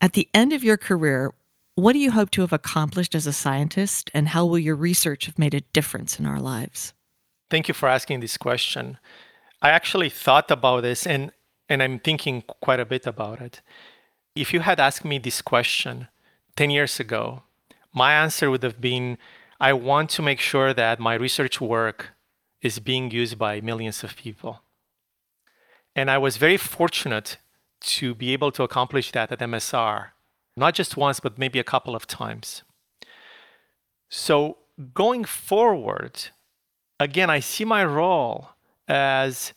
At 0.00 0.14
the 0.14 0.28
end 0.32 0.52
of 0.52 0.64
your 0.64 0.76
career, 0.76 1.34
what 1.74 1.92
do 1.92 1.98
you 1.98 2.12
hope 2.12 2.30
to 2.30 2.40
have 2.40 2.52
accomplished 2.52 3.14
as 3.14 3.26
a 3.26 3.32
scientist, 3.32 4.10
and 4.14 4.28
how 4.28 4.46
will 4.46 4.58
your 4.58 4.76
research 4.76 5.26
have 5.26 5.38
made 5.38 5.54
a 5.54 5.60
difference 5.60 6.18
in 6.18 6.26
our 6.26 6.40
lives? 6.40 6.94
Thank 7.50 7.68
you 7.68 7.74
for 7.74 7.88
asking 7.88 8.20
this 8.20 8.36
question. 8.36 8.98
I 9.60 9.70
actually 9.70 10.08
thought 10.08 10.50
about 10.50 10.82
this, 10.82 11.06
and 11.06 11.32
and 11.70 11.82
I'm 11.82 12.00
thinking 12.00 12.42
quite 12.60 12.80
a 12.80 12.84
bit 12.84 13.06
about 13.06 13.40
it. 13.40 13.62
If 14.34 14.52
you 14.52 14.60
had 14.60 14.80
asked 14.80 15.04
me 15.04 15.18
this 15.18 15.40
question 15.40 16.08
10 16.56 16.70
years 16.70 16.98
ago, 16.98 17.44
my 17.94 18.12
answer 18.12 18.50
would 18.50 18.64
have 18.64 18.80
been 18.80 19.16
I 19.60 19.72
want 19.74 20.10
to 20.10 20.22
make 20.22 20.40
sure 20.40 20.72
that 20.74 20.98
my 20.98 21.14
research 21.14 21.60
work 21.60 22.10
is 22.62 22.78
being 22.78 23.10
used 23.10 23.38
by 23.38 23.60
millions 23.60 24.02
of 24.02 24.16
people. 24.16 24.62
And 25.94 26.10
I 26.10 26.18
was 26.18 26.38
very 26.38 26.56
fortunate 26.56 27.36
to 27.80 28.14
be 28.14 28.32
able 28.32 28.52
to 28.52 28.62
accomplish 28.62 29.12
that 29.12 29.30
at 29.32 29.38
MSR, 29.38 30.08
not 30.56 30.74
just 30.74 30.96
once, 30.96 31.20
but 31.20 31.38
maybe 31.38 31.58
a 31.58 31.64
couple 31.64 31.94
of 31.94 32.06
times. 32.06 32.62
So 34.08 34.58
going 34.94 35.24
forward, 35.24 36.28
again, 36.98 37.28
I 37.28 37.40
see 37.40 37.64
my 37.64 37.84
role 37.84 38.50
as 38.88 39.52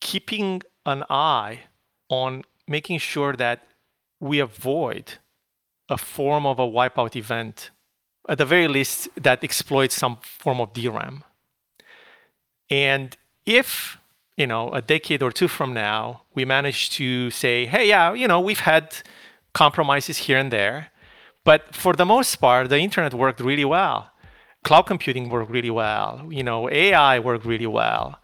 keeping 0.00 0.62
an 0.86 1.04
eye 1.10 1.60
on 2.08 2.42
making 2.66 2.98
sure 2.98 3.34
that 3.34 3.66
we 4.20 4.38
avoid 4.38 5.14
a 5.88 5.96
form 5.96 6.46
of 6.46 6.58
a 6.58 6.66
wipeout 6.66 7.16
event, 7.16 7.70
at 8.28 8.38
the 8.38 8.44
very 8.44 8.68
least, 8.68 9.08
that 9.16 9.42
exploits 9.42 9.94
some 9.94 10.18
form 10.22 10.60
of 10.60 10.72
DRAM. 10.72 11.24
And 12.70 13.16
if, 13.46 13.98
you 14.36 14.46
know, 14.46 14.70
a 14.70 14.82
decade 14.82 15.22
or 15.22 15.32
two 15.32 15.48
from 15.48 15.72
now, 15.72 16.22
we 16.34 16.44
manage 16.44 16.90
to 16.90 17.30
say, 17.30 17.64
hey, 17.66 17.88
yeah, 17.88 18.12
you 18.12 18.28
know, 18.28 18.40
we've 18.40 18.60
had 18.60 18.94
compromises 19.54 20.18
here 20.18 20.38
and 20.38 20.52
there, 20.52 20.88
but 21.44 21.74
for 21.74 21.94
the 21.94 22.04
most 22.04 22.36
part, 22.36 22.68
the 22.68 22.78
internet 22.78 23.14
worked 23.14 23.40
really 23.40 23.64
well. 23.64 24.10
Cloud 24.64 24.82
computing 24.82 25.30
worked 25.30 25.50
really 25.50 25.70
well. 25.70 26.26
You 26.30 26.42
know, 26.42 26.68
AI 26.68 27.18
worked 27.20 27.46
really 27.46 27.66
well. 27.66 28.20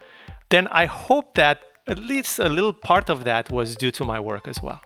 Then 0.51 0.67
I 0.69 0.85
hope 0.85 1.35
that 1.37 1.61
at 1.87 1.99
least 1.99 2.39
a 2.39 2.49
little 2.49 2.73
part 2.73 3.11
of 3.11 3.25
that 3.25 3.51
was 3.51 3.77
due 3.77 3.91
to 3.93 4.05
my 4.05 4.19
work 4.19 4.49
as 4.49 4.63
well. 4.63 4.81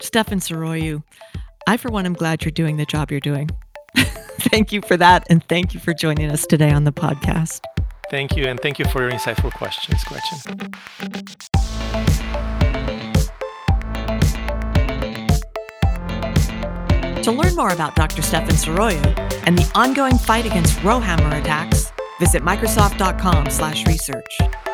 Stefan 0.00 0.40
Saroiu, 0.40 1.02
I, 1.66 1.76
for 1.76 1.90
one, 1.90 2.06
am 2.06 2.14
glad 2.14 2.44
you're 2.44 2.52
doing 2.52 2.76
the 2.76 2.84
job 2.84 3.10
you're 3.10 3.20
doing. 3.20 3.48
thank 3.96 4.72
you 4.72 4.82
for 4.82 4.96
that. 4.96 5.24
And 5.30 5.42
thank 5.48 5.72
you 5.72 5.80
for 5.80 5.94
joining 5.94 6.30
us 6.30 6.46
today 6.46 6.70
on 6.70 6.84
the 6.84 6.92
podcast. 6.92 7.60
Thank 8.10 8.36
you. 8.36 8.44
And 8.44 8.60
thank 8.60 8.78
you 8.78 8.84
for 8.86 9.02
your 9.02 9.10
insightful 9.10 9.52
questions, 9.52 10.02
Gretchen. 10.04 10.38
To 17.22 17.32
learn 17.32 17.56
more 17.56 17.70
about 17.70 17.96
Dr. 17.96 18.20
Stefan 18.20 18.56
Saroiu 18.56 19.02
and 19.46 19.56
the 19.56 19.70
ongoing 19.74 20.18
fight 20.18 20.44
against 20.44 20.78
Rowhammer 20.80 21.40
attacks, 21.40 21.90
visit 22.20 22.42
microsoft.com/research. 22.42 24.73